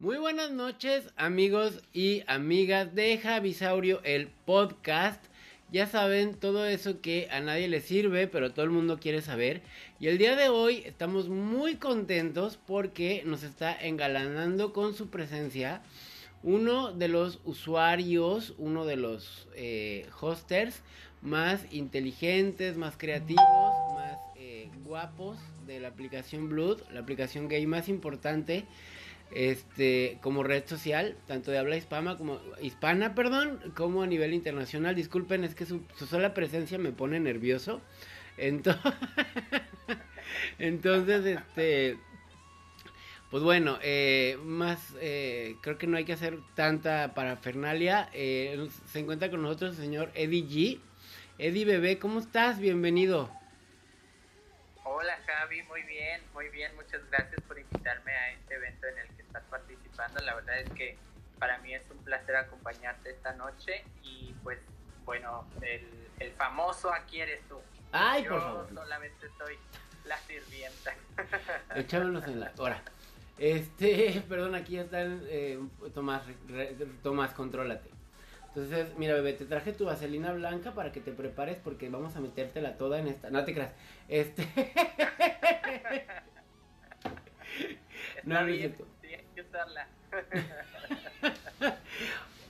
Muy 0.00 0.16
buenas 0.16 0.50
noches 0.50 1.10
amigos 1.18 1.82
y 1.92 2.22
amigas 2.26 2.94
de 2.94 3.18
Javisaurio, 3.18 4.00
el 4.02 4.28
podcast. 4.28 5.22
Ya 5.70 5.86
saben 5.86 6.36
todo 6.36 6.64
eso 6.64 7.02
que 7.02 7.28
a 7.30 7.40
nadie 7.40 7.68
le 7.68 7.82
sirve, 7.82 8.26
pero 8.26 8.50
todo 8.54 8.64
el 8.64 8.70
mundo 8.70 8.98
quiere 8.98 9.20
saber. 9.20 9.60
Y 9.98 10.06
el 10.06 10.16
día 10.16 10.36
de 10.36 10.48
hoy 10.48 10.84
estamos 10.86 11.28
muy 11.28 11.74
contentos 11.74 12.58
porque 12.66 13.22
nos 13.26 13.42
está 13.42 13.76
engalanando 13.78 14.72
con 14.72 14.94
su 14.94 15.10
presencia 15.10 15.82
uno 16.42 16.92
de 16.92 17.08
los 17.08 17.38
usuarios, 17.44 18.54
uno 18.56 18.86
de 18.86 18.96
los 18.96 19.48
eh, 19.54 20.08
hosters 20.18 20.80
más 21.20 21.66
inteligentes, 21.72 22.78
más 22.78 22.96
creativos, 22.96 23.44
más 23.92 24.16
eh, 24.36 24.70
guapos 24.82 25.36
de 25.66 25.78
la 25.78 25.88
aplicación 25.88 26.48
Blood, 26.48 26.80
la 26.90 27.00
aplicación 27.00 27.48
gay 27.48 27.66
más 27.66 27.90
importante 27.90 28.64
este 29.32 30.18
como 30.22 30.42
red 30.42 30.66
social, 30.66 31.16
tanto 31.26 31.50
de 31.50 31.58
habla 31.58 31.76
hispana 31.76 32.16
como 32.16 32.40
hispana, 32.60 33.14
perdón, 33.14 33.72
como 33.76 34.02
a 34.02 34.06
nivel 34.06 34.34
internacional. 34.34 34.94
Disculpen, 34.94 35.44
es 35.44 35.54
que 35.54 35.66
su, 35.66 35.82
sola 35.96 36.34
presencia 36.34 36.78
me 36.78 36.92
pone 36.92 37.20
nervioso. 37.20 37.80
Entonces, 40.58 41.26
este 41.26 41.98
pues 43.30 43.44
bueno, 43.44 43.78
eh, 43.80 44.36
más 44.42 44.92
eh, 45.00 45.54
creo 45.60 45.78
que 45.78 45.86
no 45.86 45.96
hay 45.96 46.04
que 46.04 46.14
hacer 46.14 46.38
tanta 46.56 47.14
parafernalia. 47.14 48.10
Eh, 48.12 48.68
se 48.86 48.98
encuentra 48.98 49.30
con 49.30 49.42
nosotros 49.42 49.76
el 49.76 49.84
señor 49.84 50.10
Eddie 50.14 50.44
G. 50.44 50.80
Eddie 51.38 51.64
Bebé, 51.64 52.00
¿cómo 52.00 52.18
estás? 52.18 52.58
Bienvenido. 52.58 53.30
Hola 54.82 55.16
Javi, 55.24 55.62
muy 55.62 55.82
bien, 55.82 56.20
muy 56.34 56.48
bien. 56.48 56.74
Muchas 56.74 57.08
gracias 57.08 57.40
por 57.42 57.56
invitarme 57.56 58.10
a 58.10 58.32
este 58.32 58.54
evento 58.54 58.88
en 58.88 58.98
el 58.98 59.16
La 60.24 60.34
verdad 60.34 60.60
es 60.60 60.70
que 60.70 60.96
para 61.38 61.58
mí 61.58 61.74
es 61.74 61.82
un 61.90 61.98
placer 62.04 62.36
acompañarte 62.36 63.10
esta 63.10 63.34
noche 63.34 63.84
y 64.02 64.34
pues 64.42 64.58
bueno, 65.04 65.46
el, 65.62 66.32
famoso 66.32 66.92
aquí 66.92 67.20
eres 67.20 67.40
tú. 67.48 67.56
Ay, 67.92 68.24
Yo 68.24 68.30
por 68.30 68.40
favor. 68.40 68.68
solamente 68.74 69.28
soy 69.38 69.56
la 70.04 70.18
sirvienta. 70.18 70.94
Echámonos 71.74 72.26
en 72.26 72.40
la 72.40 72.52
hora. 72.58 72.82
Este, 73.38 74.22
perdón, 74.28 74.54
aquí 74.54 74.76
está 74.78 75.02
eh, 75.02 75.58
Tomás, 75.94 76.22
Tomás, 77.02 77.32
contrólate. 77.32 77.88
Entonces, 78.48 78.94
mira, 78.98 79.14
bebé, 79.14 79.32
te 79.32 79.46
traje 79.46 79.72
tu 79.72 79.86
vaselina 79.86 80.32
blanca 80.32 80.72
para 80.72 80.92
que 80.92 81.00
te 81.00 81.12
prepares 81.12 81.56
porque 81.56 81.88
vamos 81.88 82.16
a 82.16 82.20
metértela 82.20 82.76
toda 82.76 82.98
en 82.98 83.08
esta. 83.08 83.30
No 83.30 83.42
te 83.44 83.54
creas. 83.54 83.72
Este. 84.08 84.44
no, 88.24 88.44
bien, 88.44 88.76
sí, 89.00 89.14
hay 89.14 89.26
que 89.34 89.40
usarla. 89.42 89.88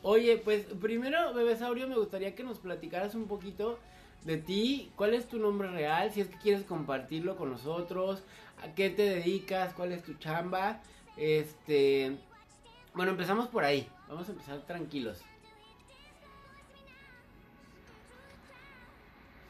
Oye, 0.03 0.39
pues 0.39 0.65
primero, 0.81 1.35
bebé 1.35 1.57
Saurio, 1.57 1.87
me 1.87 1.97
gustaría 1.97 2.35
que 2.35 2.43
nos 2.43 2.59
platicaras 2.59 3.15
un 3.15 3.29
poquito 3.29 3.79
de 4.25 4.37
ti, 4.39 4.91
cuál 4.97 5.15
es 5.15 5.29
tu 5.29 5.39
nombre 5.39 5.69
real, 5.71 6.11
si 6.13 6.21
es 6.21 6.29
que 6.29 6.39
quieres 6.39 6.65
compartirlo 6.65 7.37
con 7.37 7.51
nosotros, 7.51 8.23
a 8.63 8.75
qué 8.75 8.91
te 8.91 9.03
dedicas, 9.03 9.75
cuál 9.75 9.93
es 9.93 10.03
tu 10.03 10.15
chamba. 10.15 10.81
Este, 11.17 12.17
bueno, 12.95 13.13
empezamos 13.13 13.49
por 13.49 13.65
ahí. 13.65 13.89
Vamos 14.09 14.29
a 14.29 14.33
empezar 14.33 14.61
tranquilos. 14.67 15.23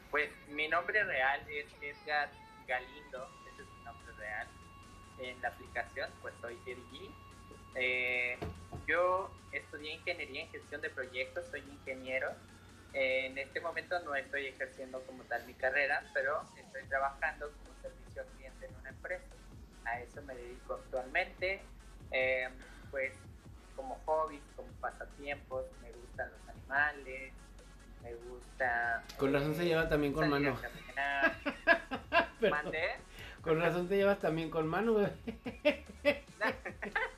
Pues 0.09 0.29
mi 0.49 0.67
nombre 0.67 1.03
real 1.03 1.41
es 1.49 1.65
Edgar 1.81 2.29
Galindo, 2.67 3.27
ese 3.51 3.61
es 3.61 3.67
mi 3.77 3.83
nombre 3.85 4.13
real. 4.17 4.47
En 5.19 5.41
la 5.41 5.47
aplicación, 5.47 6.09
pues 6.21 6.33
soy 6.41 6.57
Edgy. 6.65 7.09
Eh, 7.75 8.37
yo 8.87 9.31
estudié 9.51 9.93
ingeniería 9.93 10.43
en 10.43 10.49
gestión 10.49 10.81
de 10.81 10.89
proyectos, 10.89 11.45
soy 11.49 11.61
ingeniero. 11.61 12.29
Eh, 12.93 13.27
en 13.27 13.37
este 13.37 13.61
momento 13.61 13.99
no 14.01 14.15
estoy 14.15 14.47
ejerciendo 14.47 15.01
como 15.05 15.23
tal 15.23 15.45
mi 15.45 15.53
carrera, 15.53 16.03
pero 16.13 16.41
estoy 16.57 16.83
trabajando 16.89 17.49
como 17.57 17.73
servicio 17.81 18.21
al 18.21 18.27
cliente 18.29 18.65
en 18.65 18.75
una 18.75 18.89
empresa. 18.89 19.35
A 19.85 19.99
eso 20.01 20.21
me 20.23 20.35
dedico 20.35 20.73
actualmente. 20.73 21.61
Eh, 22.11 22.49
pues 22.89 23.13
como 23.75 23.95
hobbies, 24.05 24.43
como 24.55 24.69
pasatiempos, 24.81 25.65
me 25.81 25.91
gustan 25.93 26.29
los 26.31 26.49
animales, 26.49 27.33
me 28.03 28.13
gusta. 28.15 29.03
Con 29.17 29.31
razón 29.33 29.55
se 29.55 29.65
lleva 29.65 29.87
también 29.87 30.11
con 30.11 30.29
mano. 30.29 30.59
¿Mandé? 32.41 32.89
Con 33.41 33.61
razón 33.61 33.87
te 33.87 33.95
llevas 33.95 34.19
también 34.19 34.49
con 34.49 34.67
mano. 34.67 34.97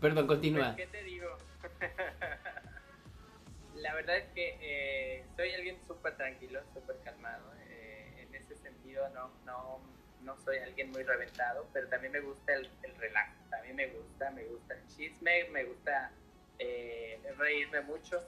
Perdón, 0.00 0.26
continúa. 0.26 0.74
Pues, 0.74 0.86
¿Qué 0.86 0.86
te 0.86 1.02
digo? 1.04 1.36
La 3.74 3.94
verdad 3.94 4.16
es 4.16 4.28
que 4.34 4.58
eh, 4.60 5.24
soy 5.36 5.52
alguien 5.54 5.78
súper 5.86 6.16
tranquilo, 6.16 6.60
súper 6.72 6.98
calmado. 7.04 7.52
Eh, 7.68 8.26
en 8.28 8.34
ese 8.34 8.56
sentido 8.56 9.08
no, 9.10 9.30
no, 9.44 9.80
no 10.22 10.36
soy 10.40 10.58
alguien 10.58 10.90
muy 10.90 11.02
reventado, 11.02 11.68
pero 11.72 11.88
también 11.88 12.12
me 12.12 12.20
gusta 12.20 12.54
el, 12.54 12.70
el 12.82 12.96
relajo. 12.96 13.34
También 13.50 13.76
me 13.76 13.86
gusta, 13.88 14.30
me 14.30 14.44
gusta 14.44 14.74
el 14.74 14.86
chisme, 14.88 15.44
me 15.50 15.64
gusta 15.64 16.12
eh, 16.58 17.20
reírme 17.36 17.80
mucho 17.82 18.20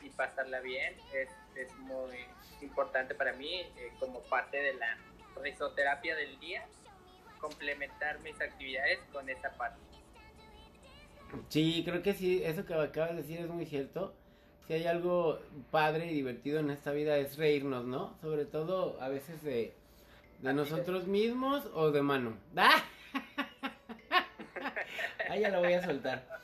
y 0.00 0.10
pasarla 0.10 0.60
bien. 0.60 0.96
Es, 1.14 1.30
es 1.56 1.72
muy 1.78 2.26
importante 2.60 3.14
para 3.14 3.32
mí 3.32 3.60
eh, 3.76 3.92
como 3.98 4.20
parte 4.24 4.56
de 4.56 4.74
la 4.74 4.98
risoterapia 5.40 6.14
del 6.16 6.38
día, 6.40 6.64
complementar 7.40 8.20
mis 8.20 8.40
actividades 8.40 9.00
con 9.12 9.28
esa 9.28 9.50
parte. 9.56 9.80
Sí, 11.48 11.82
creo 11.84 12.02
que 12.02 12.14
sí, 12.14 12.42
eso 12.44 12.64
que 12.64 12.74
acabas 12.74 13.10
de 13.10 13.22
decir 13.22 13.40
es 13.40 13.48
muy 13.48 13.66
cierto. 13.66 14.14
Si 14.66 14.74
hay 14.74 14.86
algo 14.86 15.40
padre 15.70 16.10
y 16.10 16.14
divertido 16.14 16.60
en 16.60 16.70
esta 16.70 16.92
vida 16.92 17.16
es 17.18 17.36
reírnos, 17.36 17.84
¿no? 17.84 18.14
Sobre 18.20 18.44
todo 18.44 18.96
a 19.00 19.08
veces 19.08 19.42
de, 19.42 19.74
de 20.40 20.54
nosotros 20.54 21.06
mismos 21.06 21.68
o 21.74 21.90
de 21.90 22.02
mano. 22.02 22.34
¡Ah! 22.56 22.84
ah, 25.30 25.36
ya 25.36 25.48
la 25.48 25.58
voy 25.58 25.72
a 25.72 25.84
soltar. 25.84 26.42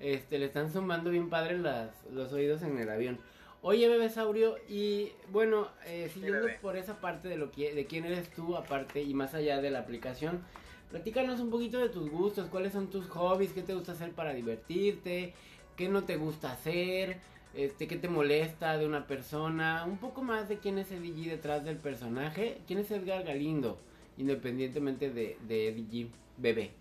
Este, 0.00 0.38
le 0.38 0.46
están 0.46 0.72
sumando 0.72 1.10
bien 1.10 1.28
padre 1.28 1.58
las, 1.58 1.90
los 2.12 2.32
oídos 2.32 2.62
en 2.62 2.78
el 2.78 2.88
avión. 2.88 3.18
Oye, 3.62 3.86
bebé 3.88 4.08
Saurio, 4.08 4.56
y 4.70 5.12
bueno, 5.30 5.68
eh, 5.84 6.10
siguiendo 6.12 6.46
por 6.62 6.78
esa 6.78 6.98
parte 6.98 7.28
de 7.28 7.36
lo 7.36 7.50
que, 7.50 7.74
de 7.74 7.84
quién 7.84 8.06
eres 8.06 8.30
tú, 8.30 8.56
aparte 8.56 9.02
y 9.02 9.12
más 9.12 9.34
allá 9.34 9.60
de 9.60 9.70
la 9.70 9.80
aplicación, 9.80 10.42
platícanos 10.90 11.40
un 11.40 11.50
poquito 11.50 11.78
de 11.78 11.88
tus 11.88 12.10
gustos, 12.10 12.48
cuáles 12.48 12.72
son 12.72 12.90
tus 12.90 13.08
hobbies, 13.08 13.52
qué 13.52 13.62
te 13.62 13.74
gusta 13.74 13.92
hacer 13.92 14.12
para 14.12 14.34
divertirte, 14.34 15.32
qué 15.76 15.88
no 15.88 16.04
te 16.04 16.16
gusta 16.16 16.52
hacer, 16.52 17.18
este, 17.54 17.86
qué 17.86 17.96
te 17.96 18.08
molesta 18.08 18.76
de 18.76 18.86
una 18.86 19.06
persona, 19.06 19.84
un 19.84 19.98
poco 19.98 20.22
más 20.22 20.48
de 20.48 20.58
quién 20.58 20.78
es 20.78 20.90
Eddie 20.90 21.30
detrás 21.30 21.64
del 21.64 21.76
personaje, 21.76 22.60
quién 22.66 22.80
es 22.80 22.90
Edgar 22.90 23.24
Galindo, 23.24 23.80
independientemente 24.16 25.10
de, 25.10 25.38
de 25.42 25.68
Eddie 25.68 25.86
G, 25.86 26.10
bebé. 26.36 26.72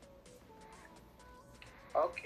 Ok, 1.94 2.20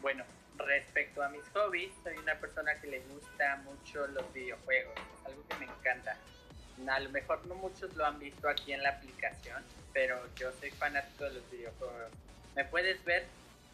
bueno, 0.00 0.24
respecto 0.58 1.22
a 1.22 1.28
mis 1.28 1.46
hobbies, 1.50 1.92
soy 2.02 2.16
una 2.16 2.34
persona 2.40 2.78
que 2.80 2.88
le 2.88 3.00
gusta 3.00 3.62
mucho 3.64 4.06
los 4.08 4.32
videojuegos, 4.32 4.94
algo 5.24 5.42
que 5.48 5.56
me 5.56 5.64
encanta. 5.64 6.16
A 6.88 7.00
lo 7.00 7.10
mejor 7.10 7.44
no 7.46 7.54
muchos 7.54 7.94
lo 7.96 8.04
han 8.04 8.18
visto 8.18 8.48
aquí 8.48 8.72
en 8.72 8.82
la 8.82 8.90
aplicación, 8.90 9.62
pero 9.92 10.20
yo 10.36 10.52
soy 10.60 10.70
fanático 10.70 11.24
de 11.24 11.34
los 11.34 11.50
videojuegos. 11.50 12.12
Me 12.54 12.64
puedes 12.64 13.02
ver 13.04 13.24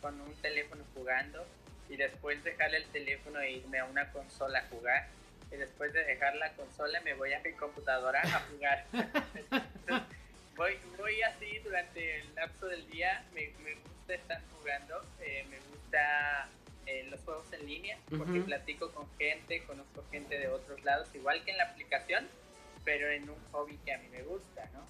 con 0.01 0.21
un 0.21 0.35
teléfono 0.37 0.83
jugando 0.95 1.45
y 1.89 1.97
después 1.97 2.43
dejar 2.43 2.75
el 2.75 2.85
teléfono 2.87 3.41
e 3.41 3.53
irme 3.53 3.79
a 3.79 3.85
una 3.85 4.11
consola 4.13 4.61
a 4.61 4.69
jugar. 4.69 5.09
Y 5.51 5.57
después 5.57 5.93
de 5.93 6.05
dejar 6.05 6.35
la 6.37 6.53
consola 6.53 7.01
me 7.03 7.15
voy 7.15 7.33
a 7.33 7.41
mi 7.41 7.53
computadora 7.53 8.23
a 8.23 8.41
jugar. 8.51 8.87
Entonces, 8.93 10.09
voy, 10.57 10.79
voy 10.97 11.23
así 11.23 11.59
durante 11.59 12.21
el 12.21 12.35
lapso 12.35 12.67
del 12.67 12.89
día, 12.91 13.25
me, 13.35 13.53
me 13.63 13.75
gusta 13.75 14.15
estar 14.15 14.41
jugando, 14.57 15.05
eh, 15.21 15.45
me 15.51 15.59
gusta 15.59 16.49
eh, 16.87 17.07
los 17.11 17.21
juegos 17.21 17.53
en 17.53 17.67
línea, 17.67 17.99
porque 18.17 18.41
platico 18.41 18.91
con 18.93 19.07
gente, 19.19 19.63
conozco 19.65 20.05
gente 20.11 20.39
de 20.39 20.49
otros 20.49 20.83
lados, 20.85 21.09
igual 21.15 21.45
que 21.45 21.53
en 21.53 21.59
la 21.59 21.65
aplicación, 21.65 22.29
pero 22.85 23.09
en 23.11 23.29
un 23.29 23.43
hobby 23.53 23.79
que 23.79 23.93
a 23.93 23.99
mí 23.99 24.09
me 24.09 24.23
gusta, 24.23 24.69
¿no? 24.73 24.85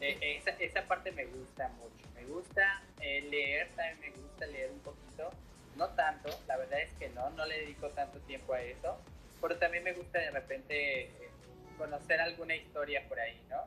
Eh, 0.00 0.38
esa, 0.38 0.50
esa 0.50 0.82
parte 0.86 1.12
me 1.12 1.24
gusta 1.24 1.68
mucho, 1.68 2.08
me 2.14 2.24
gusta 2.24 2.82
eh, 3.00 3.22
leer, 3.22 3.68
también 3.76 4.00
me 4.00 4.10
gusta 4.10 4.46
leer 4.46 4.70
un 4.70 4.80
poquito, 4.80 5.30
no 5.76 5.88
tanto, 5.90 6.28
la 6.46 6.56
verdad 6.56 6.80
es 6.80 6.92
que 6.94 7.08
no, 7.10 7.30
no 7.30 7.46
le 7.46 7.60
dedico 7.60 7.88
tanto 7.90 8.18
tiempo 8.20 8.54
a 8.54 8.62
eso, 8.62 8.98
pero 9.40 9.56
también 9.56 9.84
me 9.84 9.92
gusta 9.92 10.18
de 10.18 10.30
repente 10.30 11.02
eh, 11.02 11.30
conocer 11.78 12.20
alguna 12.20 12.54
historia 12.54 13.06
por 13.08 13.18
ahí, 13.20 13.40
¿no? 13.48 13.64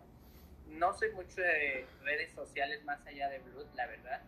No 0.78 0.94
soy 0.98 1.12
mucho 1.12 1.42
de 1.42 1.86
redes 2.04 2.32
sociales 2.34 2.84
más 2.84 3.06
allá 3.08 3.30
de 3.30 3.40
Blood, 3.40 3.68
la 3.76 3.88
verdad. 3.88 4.22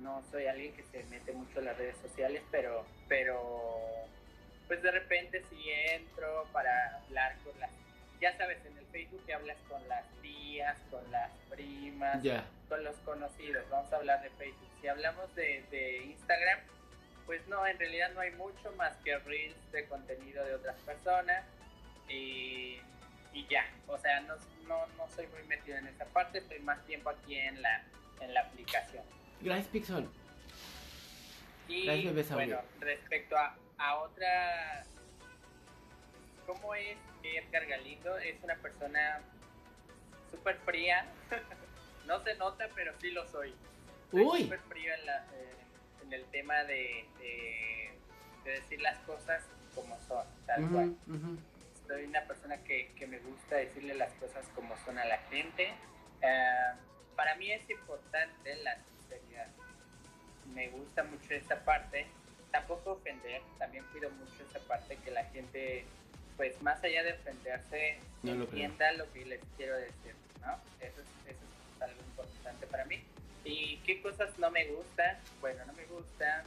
No 0.00 0.22
soy 0.30 0.46
alguien 0.46 0.74
que 0.74 0.82
se 0.82 1.04
mete 1.04 1.32
mucho 1.32 1.60
en 1.60 1.66
las 1.66 1.78
redes 1.78 1.96
sociales, 1.98 2.42
pero, 2.50 2.84
pero 3.08 4.08
pues 4.66 4.82
de 4.82 4.90
repente 4.90 5.42
sí 5.48 5.70
entro 5.92 6.46
para 6.52 6.96
hablar 6.96 7.36
con 7.44 7.58
las 7.60 7.70
ya 8.24 8.34
sabes, 8.38 8.64
en 8.64 8.78
el 8.78 8.86
Facebook 8.86 9.22
que 9.26 9.34
hablas 9.34 9.58
con 9.68 9.86
las 9.86 10.02
tías, 10.22 10.78
con 10.90 11.10
las 11.10 11.30
primas, 11.50 12.24
con 12.70 12.82
los 12.82 12.96
conocidos. 13.04 13.68
Vamos 13.68 13.92
a 13.92 13.96
hablar 13.96 14.22
de 14.22 14.30
Facebook. 14.30 14.70
Si 14.80 14.88
hablamos 14.88 15.34
de, 15.34 15.62
de 15.70 15.98
Instagram, 16.04 16.60
pues 17.26 17.46
no, 17.48 17.66
en 17.66 17.78
realidad 17.78 18.12
no 18.14 18.20
hay 18.20 18.30
mucho 18.30 18.72
más 18.76 18.96
que 19.04 19.18
reels 19.18 19.72
de 19.72 19.86
contenido 19.88 20.42
de 20.42 20.54
otras 20.54 20.76
personas 20.86 21.44
y, 22.08 22.78
y 23.34 23.46
ya. 23.50 23.66
O 23.88 23.98
sea, 23.98 24.20
no, 24.20 24.36
no, 24.68 24.86
no 24.96 25.06
soy 25.14 25.26
muy 25.26 25.42
metido 25.42 25.76
en 25.76 25.86
esa 25.88 26.06
parte, 26.06 26.38
estoy 26.38 26.60
más 26.60 26.82
tiempo 26.86 27.10
aquí 27.10 27.36
en 27.36 27.60
la, 27.60 27.84
en 28.22 28.32
la 28.32 28.40
aplicación. 28.40 29.04
Gracias, 29.42 29.68
Pixel. 29.68 30.08
Y 31.68 32.08
bueno, 32.30 32.62
respecto 32.80 33.36
a, 33.36 33.54
a 33.76 33.96
otra, 33.96 34.82
¿cómo 36.46 36.74
es 36.74 36.96
Edgar 37.22 37.66
Galindo? 37.66 38.16
Es 38.18 38.42
una 38.42 38.56
persona 38.56 39.20
súper 40.30 40.56
fría. 40.64 41.06
no 42.06 42.22
se 42.22 42.34
nota, 42.36 42.68
pero 42.74 42.92
sí 43.00 43.10
lo 43.10 43.26
soy. 43.28 43.54
Soy 44.10 44.42
súper 44.42 44.60
frío 44.60 44.94
en, 44.94 45.06
la, 45.06 45.26
en 46.02 46.12
el 46.12 46.24
tema 46.26 46.64
de, 46.64 47.06
de, 47.18 47.92
decir 48.44 48.80
las 48.80 48.98
cosas 49.00 49.42
como 49.74 49.98
son, 50.06 50.26
tal 50.46 50.68
cual. 50.70 50.96
Soy 51.86 52.04
una 52.04 52.22
persona 52.22 52.56
que, 52.64 52.92
que, 52.94 53.06
me 53.06 53.18
gusta 53.18 53.56
decirle 53.56 53.94
las 53.94 54.12
cosas 54.14 54.46
como 54.54 54.76
son 54.84 54.98
a 54.98 55.04
la 55.04 55.18
gente. 55.30 55.72
Uh, 56.22 56.76
para 57.16 57.34
mí 57.36 57.50
es 57.50 57.68
importante 57.68 58.56
la 58.62 58.76
sinceridad. 58.76 59.48
Me 60.54 60.68
gusta 60.68 61.04
mucho 61.04 61.34
esta 61.34 61.64
parte. 61.64 62.06
Tampoco 62.50 62.92
ofender, 62.92 63.42
también 63.58 63.84
cuido 63.90 64.10
mucho 64.10 64.44
esa 64.48 64.60
parte 64.60 64.96
que 64.98 65.10
la 65.10 65.24
gente, 65.24 65.84
pues 66.36 66.60
más 66.62 66.82
allá 66.82 67.02
de 67.04 67.12
ofenderse, 67.12 67.98
entienda 68.22 68.92
lo, 68.92 69.12
que 69.12 69.24
les 69.24 69.40
quiero 69.56 69.76
decir, 69.76 70.14
¿no? 70.40 70.54
Eso 70.80 71.00
es, 71.00 71.30
eso 71.30 71.40
es 71.76 71.82
algo 71.82 72.00
importante 72.02 72.66
para 72.66 72.84
mí. 72.86 73.02
¿Y 73.44 73.76
qué 73.78 74.00
cosas 74.02 74.36
no 74.38 74.50
me 74.50 74.66
gustan? 74.66 75.16
Bueno, 75.40 75.64
no 75.66 75.72
me 75.74 75.84
gusta. 75.86 76.44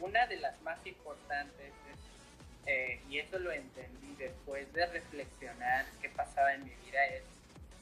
Una 0.00 0.26
de 0.26 0.36
las 0.36 0.60
más 0.62 0.84
importantes 0.86 1.72
es, 1.90 2.68
eh, 2.68 3.00
y 3.08 3.18
eso 3.18 3.38
lo 3.38 3.50
entendí 3.50 4.14
después 4.16 4.72
de 4.72 4.86
reflexionar 4.86 5.86
qué 6.00 6.10
pasaba 6.10 6.54
en 6.54 6.64
mi 6.64 6.74
vida, 6.86 7.04
es 7.06 7.22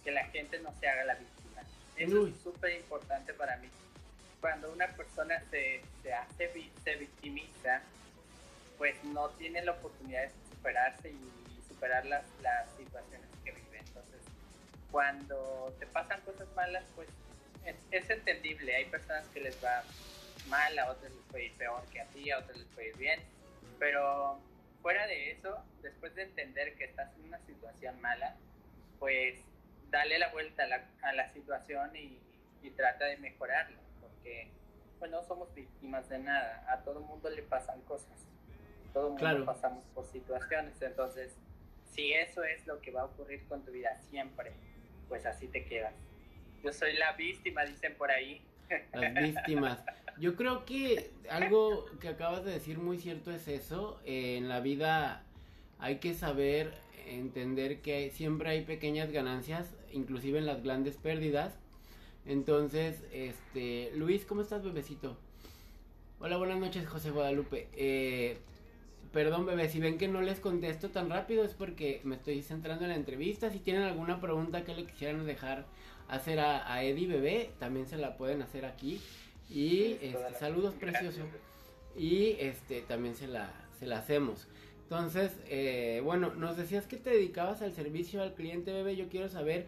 que 0.05 0.11
la 0.11 0.25
gente 0.27 0.59
no 0.61 0.73
se 0.79 0.89
haga 0.89 1.05
la 1.05 1.15
víctima. 1.15 1.63
Eso 1.97 2.27
es 2.27 2.35
súper 2.43 2.73
importante 2.77 3.35
para 3.35 3.57
mí. 3.57 3.69
Cuando 4.41 4.73
una 4.73 4.89
persona 4.89 5.41
se, 5.51 5.83
se 6.03 6.13
hace, 6.13 6.51
se 6.83 6.97
victimiza, 6.97 7.83
pues 8.79 8.97
no 9.05 9.29
tiene 9.31 9.63
la 9.65 9.73
oportunidad 9.73 10.23
de 10.23 10.31
superarse 10.63 11.11
y, 11.11 11.63
superar 11.69 12.07
las, 12.07 12.25
las 12.41 12.71
situaciones 12.77 13.29
que 13.45 13.51
vive. 13.51 13.79
Entonces, 13.79 14.21
cuando 14.93 15.75
te 15.81 15.87
pasan 15.87 16.21
cosas 16.21 16.47
malas, 16.55 16.85
pues 16.95 17.09
es, 17.65 17.75
es, 17.91 18.09
entendible. 18.11 18.77
Hay 18.77 18.85
personas 18.85 19.27
que 19.35 19.41
les 19.41 19.57
va 19.65 19.83
mal, 20.49 20.79
a 20.79 20.93
otras 20.93 21.11
les 21.11 21.25
puede 21.31 21.47
ir 21.47 21.55
peor 21.55 21.85
que 21.91 22.01
a 22.01 22.07
ti, 22.07 22.31
a 22.31 22.39
otras 22.39 22.57
les 22.57 22.67
puede 22.69 22.89
ir 22.91 22.97
bien. 22.97 23.21
Pero 23.81 24.39
fuera 24.83 25.07
de 25.09 25.33
eso, 25.33 25.59
después 25.83 26.15
de 26.15 26.23
entender 26.23 26.77
que 26.77 26.85
estás 26.85 27.13
en 27.17 27.25
una 27.25 27.41
situación 27.41 28.01
mala, 28.01 28.37
pues 29.01 29.41
dale 29.91 30.21
la 30.21 30.29
vuelta 30.29 30.63
a 30.63 30.67
la, 30.69 30.85
a 31.03 31.13
la 31.13 31.33
situación 31.33 31.97
y, 31.97 32.21
y, 32.63 32.71
trata 32.71 33.07
de 33.07 33.17
mejorarla, 33.17 33.79
porque 34.01 34.49
pues 35.01 35.11
no 35.11 35.25
somos 35.25 35.53
víctimas 35.55 36.09
de 36.09 36.21
nada, 36.21 36.65
a 36.69 36.79
todo 36.85 37.01
mundo 37.01 37.29
le 37.31 37.43
pasan 37.43 37.81
cosas, 37.83 38.27
todo 38.93 39.11
mundo 39.11 39.45
pasamos 39.45 39.85
por 39.95 40.05
situaciones, 40.05 40.81
entonces 40.83 41.37
si 41.93 42.13
eso 42.13 42.43
es 42.43 42.67
lo 42.67 42.81
que 42.81 42.91
va 42.91 43.03
a 43.03 43.05
ocurrir 43.05 43.45
con 43.49 43.65
tu 43.65 43.71
vida 43.71 43.95
siempre, 44.11 44.53
pues 45.09 45.27
así 45.27 45.47
te 45.49 45.65
quedas. 45.65 45.95
Yo 46.63 46.73
soy 46.73 46.95
la 46.95 47.13
víctima, 47.13 47.65
dicen 47.65 47.95
por 47.97 48.11
ahí. 48.11 48.41
Las 48.95 49.15
víctimas. 49.15 49.85
Yo 50.19 50.37
creo 50.37 50.65
que 50.65 51.11
algo 51.29 51.87
que 52.01 52.09
acabas 52.09 52.45
de 52.45 52.53
decir 52.53 52.79
muy 52.79 52.99
cierto 52.99 53.31
es 53.31 53.49
eso. 53.49 54.01
Eh, 54.05 54.37
en 54.37 54.49
la 54.49 54.61
vida 54.61 55.25
hay 55.79 55.97
que 55.97 56.15
saber 56.15 56.73
entender 57.07 57.81
que 57.81 58.11
siempre 58.11 58.51
hay 58.51 58.63
pequeñas 58.63 59.11
ganancias, 59.11 59.75
inclusive 59.91 60.39
en 60.39 60.47
las 60.47 60.63
grandes 60.63 60.97
pérdidas. 60.97 61.59
Entonces, 62.25 63.03
este, 63.13 63.91
Luis, 63.95 64.25
¿cómo 64.25 64.43
estás, 64.43 64.63
bebecito? 64.63 65.19
Hola, 66.21 66.37
buenas 66.37 66.59
noches, 66.59 66.87
José 66.87 67.11
Guadalupe. 67.11 67.69
Eh, 67.73 68.39
perdón, 69.13 69.47
bebé, 69.47 69.69
si 69.69 69.79
ven 69.79 69.99
que 69.99 70.09
no 70.09 70.21
les 70.21 70.41
contesto 70.41 70.91
tan 70.91 71.11
rápido 71.11 71.45
es 71.45 71.55
porque 71.55 72.01
me 72.05 72.17
estoy 72.17 72.43
centrando 72.43 72.85
en 72.85 72.91
la 72.91 72.97
entrevista. 72.97 73.51
Si 73.51 73.59
tienen 73.59 73.83
alguna 73.83 74.21
pregunta 74.21 74.65
que 74.65 74.75
le 74.75 74.87
quisieran 74.87 75.27
dejar 75.27 75.67
hacer 76.09 76.41
a, 76.41 76.73
a 76.73 76.83
Eddie, 76.83 77.07
bebé, 77.07 77.51
también 77.59 77.87
se 77.87 77.97
la 77.97 78.17
pueden 78.17 78.43
hacer 78.43 78.65
aquí. 78.65 79.01
Y 79.51 79.99
este, 80.01 80.35
saludos, 80.39 80.75
precioso. 80.75 81.21
Y 81.97 82.37
este, 82.41 82.81
también 82.81 83.15
se 83.15 83.27
la, 83.27 83.51
se 83.79 83.87
la 83.87 83.99
hacemos. 83.99 84.49
Entonces, 84.85 85.39
eh, 85.47 86.01
bueno, 86.05 86.35
nos 86.35 86.57
decías 86.57 86.87
que 86.87 86.97
te 86.97 87.11
dedicabas 87.11 87.63
al 87.63 87.73
servicio 87.73 88.23
al 88.23 88.35
cliente, 88.35 88.73
bebé. 88.73 88.97
Yo 88.97 89.09
quiero 89.09 89.29
saber 89.29 89.67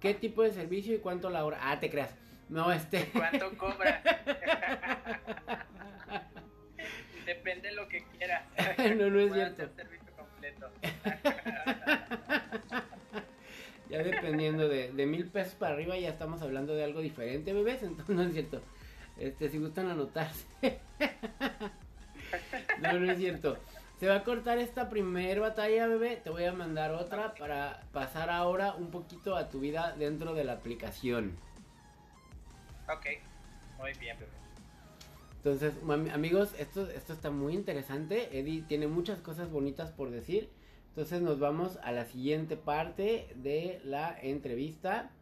qué 0.00 0.14
tipo 0.14 0.42
de 0.42 0.52
servicio 0.52 0.94
y 0.94 0.98
cuánto 0.98 1.30
la 1.30 1.44
hora. 1.44 1.58
Ah, 1.62 1.80
te 1.80 1.90
creas. 1.90 2.14
No, 2.48 2.70
este. 2.72 3.06
¿Cuánto 3.12 3.56
cobras? 3.56 4.02
Depende 7.26 7.68
de 7.70 7.74
lo 7.74 7.88
que 7.88 8.04
quieras. 8.16 8.44
no, 8.96 9.10
no 9.10 9.20
es 9.20 9.32
cierto. 9.32 9.64
completo. 10.16 10.70
ya 13.90 14.02
dependiendo 14.02 14.68
de, 14.68 14.92
de 14.92 15.06
mil 15.06 15.26
pesos 15.26 15.54
para 15.54 15.74
arriba, 15.74 15.98
ya 15.98 16.10
estamos 16.10 16.42
hablando 16.42 16.74
de 16.74 16.84
algo 16.84 17.00
diferente, 17.00 17.52
bebés. 17.52 17.82
Entonces, 17.82 18.14
no 18.14 18.22
es 18.22 18.32
cierto. 18.32 18.62
Este, 19.18 19.48
si 19.48 19.58
gustan 19.58 19.88
anotarse. 19.88 20.46
no, 22.82 22.92
no 22.92 23.10
es 23.10 23.18
cierto. 23.18 23.58
Se 23.98 24.08
va 24.08 24.16
a 24.16 24.24
cortar 24.24 24.58
esta 24.58 24.90
primera 24.90 25.40
batalla, 25.40 25.86
bebé. 25.86 26.16
Te 26.16 26.30
voy 26.30 26.44
a 26.44 26.52
mandar 26.52 26.92
otra 26.92 27.34
para 27.34 27.80
pasar 27.92 28.28
ahora 28.28 28.74
un 28.74 28.90
poquito 28.90 29.36
a 29.36 29.48
tu 29.48 29.60
vida 29.60 29.94
dentro 29.98 30.34
de 30.34 30.44
la 30.44 30.52
aplicación. 30.52 31.34
Ok, 32.88 33.06
muy 33.78 33.92
bien, 33.94 34.18
bebé. 34.18 34.45
Entonces, 35.46 35.74
amigos, 36.12 36.56
esto, 36.58 36.90
esto 36.90 37.12
está 37.12 37.30
muy 37.30 37.54
interesante. 37.54 38.36
Eddie 38.36 38.62
tiene 38.62 38.88
muchas 38.88 39.20
cosas 39.20 39.48
bonitas 39.48 39.92
por 39.92 40.10
decir. 40.10 40.48
Entonces 40.88 41.22
nos 41.22 41.38
vamos 41.38 41.78
a 41.84 41.92
la 41.92 42.04
siguiente 42.04 42.56
parte 42.56 43.28
de 43.36 43.80
la 43.84 44.18
entrevista. 44.20 45.12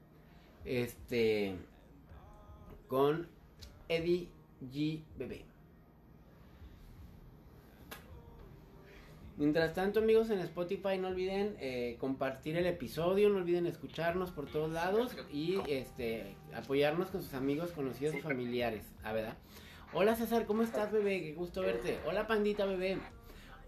Este. 0.64 1.56
Con 2.88 3.28
Eddie 3.90 4.30
G. 4.72 5.02
Bebé. 5.18 5.44
Mientras 9.36 9.74
tanto, 9.74 10.00
amigos, 10.00 10.30
en 10.30 10.38
Spotify 10.38 10.96
no 10.98 11.08
olviden 11.08 11.54
eh, 11.60 11.98
compartir 12.00 12.56
el 12.56 12.64
episodio, 12.64 13.28
no 13.28 13.36
olviden 13.36 13.66
escucharnos 13.66 14.30
por 14.30 14.46
todos 14.46 14.72
lados 14.72 15.14
y 15.30 15.58
este 15.68 16.34
apoyarnos 16.54 17.10
con 17.10 17.22
sus 17.22 17.34
amigos, 17.34 17.72
conocidos 17.72 18.14
y 18.14 18.22
familiares. 18.22 18.86
A 19.02 19.10
ah, 19.10 19.12
ver, 19.12 19.26
Hola 19.96 20.16
César, 20.16 20.44
¿cómo 20.44 20.64
estás, 20.64 20.90
bebé? 20.90 21.22
Qué 21.22 21.34
gusto 21.34 21.60
verte. 21.60 22.00
Hola 22.04 22.26
Pandita, 22.26 22.66
bebé. 22.66 22.98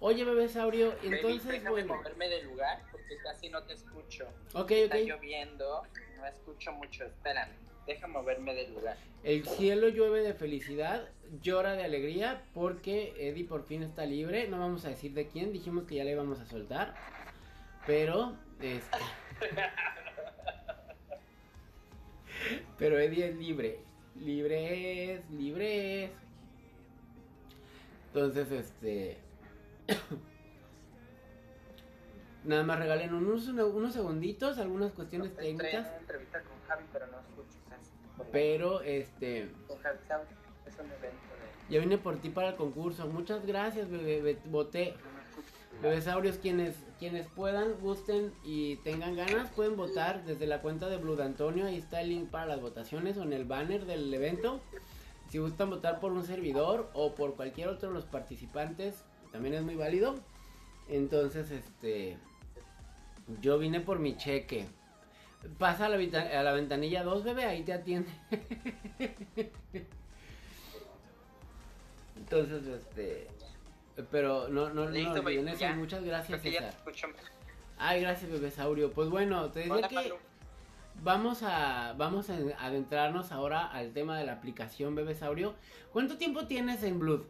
Oye, 0.01 0.25
bebé 0.25 0.49
Saurio, 0.49 0.93
entonces, 1.05 1.63
bueno. 1.69 1.95
moverme 1.95 2.29
del 2.29 2.47
lugar 2.47 2.83
porque 2.91 3.17
casi 3.23 3.49
no 3.49 3.63
te 3.63 3.75
escucho. 3.75 4.27
Ok, 4.53 4.73
Está 4.73 4.99
lloviendo, 4.99 5.83
no 6.17 6.27
escucho 6.27 6.73
mucho. 6.73 7.05
Espérame. 7.05 7.53
Deja 7.87 8.09
moverme 8.09 8.55
del 8.55 8.75
lugar. 8.75 8.97
El 9.23 9.47
cielo 9.47 9.89
llueve 9.89 10.23
de 10.23 10.35
felicidad, 10.35 11.09
llora 11.43 11.75
de 11.75 11.85
alegría 11.85 12.43
porque 12.55 13.15
Eddie 13.21 13.45
por 13.45 13.65
fin 13.65 13.85
está 13.85 14.05
libre. 14.05 14.49
No 14.49 14.59
vamos 14.59 14.85
a 14.85 14.89
decir 14.89 15.13
de 15.13 15.29
quién, 15.29 15.53
dijimos 15.53 15.85
que 15.85 15.95
ya 15.95 16.03
le 16.03 16.11
íbamos 16.11 16.41
a 16.41 16.47
soltar. 16.47 16.93
Pero, 17.87 18.37
este. 18.61 18.99
pero 22.79 22.99
Eddie 22.99 23.29
es 23.29 23.37
libre. 23.37 23.86
Libre 24.21 25.15
es, 25.15 25.31
libre 25.31 26.05
es. 26.05 26.11
Entonces, 28.09 28.51
este. 28.51 29.19
Nada 32.45 32.63
más 32.63 32.79
regalen 32.79 33.13
unos, 33.13 33.49
unos 33.49 33.93
segunditos, 33.93 34.59
algunas 34.59 34.93
cuestiones 34.93 35.35
técnicas. 35.35 35.93
entrevista 36.01 36.41
con 36.43 36.61
Javi, 36.69 36.85
pero 36.93 37.09
no 37.09 37.19
escucho 37.19 37.59
Pero, 38.31 38.81
este... 38.83 39.51
Ya 41.69 41.81
vine 41.81 41.99
por 41.99 42.19
ti 42.19 42.31
para 42.31 42.51
el 42.51 42.57
concurso. 42.57 43.07
Muchas 43.09 43.45
gracias, 43.45 43.91
bebé. 43.91 44.39
Voté. 44.45 44.95
Bebesaurios, 45.83 46.39
quienes, 46.39 46.75
quienes 46.99 47.27
puedan, 47.29 47.75
gusten 47.81 48.33
y 48.45 48.77
tengan 48.77 49.15
ganas, 49.15 49.51
pueden 49.51 49.77
votar 49.77 50.25
desde 50.25 50.47
la 50.47 50.63
cuenta 50.63 50.89
de 50.89 50.97
Blue 50.97 51.21
Antonio. 51.21 51.67
Ahí 51.67 51.77
está 51.77 52.01
el 52.01 52.09
link 52.09 52.31
para 52.31 52.47
las 52.47 52.61
votaciones 52.61 53.17
o 53.19 53.23
en 53.23 53.33
el 53.33 53.45
banner 53.45 53.85
del 53.85 54.13
evento. 54.13 54.61
Si 55.29 55.39
gustan 55.39 55.71
votar 55.71 56.01
por 56.01 56.13
un 56.13 56.25
servidor 56.25 56.91
o 56.95 57.15
por 57.15 57.35
cualquier 57.35 57.69
otro 57.69 57.89
de 57.89 57.95
los 57.95 58.05
participantes, 58.05 59.05
también 59.33 59.55
es 59.55 59.63
muy 59.63 59.75
válido. 59.75 60.15
Entonces, 60.89 61.51
este 61.51 62.17
Yo 63.41 63.59
vine 63.59 63.81
por 63.81 63.99
mi 63.99 64.17
cheque. 64.17 64.67
Pasa 65.59 65.87
a 65.87 65.89
la, 65.89 65.97
a 65.97 66.43
la 66.43 66.53
ventanilla 66.53 67.05
2, 67.05 67.25
bebé, 67.25 67.45
ahí 67.45 67.63
te 67.63 67.73
atiende. 67.73 68.11
Entonces, 72.17 72.67
este. 72.67 73.29
Pero 74.11 74.49
no, 74.49 74.71
no, 74.71 74.89
Listo, 74.91 75.23
no 75.23 75.29
eso. 75.29 75.59
ya. 75.61 75.75
Muchas 75.75 76.05
gracias, 76.05 76.43
César. 76.43 76.75
Ay, 77.79 78.01
gracias, 78.03 78.31
bebé 78.31 78.51
Saurio. 78.51 78.93
Pues 78.93 79.09
bueno, 79.09 79.51
te 79.51 79.61
decía 79.61 79.75
Hola, 79.75 79.89
que 79.89 79.95
Pablo. 79.95 80.19
vamos 81.03 81.43
a 81.43 81.95
vamos 81.97 82.29
a 82.31 82.35
adentrarnos 82.59 83.33
ahora 83.33 83.67
al 83.67 83.93
tema 83.93 84.19
de 84.19 84.25
la 84.27 84.33
aplicación 84.33 84.95
Bebé 84.95 85.15
Saurio. 85.15 85.55
¿Cuánto 85.93 86.19
tiempo 86.19 86.47
tienes 86.47 86.83
en 86.83 86.99
Blood? 86.99 87.23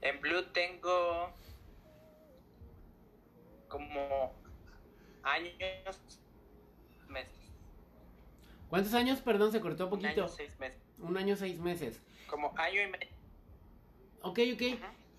En 0.00 0.20
Blue 0.20 0.44
tengo 0.52 1.32
como 3.68 4.32
años, 5.22 6.20
meses. 7.08 7.34
¿Cuántos 8.68 8.94
años? 8.94 9.20
Perdón, 9.20 9.50
se 9.52 9.60
cortó 9.60 9.84
Un 9.84 9.90
poquito. 9.90 10.08
año, 10.08 10.28
seis 10.28 10.58
meses. 10.58 10.80
Un 10.98 11.16
año, 11.16 11.36
seis 11.36 11.58
meses. 11.58 12.00
Como 12.28 12.52
año 12.58 12.82
y 12.82 12.86
medio. 12.90 13.13
Ok, 14.24 14.40
ok. 14.54 14.62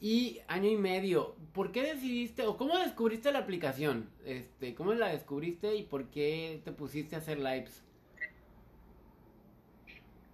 Y 0.01 0.41
año 0.47 0.69
y 0.69 0.77
medio. 0.77 1.35
¿Por 1.53 1.71
qué 1.71 1.83
decidiste 1.83 2.45
o 2.45 2.57
cómo 2.57 2.77
descubriste 2.79 3.31
la 3.31 3.39
aplicación? 3.39 4.09
Este, 4.25 4.73
¿cómo 4.73 4.93
la 4.93 5.09
descubriste 5.09 5.75
y 5.75 5.83
por 5.83 6.09
qué 6.09 6.59
te 6.65 6.71
pusiste 6.71 7.15
a 7.15 7.19
hacer 7.19 7.37
lives? 7.37 7.83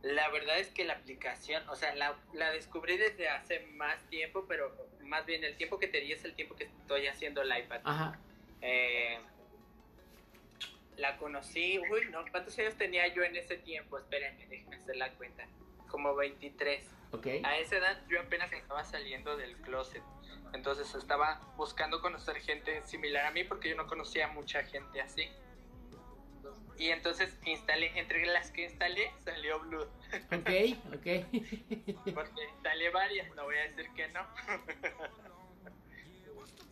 La 0.04 0.30
verdad 0.30 0.58
es 0.58 0.70
que 0.70 0.86
la 0.86 0.94
aplicación, 0.94 1.68
o 1.70 1.75
sea, 1.75 1.94
la, 1.96 2.18
la 2.34 2.50
descubrí 2.51 2.98
desde 2.98 3.28
hace 3.30 3.68
más 3.74 4.01
tiempo, 4.10 4.46
pero 4.48 4.74
más 5.04 5.25
bien 5.25 5.44
el 5.44 5.56
tiempo 5.58 5.78
que 5.78 5.88
te 5.88 6.00
di 6.00 6.13
es 6.13 6.24
el 6.24 6.34
tiempo 6.34 6.56
que 6.56 6.63
estoy 6.63 7.08
haciendo 7.08 7.42
el 7.42 7.50
iPad. 7.56 7.82
Ajá. 7.84 8.20
Eh, 8.62 9.20
la 10.98 11.18
conocí, 11.18 11.78
uy, 11.78 12.10
no, 12.10 12.24
¿cuántos 12.32 12.58
años 12.58 12.75
tenía 12.75 13.13
yo 13.13 13.22
en 13.24 13.36
ese 13.36 13.58
tiempo? 13.58 13.98
Espérenme, 13.98 14.48
déjenme 14.48 14.78
hacer 14.78 14.96
la 14.96 15.12
cuenta. 15.13 15.46
Como 15.91 16.15
23. 16.15 16.89
Ok. 17.12 17.27
A 17.43 17.57
esa 17.57 17.77
edad 17.77 18.01
yo 18.10 18.21
apenas 18.21 18.51
estaba 18.53 18.83
saliendo 18.83 19.36
del 19.38 19.57
closet. 19.57 20.01
Entonces 20.53 20.93
estaba 20.95 21.41
buscando 21.57 22.01
conocer 22.01 22.38
gente 22.38 22.81
similar 22.83 23.25
a 23.25 23.31
mí 23.31 23.43
porque 23.43 23.69
yo 23.69 23.75
no 23.75 23.88
conocía 23.88 24.27
mucha 24.29 24.63
gente 24.63 25.01
así. 25.01 25.29
Y 26.77 26.89
entonces 26.89 27.38
instalé, 27.45 27.91
entre 28.00 28.25
las 28.25 28.50
que 28.51 28.63
instalé 28.63 29.12
salió 29.24 29.60
Blue. 29.60 29.83
Ok, 30.31 30.50
ok. 30.95 31.07
Porque 32.15 32.43
instalé 32.53 32.89
varias, 32.89 33.36
no 33.36 33.43
voy 33.43 33.55
a 33.57 33.62
decir 33.63 33.88
que 33.95 34.07
no. 34.07 34.25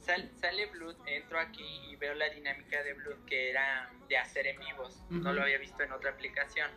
Sal- 0.01 0.31
sale 0.41 0.65
Blood, 0.67 0.95
entro 1.05 1.39
aquí 1.39 1.63
y 1.91 1.95
veo 1.97 2.15
la 2.15 2.29
dinámica 2.29 2.81
de 2.81 2.93
Blood 2.93 3.25
que 3.25 3.51
era 3.51 3.91
de 4.07 4.17
hacer 4.17 4.47
en 4.47 4.59
vivos. 4.59 5.03
No 5.11 5.19
Ujú. 5.29 5.33
lo 5.33 5.41
había 5.43 5.59
visto 5.59 5.83
en 5.83 5.91
otra 5.91 6.09
aplicación. 6.11 6.71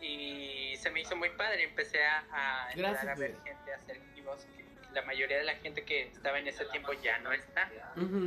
Y 0.00 0.76
se 0.76 0.90
me 0.90 1.00
hizo 1.00 1.16
muy 1.16 1.30
padre. 1.30 1.64
Empecé 1.64 2.04
a, 2.04 2.24
a 2.32 2.74
Gracias, 2.74 3.04
a 3.06 3.14
ver 3.14 3.36
gente 3.44 3.74
hacer 3.74 3.96
en 3.96 4.14
vivos. 4.14 4.46
La 4.92 5.02
mayoría 5.02 5.38
de 5.38 5.44
la 5.44 5.54
gente 5.56 5.84
que 5.84 6.08
estaba 6.08 6.38
en 6.38 6.48
ese 6.48 6.64
tiempo 6.66 6.92
ya 6.94 7.18
no 7.18 7.32
está. 7.32 7.70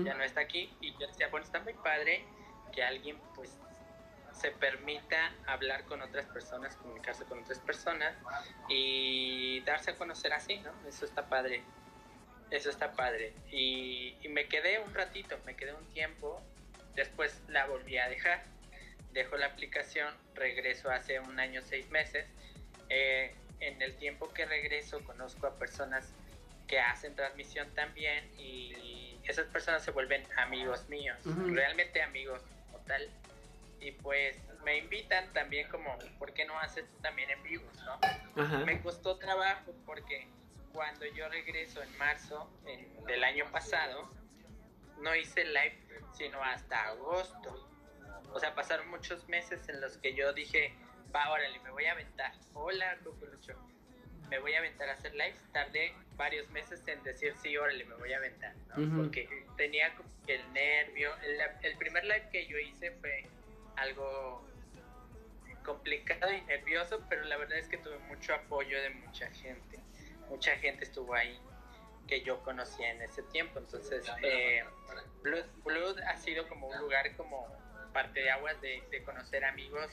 Ya 0.04 0.14
no 0.14 0.24
está 0.24 0.42
aquí. 0.42 0.72
Y 0.82 0.94
yo 0.94 1.08
decía, 1.08 1.28
bueno, 1.30 1.46
está 1.46 1.60
muy 1.60 1.74
padre 1.74 2.24
que 2.74 2.84
alguien 2.84 3.18
pues 3.36 3.58
se 4.34 4.52
permita 4.52 5.32
hablar 5.46 5.86
con 5.86 6.02
otras 6.02 6.26
personas, 6.26 6.76
comunicarse 6.76 7.24
con 7.26 7.40
otras 7.40 7.60
personas 7.60 8.16
y 8.68 9.62
darse 9.62 9.92
a 9.92 9.96
conocer 9.96 10.34
así, 10.34 10.58
¿no? 10.60 10.72
Eso 10.88 11.06
está 11.06 11.28
padre. 11.28 11.64
Eso 12.50 12.70
está 12.70 12.92
padre. 12.94 13.34
Y, 13.52 14.16
y 14.22 14.30
me 14.30 14.48
quedé 14.48 14.80
un 14.80 14.94
ratito, 14.94 15.38
me 15.46 15.56
quedé 15.56 15.74
un 15.74 15.86
tiempo. 15.94 16.42
Después 16.96 17.42
la 17.48 17.66
volví 17.66 17.98
a 17.98 18.08
dejar. 18.10 18.44
Dejo 19.14 19.38
la 19.38 19.46
aplicación, 19.46 20.12
regreso 20.34 20.90
hace 20.90 21.20
un 21.20 21.40
año, 21.40 21.62
seis 21.62 21.90
meses. 21.92 22.26
Eh, 22.90 23.36
en 23.60 23.82
el 23.82 23.96
tiempo 23.98 24.34
que 24.34 24.46
regreso 24.46 25.04
conozco 25.06 25.46
a 25.48 25.58
personas 25.58 26.14
que 26.68 26.80
hacen 26.80 27.16
transmisión 27.16 27.72
también 27.76 28.28
y 28.40 29.20
esas 29.26 29.46
personas 29.48 29.84
se 29.84 29.92
vuelven 29.92 30.28
amigos 30.38 30.90
míos, 30.90 31.18
Ujú. 31.26 31.54
realmente 31.54 32.02
amigos 32.02 32.42
como 32.66 32.80
tal. 32.86 33.08
Y 33.80 33.92
pues 33.92 34.36
me 34.64 34.78
invitan 34.78 35.32
también 35.34 35.68
como, 35.70 35.96
¿por 36.18 36.34
qué 36.34 36.46
no 36.46 36.58
haces 36.60 36.90
tú 36.90 36.98
también 37.02 37.30
en 37.30 37.44
vivos, 37.44 37.78
no? 37.86 38.00
Me 38.66 38.82
costó 38.82 39.18
trabajo 39.18 39.74
porque 39.86 40.28
cuando 40.72 41.06
yo 41.06 41.30
regreso 41.30 41.84
en 41.84 41.96
marzo 41.98 42.50
en- 42.66 43.06
del 43.06 43.24
año 43.24 43.46
pasado, 43.52 44.10
no 44.98 45.16
hice 45.16 45.46
live 45.46 45.80
sino 46.18 46.44
hasta 46.44 46.88
agosto. 46.88 47.70
O 48.34 48.40
sea, 48.40 48.56
pasaron 48.56 48.90
muchos 48.90 49.28
meses 49.30 49.68
en 49.70 49.80
los 49.80 49.98
que 49.98 50.16
yo 50.16 50.34
dije, 50.34 50.74
va, 51.16 51.32
órale, 51.32 51.60
me 51.60 51.72
voy 51.72 51.86
a 51.86 51.92
aventar. 51.92 52.34
Hola, 52.54 52.98
Cuculucho. 53.04 53.54
Me 54.30 54.40
voy 54.40 54.54
a 54.56 54.60
aventar 54.60 54.90
a 54.90 54.94
hacer 54.94 55.14
live. 55.14 55.36
Tardé 55.52 55.94
varios 56.16 56.50
meses 56.50 56.82
en 56.88 57.04
decir, 57.04 57.36
sí, 57.42 57.56
órale, 57.56 57.86
me 57.86 57.96
voy 57.96 58.12
a 58.14 58.18
aventar. 58.18 58.56
¿no? 58.76 58.98
Porque 58.98 59.46
tenía 59.58 59.94
como 59.96 60.10
que 60.26 60.36
el 60.36 60.54
nervio. 60.54 61.12
El, 61.22 61.40
el 61.62 61.78
primer 61.78 62.04
live 62.06 62.28
que 62.32 62.48
yo 62.48 62.58
hice 62.58 62.92
fue 63.00 63.28
algo 63.76 64.44
complicado 65.64 66.34
y 66.34 66.42
nervioso, 66.42 67.06
pero 67.10 67.24
la 67.26 67.38
verdad 67.38 67.58
es 67.58 67.68
que 67.68 67.78
tuve 67.78 67.98
mucho 68.00 68.34
apoyo 68.34 68.82
de 68.82 68.90
mucha 68.90 69.30
gente. 69.32 69.80
Mucha 70.30 70.56
gente 70.58 70.86
estuvo 70.86 71.14
ahí 71.14 71.40
que 72.08 72.22
yo 72.22 72.42
conocía 72.44 72.92
en 72.92 73.02
ese 73.02 73.24
tiempo. 73.24 73.60
Entonces, 73.60 74.06
eh, 74.24 74.64
Blood, 75.22 75.46
Blood 75.64 76.00
ha 76.00 76.18
sido 76.18 76.48
como 76.48 76.68
un 76.68 76.78
lugar 76.80 77.16
como 77.16 77.48
parte 77.94 78.22
de 78.22 78.32
aguas 78.32 78.60
de, 78.62 78.84
de 78.90 79.04
conocer 79.04 79.46
amigos 79.46 79.88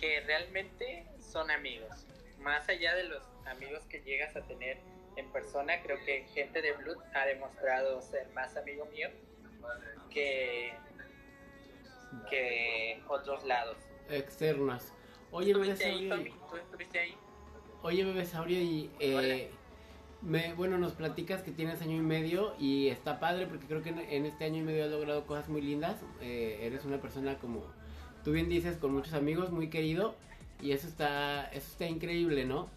que 0.00 0.20
realmente 0.20 1.06
son 1.20 1.50
amigos. 1.50 2.06
Más 2.38 2.68
allá 2.68 2.94
de 2.94 3.04
los 3.04 3.22
amigos 3.46 3.84
que 3.86 4.00
llegas 4.00 4.36
a 4.36 4.42
tener 4.42 4.78
en 5.16 5.30
persona, 5.32 5.82
creo 5.82 5.98
que 6.04 6.24
gente 6.34 6.62
de 6.62 6.72
Blood 6.72 6.98
ha 7.14 7.26
demostrado 7.26 8.00
ser 8.02 8.28
más 8.30 8.56
amigo 8.56 8.86
mío 8.86 9.10
que, 10.10 10.72
que 12.30 13.02
otros 13.08 13.44
lados. 13.44 13.76
Externas. 14.08 14.92
Oye, 15.30 15.52
bebé 15.52 15.72
¿Estuviste 15.72 16.14
ahí? 16.14 16.34
¿Tú 16.48 16.56
estuviste 16.56 16.98
ahí? 16.98 17.16
Oye, 17.82 18.04
bebé 18.04 18.24
Saurio, 18.24 18.58
y 18.58 18.90
eh, 19.00 19.50
me, 20.22 20.52
bueno, 20.54 20.78
nos 20.78 20.92
platicas 20.92 21.42
que 21.42 21.52
tienes 21.52 21.80
año 21.80 21.96
y 21.96 22.00
medio 22.00 22.54
y 22.58 22.88
está 22.88 23.20
padre 23.20 23.46
porque 23.46 23.66
creo 23.66 23.82
que 23.82 23.90
en, 23.90 24.26
este 24.26 24.44
año 24.44 24.58
y 24.58 24.62
medio 24.62 24.84
has 24.84 24.90
logrado 24.90 25.26
cosas 25.26 25.48
muy 25.48 25.60
lindas. 25.60 25.96
Eh, 26.20 26.60
eres 26.62 26.84
una 26.84 26.98
persona 26.98 27.36
como 27.38 27.62
tú 28.24 28.32
bien 28.32 28.48
dices, 28.48 28.76
con 28.76 28.92
muchos 28.92 29.14
amigos, 29.14 29.50
muy 29.50 29.68
querido 29.68 30.14
y 30.60 30.72
eso 30.72 30.88
está, 30.88 31.44
eso 31.46 31.66
está 31.70 31.86
increíble, 31.86 32.44
¿no? 32.44 32.68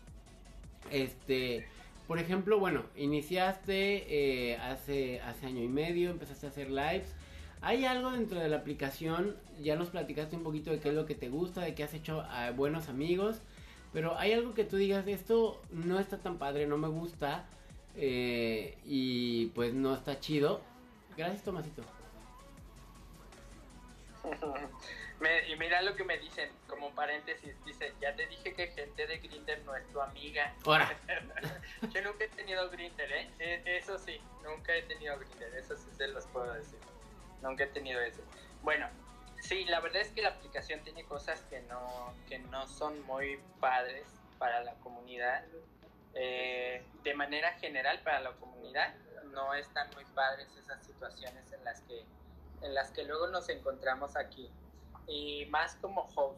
Este, 0.92 1.66
por 2.08 2.20
ejemplo, 2.20 2.60
bueno, 2.60 2.84
iniciaste 2.96 4.52
eh, 4.52 4.58
hace, 4.58 5.22
hace 5.22 5.46
año 5.48 5.64
y 5.64 5.68
medio, 5.68 6.12
empezaste 6.12 6.46
a 6.46 6.50
hacer 6.50 6.70
lives. 6.70 7.14
¿Hay 7.62 7.86
algo 7.86 8.12
dentro 8.12 8.40
de 8.40 8.50
la 8.50 8.58
aplicación? 8.58 9.36
Ya 9.62 9.76
nos 9.76 9.90
platicaste 9.90 10.36
un 10.36 10.44
poquito 10.44 10.72
de 10.72 10.80
qué 10.80 10.90
es 10.90 10.96
lo 10.96 11.06
que 11.06 11.16
te 11.16 11.30
gusta, 11.30 11.62
de 11.62 11.76
que 11.76 11.84
has 11.84 11.94
hecho 11.94 12.22
a 12.22 12.52
buenos 12.52 12.90
amigos. 12.90 13.42
Pero 13.94 14.18
hay 14.18 14.32
algo 14.34 14.54
que 14.54 14.64
tú 14.64 14.78
digas, 14.78 15.06
esto 15.08 15.62
no 15.72 16.00
está 16.00 16.18
tan 16.18 16.38
padre, 16.38 16.66
no 16.68 16.78
me 16.78 16.88
gusta. 16.88 17.46
eh, 17.96 18.78
y 18.86 19.48
pues 19.48 19.74
no 19.74 19.94
está 19.94 20.20
chido. 20.20 20.62
Gracias, 21.18 21.44
Tomasito. 21.44 21.84
Me- 25.20 25.48
y 25.50 25.56
mira 25.58 25.82
lo 25.84 25.96
que 25.96 26.04
me 26.04 26.18
dicen, 26.18 26.50
como 26.68 26.90
paréntesis, 26.96 27.54
dice, 27.66 27.94
ya 28.02 28.16
te 28.16 28.26
dije 28.26 28.54
que 28.56 28.68
gente 28.70 29.06
de 29.06 29.18
Grinder 29.20 29.64
no 29.66 29.76
es 29.76 29.88
tu 29.92 30.02
amiga. 30.02 30.52
Ahora. 30.66 30.98
Yo 31.94 32.02
nunca 32.02 32.24
he 32.26 32.30
tenido 32.30 32.68
Grinder, 32.72 33.12
¿eh? 33.12 33.30
E- 33.40 33.78
Eso 33.78 34.00
sí, 34.00 34.20
nunca 34.44 34.76
he 34.76 34.82
tenido 34.84 35.20
Grinder, 35.20 35.54
eso 35.56 35.76
sí 35.76 35.90
se 35.96 36.08
los 36.08 36.26
puedo 36.28 36.52
decir. 36.54 36.80
Nunca 37.44 37.66
he 37.66 37.68
tenido 37.68 38.00
eso. 38.02 38.22
Bueno, 38.64 38.88
sí, 39.42 39.66
la 39.66 39.80
verdad 39.80 40.02
es 40.02 40.12
que 40.12 40.22
la 40.22 40.30
aplicación 40.30 40.82
tiene 40.84 41.04
cosas 41.06 41.42
que 41.50 41.62
no, 41.64 42.14
que 42.28 42.40
no 42.40 42.68
son 42.68 43.02
muy 43.04 43.40
padres 43.60 44.08
para 44.40 44.64
la 44.64 44.74
comunidad. 44.76 45.44
Eh, 46.14 46.84
de 47.04 47.14
manera 47.14 47.54
general 47.54 48.02
para 48.04 48.20
la 48.20 48.32
comunidad 48.34 48.94
no 49.32 49.54
están 49.54 49.90
muy 49.96 50.04
padres 50.14 50.48
esas 50.58 50.86
situaciones 50.86 51.52
en 51.54 51.64
las 51.64 51.82
que 51.84 52.04
en 52.62 52.74
las 52.74 52.92
que 52.92 53.06
luego 53.06 53.28
nos 53.28 53.48
encontramos 53.48 54.18
aquí 54.18 54.52
y 55.08 55.46
más 55.46 55.76
como 55.76 56.02
host 56.16 56.38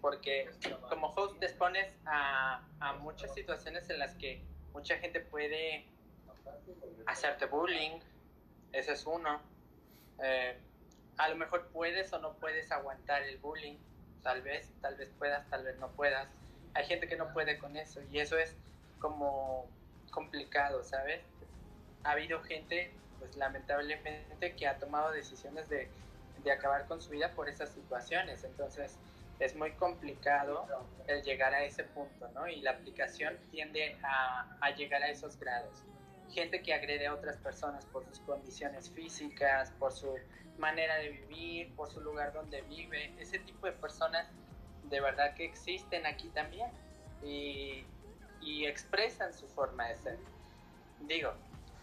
porque 0.00 0.48
como 0.88 1.08
host 1.08 1.36
te 1.40 1.46
expones 1.46 1.92
a, 2.06 2.62
a 2.78 2.92
muchas 2.94 3.34
situaciones 3.34 3.90
en 3.90 3.98
las 3.98 4.14
que 4.14 4.40
mucha 4.72 4.96
gente 4.98 5.18
puede 5.20 5.84
hacerte 7.06 7.46
bullying 7.46 7.98
ese 8.72 8.92
es 8.92 9.04
uno 9.04 9.40
Eh, 10.20 10.58
a 11.18 11.28
lo 11.28 11.36
mejor 11.36 11.68
puedes 11.68 12.12
o 12.12 12.18
no 12.18 12.34
puedes 12.34 12.70
aguantar 12.72 13.22
el 13.22 13.38
bullying 13.38 13.76
tal 14.22 14.42
vez 14.42 14.70
tal 14.80 14.96
vez 14.96 15.10
puedas 15.18 15.48
tal 15.50 15.64
vez 15.64 15.78
no 15.78 15.88
puedas 15.88 16.28
hay 16.74 16.86
gente 16.86 17.08
que 17.08 17.16
no 17.16 17.32
puede 17.32 17.58
con 17.58 17.76
eso 17.76 18.00
y 18.10 18.18
eso 18.18 18.38
es 18.38 18.56
como 18.98 19.68
complicado 20.10 20.82
sabes 20.82 21.20
ha 22.04 22.12
habido 22.12 22.40
gente 22.42 22.92
pues 23.18 23.36
lamentablemente 23.36 24.54
que 24.56 24.66
ha 24.66 24.78
tomado 24.78 25.10
decisiones 25.10 25.68
de, 25.68 25.88
de 26.42 26.52
acabar 26.52 26.86
con 26.86 27.00
su 27.00 27.10
vida 27.10 27.32
por 27.34 27.48
esas 27.48 27.70
situaciones. 27.70 28.44
Entonces 28.44 28.96
es 29.38 29.54
muy 29.54 29.72
complicado 29.72 30.66
el 31.06 31.22
llegar 31.22 31.54
a 31.54 31.64
ese 31.64 31.84
punto, 31.84 32.28
¿no? 32.34 32.48
Y 32.48 32.60
la 32.60 32.72
aplicación 32.72 33.36
tiende 33.50 33.96
a, 34.02 34.56
a 34.60 34.70
llegar 34.74 35.02
a 35.02 35.10
esos 35.10 35.38
grados. 35.38 35.84
Gente 36.30 36.62
que 36.62 36.74
agrede 36.74 37.06
a 37.06 37.14
otras 37.14 37.36
personas 37.36 37.86
por 37.86 38.04
sus 38.04 38.20
condiciones 38.20 38.90
físicas, 38.90 39.72
por 39.78 39.92
su 39.92 40.14
manera 40.58 40.96
de 40.96 41.10
vivir, 41.10 41.74
por 41.74 41.90
su 41.90 42.00
lugar 42.00 42.32
donde 42.32 42.62
vive. 42.62 43.12
Ese 43.18 43.38
tipo 43.38 43.66
de 43.66 43.72
personas 43.72 44.26
de 44.84 45.00
verdad 45.00 45.34
que 45.34 45.44
existen 45.44 46.06
aquí 46.06 46.28
también 46.28 46.70
y, 47.22 47.84
y 48.40 48.66
expresan 48.66 49.32
su 49.32 49.46
forma 49.48 49.88
de 49.88 49.96
ser. 49.96 50.18
Digo, 51.00 51.32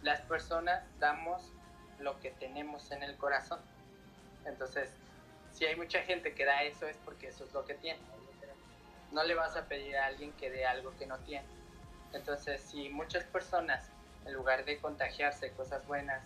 las 0.02 0.22
personas 0.22 0.84
damos 1.00 1.52
lo 2.00 2.20
que 2.20 2.32
tenemos 2.32 2.92
en 2.92 3.04
el 3.04 3.16
corazón. 3.18 3.60
Entonces, 4.46 4.90
si 5.52 5.66
hay 5.66 5.76
mucha 5.76 6.02
gente 6.02 6.34
que 6.34 6.46
da 6.46 6.64
eso 6.64 6.88
es 6.88 6.98
porque 6.98 7.28
eso 7.28 7.46
es 7.46 7.54
lo 7.54 7.66
que 7.66 7.76
tiene. 7.76 8.00
No 9.12 9.24
le 9.24 9.34
vas 9.34 9.56
a 9.56 9.66
pedir 9.66 9.96
a 9.98 10.08
alguien 10.08 10.34
que 10.34 10.50
dé 10.50 10.66
algo 10.66 10.94
que 10.98 11.06
no 11.06 11.18
tiene. 11.20 11.46
Entonces, 12.14 12.62
si 12.62 12.90
muchas 12.90 13.24
personas, 13.26 13.90
en 14.26 14.34
lugar 14.34 14.66
de 14.66 14.78
contagiarse 14.80 15.52
cosas 15.52 15.86
buenas 15.88 16.22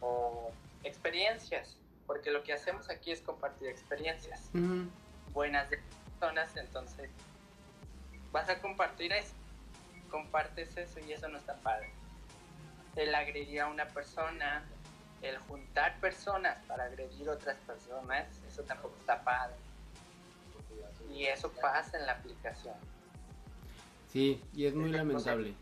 o 0.00 0.52
experiencias, 0.84 1.76
porque 2.08 2.30
lo 2.30 2.42
que 2.42 2.54
hacemos 2.54 2.88
aquí 2.88 3.12
es 3.12 3.20
compartir 3.20 3.68
experiencias 3.68 4.50
buenas 5.34 5.68
de 5.70 5.78
personas, 6.18 6.56
entonces 6.56 7.10
vas 8.32 8.48
a 8.48 8.60
compartir 8.60 9.12
eso, 9.12 9.34
compartes 10.10 10.74
eso 10.76 10.98
y 11.00 11.12
eso 11.12 11.28
no 11.28 11.36
está 11.36 11.54
padre. 11.56 11.92
El 12.96 13.14
agredir 13.14 13.60
a 13.60 13.68
una 13.68 13.86
persona, 13.88 14.64
el 15.20 15.36
juntar 15.38 16.00
personas 16.00 16.56
para 16.66 16.84
agredir 16.84 17.28
otras 17.28 17.58
personas, 17.58 18.26
eso 18.48 18.62
tampoco 18.62 18.96
está 18.98 19.22
padre. 19.22 19.54
Y 21.14 21.26
eso 21.26 21.52
pasa 21.60 21.98
en 21.98 22.06
la 22.06 22.12
aplicación. 22.12 22.74
Sí, 24.10 24.42
y 24.54 24.64
es 24.64 24.74
muy 24.74 24.90
lamentable. 24.90 25.54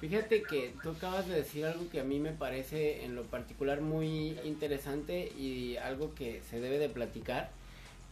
Fíjate 0.00 0.42
que 0.42 0.74
tú 0.82 0.90
acabas 0.90 1.26
de 1.26 1.36
decir 1.36 1.64
algo 1.64 1.88
que 1.88 2.00
a 2.00 2.04
mí 2.04 2.18
me 2.18 2.32
parece 2.32 3.04
en 3.04 3.14
lo 3.14 3.22
particular 3.22 3.80
muy 3.80 4.38
interesante 4.44 5.32
y 5.38 5.76
algo 5.78 6.14
que 6.14 6.42
se 6.50 6.60
debe 6.60 6.78
de 6.78 6.90
platicar, 6.90 7.50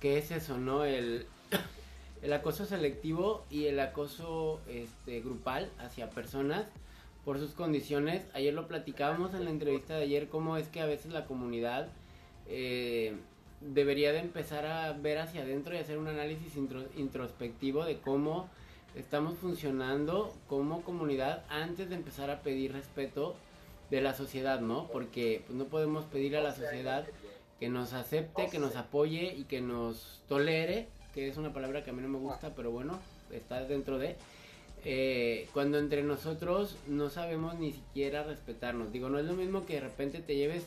que 0.01 0.17
es 0.17 0.31
eso, 0.31 0.57
¿no? 0.57 0.87
El, 0.87 1.27
el 2.23 2.33
acoso 2.33 2.65
selectivo 2.65 3.45
y 3.51 3.67
el 3.67 3.79
acoso 3.81 4.63
este, 4.67 5.21
grupal 5.21 5.71
hacia 5.79 6.09
personas 6.09 6.65
por 7.25 7.39
sus 7.39 7.53
condiciones. 7.53 8.25
Ayer 8.33 8.55
lo 8.55 8.67
platicábamos 8.67 9.35
en 9.35 9.45
la 9.45 9.51
entrevista 9.51 9.95
de 9.97 10.05
ayer, 10.05 10.29
cómo 10.29 10.57
es 10.57 10.69
que 10.69 10.81
a 10.81 10.87
veces 10.87 11.13
la 11.13 11.27
comunidad 11.27 11.89
eh, 12.49 13.15
debería 13.61 14.13
de 14.13 14.21
empezar 14.21 14.65
a 14.65 14.93
ver 14.93 15.19
hacia 15.19 15.43
adentro 15.43 15.75
y 15.75 15.79
hacer 15.79 15.99
un 15.99 16.09
análisis 16.09 16.55
introspectivo 16.97 17.85
de 17.85 17.99
cómo 17.99 18.49
estamos 18.95 19.39
funcionando 19.39 20.35
como 20.49 20.83
comunidad 20.83 21.45
antes 21.49 21.89
de 21.89 21.97
empezar 21.97 22.31
a 22.31 22.41
pedir 22.43 22.73
respeto 22.73 23.35
de 23.91 24.01
la 24.01 24.15
sociedad, 24.15 24.61
¿no? 24.61 24.89
Porque 24.89 25.43
pues, 25.47 25.57
no 25.57 25.65
podemos 25.67 26.05
pedir 26.05 26.37
a 26.37 26.43
la 26.43 26.55
sociedad 26.55 27.07
que 27.61 27.69
nos 27.69 27.93
acepte, 27.93 28.49
que 28.49 28.59
nos 28.59 28.77
apoye 28.77 29.35
y 29.37 29.45
que 29.45 29.61
nos 29.61 30.23
tolere, 30.29 30.89
que 31.15 31.29
es 31.29 31.37
una 31.37 31.53
palabra 31.53 31.85
que 31.85 31.91
a 31.91 31.93
mí 31.93 32.03
no 32.03 32.09
me 32.09 32.19
gusta, 32.19 32.55
pero 32.55 32.71
bueno, 32.71 32.99
está 33.33 33.65
dentro 33.65 33.99
de... 33.99 34.17
Eh, 34.87 35.49
cuando 35.55 35.79
entre 35.79 36.03
nosotros 36.03 36.77
no 36.87 37.09
sabemos 37.09 37.59
ni 37.59 37.73
siquiera 37.73 38.23
respetarnos. 38.23 38.93
Digo, 38.93 39.09
no 39.09 39.19
es 39.19 39.25
lo 39.25 39.33
mismo 39.33 39.65
que 39.65 39.75
de 39.75 39.81
repente 39.81 40.21
te 40.21 40.37
lleves 40.37 40.65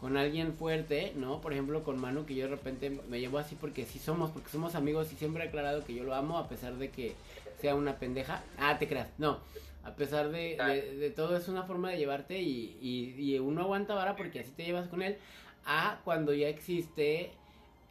con 0.00 0.16
alguien 0.16 0.54
fuerte, 0.54 1.12
¿no? 1.16 1.40
Por 1.40 1.52
ejemplo, 1.52 1.82
con 1.82 2.00
Manu, 2.00 2.24
que 2.24 2.34
yo 2.34 2.44
de 2.44 2.50
repente 2.50 2.90
me 3.10 3.20
llevo 3.20 3.38
así 3.38 3.56
porque 3.56 3.84
sí 3.84 3.98
somos, 3.98 4.30
porque 4.30 4.48
somos 4.48 4.74
amigos 4.74 5.12
y 5.12 5.16
siempre 5.16 5.44
he 5.44 5.48
aclarado 5.48 5.84
que 5.84 5.92
yo 5.92 6.04
lo 6.04 6.14
amo 6.14 6.38
a 6.38 6.48
pesar 6.48 6.76
de 6.76 6.90
que 6.90 7.14
sea 7.60 7.74
una 7.74 7.98
pendeja. 7.98 8.42
Ah, 8.58 8.78
te 8.78 8.88
creas, 8.88 9.08
no. 9.18 9.40
A 9.84 9.94
pesar 9.94 10.30
de, 10.30 10.56
de, 10.98 11.10
todo 11.10 11.36
es 11.36 11.48
una 11.48 11.62
forma 11.62 11.90
de 11.90 11.98
llevarte 11.98 12.40
y, 12.40 12.76
y, 12.80 13.38
uno 13.38 13.62
aguanta 13.62 13.94
vara 13.94 14.16
porque 14.16 14.40
así 14.40 14.50
te 14.50 14.64
llevas 14.64 14.88
con 14.88 15.02
él. 15.02 15.16
A 15.64 16.00
cuando 16.04 16.34
ya 16.34 16.48
existe 16.48 17.30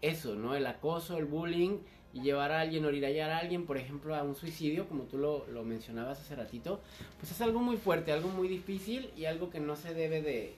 eso, 0.01 0.35
¿no? 0.35 0.55
El 0.55 0.67
acoso, 0.67 1.17
el 1.17 1.25
bullying 1.25 1.79
y 2.13 2.21
llevar 2.21 2.51
a 2.51 2.61
alguien, 2.61 2.85
orillar 2.85 3.31
a 3.31 3.39
alguien, 3.39 3.65
por 3.65 3.77
ejemplo, 3.77 4.15
a 4.15 4.23
un 4.23 4.35
suicidio, 4.35 4.87
como 4.87 5.03
tú 5.03 5.17
lo, 5.17 5.45
lo 5.47 5.63
mencionabas 5.63 6.19
hace 6.19 6.35
ratito, 6.35 6.79
pues 7.19 7.31
es 7.31 7.41
algo 7.41 7.59
muy 7.59 7.77
fuerte, 7.77 8.11
algo 8.11 8.29
muy 8.29 8.47
difícil 8.47 9.09
y 9.17 9.25
algo 9.25 9.49
que 9.49 9.59
no 9.59 9.75
se 9.75 9.93
debe 9.93 10.21
de, 10.21 10.55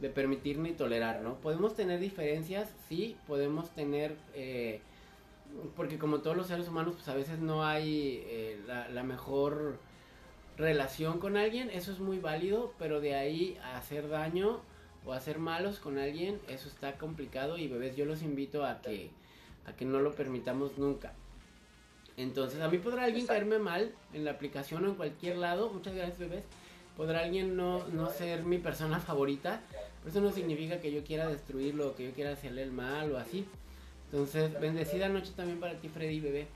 de 0.00 0.08
permitir 0.08 0.58
ni 0.58 0.72
tolerar, 0.72 1.20
¿no? 1.20 1.36
Podemos 1.36 1.74
tener 1.74 2.00
diferencias, 2.00 2.70
sí, 2.88 3.16
podemos 3.26 3.70
tener, 3.70 4.16
eh, 4.34 4.80
porque 5.76 5.98
como 5.98 6.20
todos 6.20 6.36
los 6.36 6.46
seres 6.46 6.68
humanos, 6.68 6.94
pues 6.94 7.08
a 7.08 7.14
veces 7.14 7.38
no 7.38 7.64
hay 7.64 8.22
eh, 8.26 8.60
la, 8.66 9.02
mejor 9.02 9.78
relación 10.56 11.18
con 11.18 11.36
alguien, 11.36 11.70
eso 11.70 11.92
es 11.92 12.00
muy 12.00 12.18
válido, 12.18 12.74
pero 12.78 13.00
de 13.00 13.14
ahí 13.14 13.58
a 13.62 13.76
hacer 13.76 14.08
daño 14.08 14.60
o 15.04 15.12
hacer 15.12 15.38
malos 15.38 15.78
con 15.78 15.98
alguien, 15.98 16.40
eso 16.48 16.68
está 16.68 16.98
complicado 16.98 17.56
y 17.56 17.68
bebés, 17.68 17.96
yo 17.96 18.04
los 18.04 18.22
invito 18.22 18.64
a 18.64 18.80
que, 18.80 19.10
a 19.66 19.72
que 19.72 19.84
no 19.84 20.00
lo 20.00 20.12
permitamos 20.12 20.76
nunca. 20.78 21.14
Entonces, 22.16 22.60
a 22.60 22.68
mí 22.68 22.78
podrá 22.78 23.04
alguien 23.04 23.26
caerme 23.26 23.58
mal 23.58 23.94
en 24.12 24.24
la 24.24 24.32
aplicación 24.32 24.84
o 24.84 24.88
en 24.88 24.94
cualquier 24.94 25.38
lado, 25.38 25.70
muchas 25.70 25.94
gracias 25.94 26.18
bebés, 26.18 26.44
podrá 26.96 27.20
alguien 27.20 27.56
no, 27.56 27.86
no 27.88 28.10
ser 28.10 28.44
mi 28.44 28.58
persona 28.58 29.00
favorita, 29.00 29.62
pero 30.00 30.10
eso 30.10 30.20
no 30.20 30.30
significa 30.30 30.80
que 30.80 30.92
yo 30.92 31.02
quiera 31.02 31.28
destruirlo, 31.28 31.94
que 31.94 32.04
yo 32.04 32.12
quiera 32.12 32.32
hacerle 32.32 32.62
el 32.62 32.72
mal 32.72 33.12
o 33.12 33.18
así. 33.18 33.46
Entonces, 34.12 34.58
bendecida 34.60 35.08
noche 35.08 35.32
también 35.36 35.60
para 35.60 35.74
ti, 35.74 35.88
Freddy, 35.88 36.20
bebé. 36.20 36.46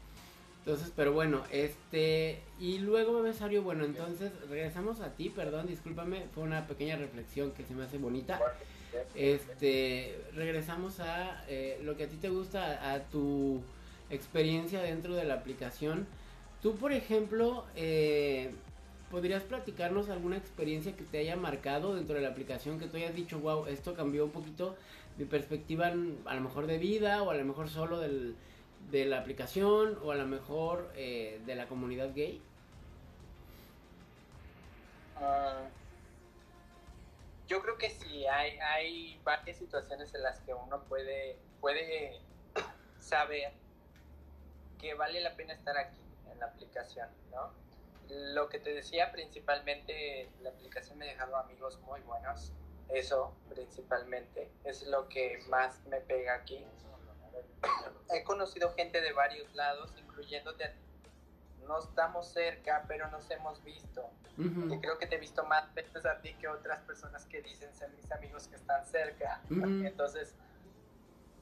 Entonces, 0.65 0.93
pero 0.97 1.13
bueno, 1.13 1.43
este. 1.53 2.41
Y 2.59 2.79
luego, 2.79 3.15
bebé 3.15 3.35
Sario, 3.35 3.63
bueno, 3.63 3.85
entonces 3.85 4.33
regresamos 4.49 5.01
a 5.01 5.11
ti, 5.11 5.29
perdón, 5.29 5.67
discúlpame, 5.67 6.25
fue 6.35 6.43
una 6.43 6.67
pequeña 6.67 6.97
reflexión 6.97 7.53
que 7.53 7.65
se 7.65 7.75
me 7.75 7.85
hace 7.85 7.99
bonita. 7.99 8.41
Este. 9.15 10.19
Regresamos 10.35 11.01
a 11.01 11.45
eh, 11.49 11.81
lo 11.85 11.97
que 11.97 12.05
a 12.05 12.09
ti 12.09 12.17
te 12.17 12.31
gusta, 12.31 12.93
a, 12.93 13.01
tu 13.01 13.61
experiencia 14.11 14.81
dentro 14.81 15.15
de 15.15 15.25
la 15.25 15.35
aplicación. 15.35 16.07
Tú, 16.63 16.75
por 16.77 16.93
ejemplo, 16.93 17.67
eh, 17.77 18.51
¿podrías 19.11 19.43
platicarnos 19.43 20.09
alguna 20.09 20.39
experiencia 20.39 20.97
que 20.97 21.05
te 21.05 21.19
haya 21.19 21.37
marcado 21.37 21.95
dentro 21.95 22.17
de 22.17 22.23
la 22.23 22.29
aplicación 22.29 22.81
que 22.81 22.87
tú 22.87 22.97
hayas 22.97 23.15
dicho, 23.15 23.39
wow, 23.39 23.67
esto 23.67 23.95
cambió 23.95 24.25
un 24.25 24.31
poquito 24.31 24.77
mi 25.17 25.25
perspectiva 25.25 25.87
a 25.87 26.35
lo 26.35 26.41
mejor 26.41 26.67
de 26.67 26.79
vida 26.79 27.23
o 27.23 27.31
a 27.31 27.35
lo 27.35 27.45
mejor 27.45 27.69
solo 27.69 27.99
del, 27.99 28.37
de 28.91 29.05
la 29.05 29.19
aplicación 29.19 29.99
o 30.03 30.11
a 30.11 30.17
lo 30.17 30.27
mejor 30.27 30.93
eh, 30.97 31.41
de 31.47 31.55
la 31.55 31.67
comunidad 31.67 32.15
gay? 32.15 32.43
Ah, 35.17 35.69
yo 37.47 37.63
creo 37.63 37.79
que 37.79 37.91
sí, 37.91 38.27
hay, 38.27 38.59
hay 38.59 39.21
varias 39.23 39.57
situaciones 39.59 40.15
en 40.15 40.23
las 40.23 40.41
que 40.41 40.55
uno 40.55 40.83
puede, 40.85 41.37
puede 41.61 42.21
saber 42.99 43.53
que 44.81 44.95
vale 44.95 45.21
la 45.21 45.37
pena 45.37 45.55
estar 45.55 45.77
aquí 45.79 46.01
en 46.33 46.41
la 46.41 46.47
aplicación, 46.47 47.09
¿no? 47.31 47.65
lo 48.09 48.49
que 48.49 48.59
te 48.59 48.75
decía, 48.75 49.11
principalmente 49.13 50.29
la 50.43 50.51
aplicación 50.51 50.99
me 50.99 51.07
ha 51.07 51.13
dejado 51.13 51.37
amigos 51.37 51.81
muy 51.81 52.01
buenos. 52.03 52.53
Eso 52.89 53.35
principalmente 53.49 54.51
es 54.65 54.83
lo 54.87 55.09
que 55.09 55.43
más 55.49 55.85
me 55.87 56.01
pega 56.01 56.35
aquí. 56.35 56.65
He 58.13 58.23
conocido 58.25 58.73
gente 58.75 59.01
de 59.01 59.13
varios 59.13 59.53
lados, 59.55 59.95
incluyéndote 59.97 60.75
No 61.67 61.79
estamos 61.79 62.33
cerca, 62.33 62.85
pero 62.87 63.11
nos 63.11 63.31
hemos 63.31 63.63
visto. 63.65 64.11
Y 64.37 64.79
creo 64.81 64.99
que 64.99 65.07
te 65.07 65.17
he 65.17 65.19
visto 65.19 65.45
más 65.45 65.73
veces 65.75 66.05
a 66.05 66.21
ti 66.21 66.35
que 66.35 66.49
otras 66.49 66.81
personas 66.83 67.25
que 67.27 67.41
dicen 67.41 67.73
ser 67.75 67.91
mis 67.91 68.11
amigos 68.13 68.49
que 68.49 68.57
están 68.57 68.85
cerca. 68.85 69.41
Entonces, 69.49 70.35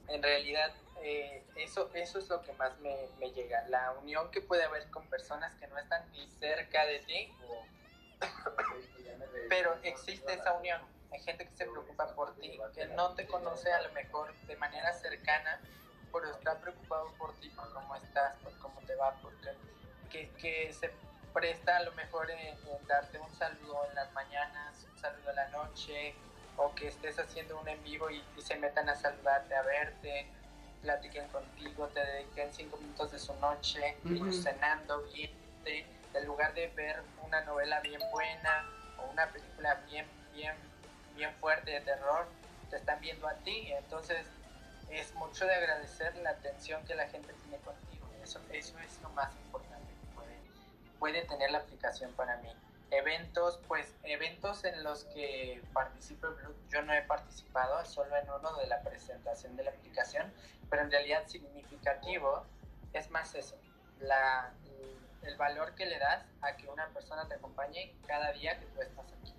en 0.07 0.21
realidad 0.21 0.71
eh, 1.01 1.43
eso, 1.55 1.89
eso 1.93 2.19
es 2.19 2.29
lo 2.29 2.41
que 2.41 2.53
más 2.53 2.79
me, 2.79 2.95
me, 3.19 3.31
llega, 3.31 3.67
la 3.67 3.91
unión 3.91 4.31
que 4.31 4.41
puede 4.41 4.63
haber 4.63 4.89
con 4.89 5.07
personas 5.09 5.53
que 5.55 5.67
no 5.67 5.77
están 5.77 6.09
ni 6.11 6.27
cerca 6.29 6.85
de 6.85 6.99
ti, 6.99 7.33
pero 9.49 9.73
existe 9.83 10.33
esa 10.33 10.53
unión. 10.53 10.81
Hay 11.13 11.19
gente 11.19 11.47
que 11.47 11.55
se 11.55 11.65
preocupa 11.65 12.07
por 12.15 12.35
ti, 12.37 12.59
que 12.73 12.87
no 12.87 13.13
te 13.13 13.27
conoce 13.27 13.71
a 13.71 13.81
lo 13.83 13.93
mejor 13.93 14.33
de 14.47 14.55
manera 14.57 14.91
cercana, 14.93 15.59
pero 16.11 16.25
está 16.31 16.59
preocupado 16.59 17.13
por 17.19 17.33
ti, 17.39 17.49
por 17.49 17.71
cómo 17.71 17.95
estás, 17.95 18.35
por 18.43 18.57
cómo 18.57 18.81
te 18.81 18.95
va, 18.95 19.13
porque 19.21 19.51
que, 20.09 20.29
que 20.31 20.73
se 20.73 20.91
presta 21.33 21.77
a 21.77 21.83
lo 21.83 21.91
mejor 21.93 22.29
en, 22.31 22.57
darte 22.87 23.19
un 23.19 23.29
saludo 23.35 23.85
en 23.89 23.95
las 23.95 24.11
mañanas, 24.13 24.87
un 24.91 24.99
saludo 24.99 25.29
en 25.29 25.35
la 25.35 25.47
noche, 25.49 26.15
o 26.57 26.73
que 26.73 26.87
estés 26.87 27.17
haciendo 27.19 27.59
un 27.59 27.67
en 27.67 27.83
vivo 27.83 28.09
y, 28.09 28.23
se 28.41 28.55
metan 28.57 28.89
a 28.89 28.95
saludarte, 28.95 29.55
a 29.55 29.61
verte, 29.61 30.27
platiquen 30.81 31.27
contigo, 31.29 31.87
te 31.87 32.03
dediquen 32.03 32.51
cinco 32.53 32.77
minutos 32.77 33.11
de 33.11 33.19
su 33.19 33.33
noche, 33.35 33.97
cenando, 34.31 35.03
viendo, 35.13 35.39
en 35.65 36.25
lugar 36.25 36.53
de 36.53 36.67
ver 36.67 37.01
una 37.23 37.41
novela 37.41 37.79
bien 37.81 38.01
buena 38.11 38.69
o 38.97 39.11
una 39.11 39.27
película 39.31 39.75
bien, 39.87 40.05
bien 40.33 40.72
bien 41.15 41.33
fuerte 41.35 41.71
de 41.71 41.81
terror, 41.81 42.27
te 42.69 42.77
están 42.77 42.99
viendo 43.01 43.27
a 43.27 43.33
ti. 43.35 43.71
Entonces 43.71 44.25
es 44.89 45.13
mucho 45.15 45.45
de 45.45 45.53
agradecer 45.53 46.15
la 46.17 46.31
atención 46.31 46.83
que 46.85 46.95
la 46.95 47.07
gente 47.07 47.33
tiene 47.33 47.57
contigo. 47.57 48.07
Eso, 48.23 48.39
eso 48.51 48.77
es 48.79 49.01
lo 49.01 49.09
más 49.09 49.33
importante 49.35 49.91
que 49.91 50.99
puede, 50.99 51.21
tener 51.25 51.51
la 51.51 51.59
aplicación 51.59 52.11
para 52.13 52.37
mí. 52.37 52.49
Eventos, 52.91 53.59
pues 53.67 53.93
eventos 54.03 54.63
en 54.65 54.83
los 54.83 55.03
que 55.05 55.61
participo 55.73 56.27
yo 56.69 56.81
no 56.83 56.93
he 56.93 57.01
participado, 57.01 57.83
solo 57.85 58.15
en 58.15 58.29
uno 58.29 58.55
de 58.57 58.67
la 58.67 58.81
presentación 58.81 59.55
de 59.55 59.63
la 59.63 59.71
aplicación, 59.71 60.31
pero 60.69 60.83
en 60.83 60.91
realidad 60.91 61.27
significativo 61.27 62.45
es 62.93 63.09
más 63.09 63.33
eso, 63.33 63.57
la, 63.99 64.53
el 65.23 65.35
valor 65.35 65.73
que 65.75 65.85
le 65.85 65.97
das 65.97 66.23
a 66.41 66.55
que 66.55 66.67
una 66.69 66.87
persona 66.89 67.27
te 67.27 67.35
acompañe 67.35 67.93
cada 68.05 68.31
día 68.31 68.59
que 68.59 68.65
tú 68.67 68.81
estás 68.81 69.05
aquí. 69.19 69.32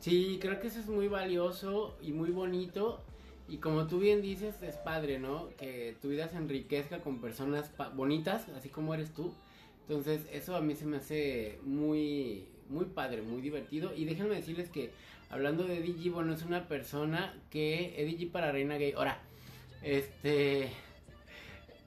Sí, 0.00 0.38
creo 0.40 0.60
que 0.60 0.68
eso 0.68 0.80
es 0.80 0.86
muy 0.86 1.08
valioso 1.08 1.96
y 2.02 2.12
muy 2.12 2.30
bonito. 2.30 3.00
Y 3.48 3.56
como 3.58 3.86
tú 3.86 3.98
bien 3.98 4.20
dices, 4.20 4.62
es 4.62 4.76
padre, 4.76 5.18
¿no? 5.18 5.48
Que 5.56 5.96
tu 6.02 6.08
vida 6.08 6.28
se 6.28 6.36
enriquezca 6.36 7.00
con 7.00 7.20
personas 7.20 7.70
bonitas, 7.94 8.46
así 8.50 8.68
como 8.68 8.94
eres 8.94 9.12
tú. 9.14 9.32
Entonces, 9.88 10.20
eso 10.32 10.54
a 10.54 10.60
mí 10.60 10.74
se 10.74 10.84
me 10.84 10.98
hace 10.98 11.58
muy, 11.62 12.46
muy 12.68 12.84
padre, 12.84 13.22
muy 13.22 13.40
divertido. 13.40 13.94
Y 13.96 14.04
déjenme 14.04 14.34
decirles 14.34 14.68
que, 14.68 14.90
hablando 15.30 15.64
de 15.64 15.82
G, 15.82 16.12
bueno, 16.12 16.34
es 16.34 16.42
una 16.42 16.68
persona 16.68 17.34
que, 17.50 17.96
G 18.18 18.30
para 18.30 18.52
Reina 18.52 18.76
Gay. 18.76 18.92
Ahora, 18.92 19.18
este, 19.82 20.70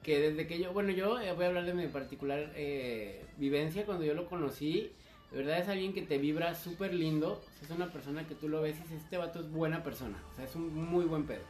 que 0.02 0.18
desde 0.18 0.48
que 0.48 0.58
yo, 0.58 0.72
bueno, 0.72 0.90
yo 0.90 1.20
eh, 1.20 1.32
voy 1.32 1.44
a 1.44 1.48
hablar 1.48 1.64
de 1.64 1.74
mi 1.74 1.86
particular 1.86 2.52
eh, 2.56 3.24
vivencia 3.38 3.86
cuando 3.86 4.04
yo 4.04 4.14
lo 4.14 4.26
conocí. 4.28 4.90
De 5.32 5.38
verdad 5.38 5.58
es 5.58 5.68
alguien 5.68 5.92
que 5.92 6.02
te 6.02 6.18
vibra 6.18 6.54
súper 6.54 6.94
lindo. 6.94 7.40
es 7.62 7.70
una 7.70 7.90
persona 7.90 8.26
que 8.26 8.34
tú 8.34 8.48
lo 8.48 8.60
ves 8.60 8.76
y 8.76 8.82
dices, 8.82 9.02
este 9.02 9.16
vato 9.16 9.40
es 9.40 9.50
buena 9.50 9.82
persona. 9.82 10.18
O 10.32 10.36
sea, 10.36 10.44
es 10.44 10.54
un 10.54 10.74
muy 10.74 11.04
buen 11.04 11.24
pedo. 11.24 11.42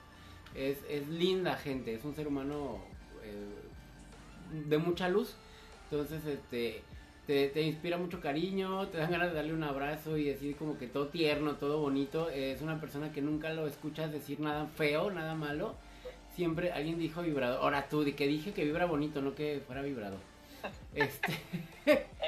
Es, 0.54 0.78
es 0.88 1.08
linda 1.08 1.56
gente, 1.56 1.94
es 1.94 2.04
un 2.04 2.14
ser 2.14 2.28
humano 2.28 2.78
eh, 3.24 4.68
de 4.68 4.78
mucha 4.78 5.08
luz. 5.08 5.34
Entonces, 5.90 6.24
este, 6.24 6.82
te, 7.26 7.48
te, 7.48 7.62
inspira 7.62 7.98
mucho 7.98 8.20
cariño, 8.20 8.88
te 8.88 8.98
dan 8.98 9.10
ganas 9.10 9.30
de 9.30 9.34
darle 9.34 9.52
un 9.52 9.64
abrazo 9.64 10.16
y 10.16 10.24
decir 10.24 10.56
como 10.56 10.78
que 10.78 10.86
todo 10.86 11.08
tierno, 11.08 11.56
todo 11.56 11.80
bonito. 11.80 12.30
Es 12.30 12.62
una 12.62 12.80
persona 12.80 13.12
que 13.12 13.20
nunca 13.20 13.52
lo 13.52 13.66
escuchas 13.66 14.12
decir 14.12 14.40
nada 14.40 14.66
feo, 14.66 15.10
nada 15.10 15.34
malo 15.34 15.74
siempre 16.34 16.72
alguien 16.72 16.98
dijo 16.98 17.22
vibrador. 17.22 17.60
Ahora 17.62 17.88
tú, 17.88 18.04
de 18.04 18.14
que 18.14 18.26
dije 18.26 18.52
que 18.52 18.64
vibra 18.64 18.86
bonito, 18.86 19.20
no 19.22 19.34
que 19.34 19.62
fuera 19.66 19.82
vibrador. 19.82 20.20
Este. 20.94 21.32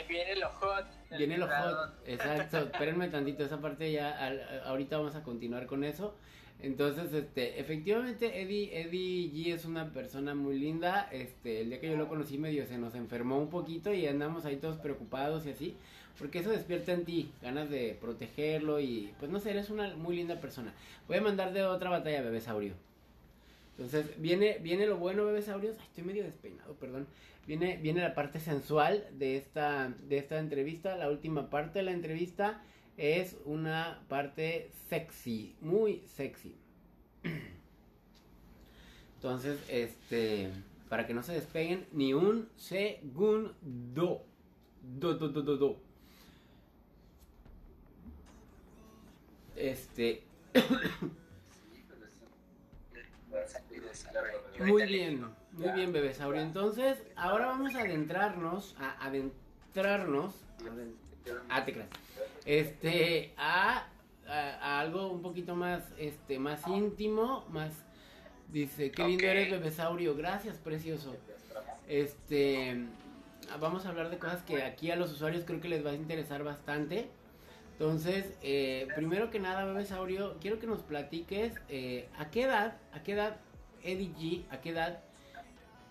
viene 0.09 0.37
lo 0.37 0.49
hot. 0.51 0.87
Viene 1.17 1.39
lo 1.39 1.47
hot. 1.47 1.95
Exacto. 2.07 2.59
Espérenme 2.59 3.09
tantito, 3.09 3.45
esa 3.45 3.61
parte 3.61 3.91
ya. 3.93 4.33
ahorita 4.67 4.99
vamos 4.99 5.15
a 5.17 5.23
continuar 5.23 5.67
con 5.67 5.85
eso. 5.85 6.15
Entonces, 6.61 7.13
este, 7.13 7.61
efectivamente, 7.61 8.41
Eddie, 8.41 8.81
Eddie 8.81 9.31
G 9.31 9.55
es 9.55 9.65
una 9.65 9.93
persona 9.93 10.35
muy 10.35 10.59
linda. 10.59 11.09
Este, 11.13 11.61
el 11.61 11.69
día 11.69 11.81
que 11.81 11.91
yo 11.91 11.97
lo 11.97 12.09
conocí 12.09 12.39
medio 12.39 12.65
se 12.67 12.79
nos 12.79 12.95
enfermó 12.95 13.39
un 13.39 13.51
poquito 13.51 13.93
y 13.93 14.07
andamos 14.07 14.45
ahí 14.47 14.57
todos 14.57 14.79
preocupados 14.79 15.45
y 15.47 15.51
así. 15.51 15.77
Porque 16.19 16.39
eso 16.39 16.51
despierta 16.51 16.93
en 16.93 17.05
ti 17.05 17.33
ganas 17.43 17.69
de 17.69 17.99
protegerlo 18.01 18.81
y 18.81 19.13
pues 19.19 19.31
no 19.31 19.41
sé, 19.41 19.51
eres 19.51 19.69
una 19.69 19.95
muy 19.97 20.17
linda 20.17 20.41
persona. 20.41 20.73
Voy 21.09 21.19
a 21.19 21.23
mandar 21.23 21.53
de 21.53 21.65
otra 21.65 21.91
batalla, 21.91 22.23
bebé 22.23 22.41
Saurio. 22.41 22.75
Entonces, 23.77 24.21
viene, 24.21 24.59
viene 24.61 24.87
lo 24.87 24.99
bueno, 24.99 25.25
bebesaurios. 25.25 25.77
Ay, 25.79 25.87
estoy 25.87 26.05
medio 26.05 26.23
despeinado, 26.23 26.75
perdón. 26.75 27.09
Viene, 27.47 27.77
viene 27.77 28.01
la 28.01 28.15
parte 28.15 28.39
sensual 28.39 29.05
de 29.19 29.37
esta, 29.37 29.93
de 30.09 30.19
esta 30.19 30.39
entrevista. 30.39 30.97
La 30.97 31.11
última 31.11 31.51
parte 31.51 31.81
de 31.81 31.85
la 31.85 31.91
entrevista 31.91 32.63
es 32.97 33.37
una 33.45 34.05
parte 34.09 34.71
sexy, 34.89 35.57
muy 35.61 36.05
sexy. 36.07 36.55
Entonces, 39.17 39.59
este, 39.69 40.51
para 40.89 41.07
que 41.07 41.15
no 41.15 41.23
se 41.25 41.33
despeguen 41.33 41.87
ni 41.93 42.15
un 42.15 42.49
segundo. 42.57 43.55
Do, 43.61 45.15
do, 45.15 45.29
do, 45.29 45.43
do, 45.43 45.57
do. 45.57 45.81
Este. 49.57 50.23
Muy 54.59 54.87
bien, 54.87 55.27
muy 55.53 55.69
bien, 55.73 55.93
Bebesaurio. 55.93 56.41
Entonces, 56.41 57.03
ahora 57.17 57.47
vamos 57.47 57.75
a 57.75 57.81
adentrarnos, 57.81 58.77
a 58.79 59.05
adentrarnos, 59.05 60.35
ah, 61.49 61.65
te 61.65 61.73
creas, 61.73 61.89
este, 62.45 63.33
a, 63.37 63.87
a, 64.29 64.81
algo 64.81 65.11
un 65.11 65.23
poquito 65.23 65.57
más, 65.57 65.83
este, 65.99 66.39
más 66.39 66.67
íntimo, 66.69 67.45
más, 67.51 67.73
dice, 68.53 68.91
qué 68.93 69.05
lindo 69.05 69.27
eres, 69.27 69.51
Bebesaurio, 69.51 70.15
gracias, 70.15 70.59
precioso. 70.59 71.17
Este, 71.89 72.87
vamos 73.61 73.87
a 73.87 73.89
hablar 73.89 74.11
de 74.11 74.19
cosas 74.19 74.43
que 74.43 74.63
aquí 74.63 74.91
a 74.91 74.97
los 74.97 75.13
usuarios 75.13 75.45
creo 75.45 75.61
que 75.61 75.69
les 75.69 75.85
va 75.85 75.91
a 75.91 75.95
interesar 75.95 76.45
bastante. 76.45 77.09
Entonces, 77.73 78.33
eh, 78.41 78.87
primero 78.95 79.31
que 79.31 79.41
nada, 79.41 79.65
Bebesaurio, 79.65 80.37
quiero 80.41 80.61
que 80.61 80.69
nos 80.69 80.83
platiques 80.83 81.55
eh, 81.69 82.09
a 82.17 82.31
qué 82.31 82.43
edad, 82.43 82.77
a 82.93 83.03
qué 83.03 83.13
edad 83.13 83.37
Eddie 83.85 84.13
G, 84.15 84.45
a 84.51 84.61
qué 84.61 84.71
edad 84.71 84.99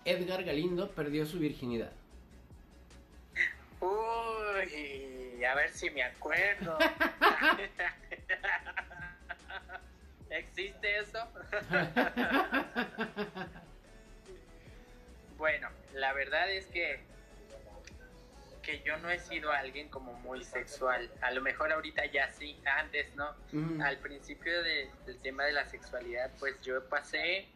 Edgar 0.04 0.44
Galindo 0.44 0.90
perdió 0.90 1.24
su 1.24 1.38
virginidad. 1.38 1.92
Uy, 3.80 5.42
a 5.44 5.54
ver 5.54 5.70
si 5.70 5.88
me 5.90 6.02
acuerdo. 6.02 6.76
¿Existe 10.30 10.98
eso? 10.98 11.26
bueno, 15.38 15.68
la 15.94 16.12
verdad 16.12 16.50
es 16.50 16.66
que 16.66 17.00
que 18.64 18.82
yo 18.82 18.96
no 18.96 19.10
he 19.10 19.18
sido 19.18 19.52
alguien 19.52 19.90
como 19.90 20.14
muy 20.14 20.42
sexual. 20.42 21.10
A 21.20 21.30
lo 21.32 21.42
mejor 21.42 21.70
ahorita 21.70 22.06
ya 22.06 22.32
sí, 22.32 22.58
antes 22.64 23.14
no. 23.14 23.34
Al 23.84 23.98
principio 23.98 24.62
del 24.62 25.18
tema 25.22 25.44
de 25.44 25.52
la 25.52 25.66
sexualidad, 25.66 26.30
pues 26.38 26.58
yo 26.62 26.82
pasé 26.88 27.46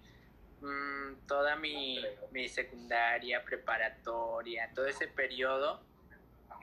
mm, 0.60 1.26
toda 1.26 1.56
mi, 1.56 2.04
mi, 2.32 2.48
secundaria, 2.48 3.44
preparatoria, 3.44 4.70
todo 4.74 4.86
ese 4.86 5.08
periodo 5.08 5.80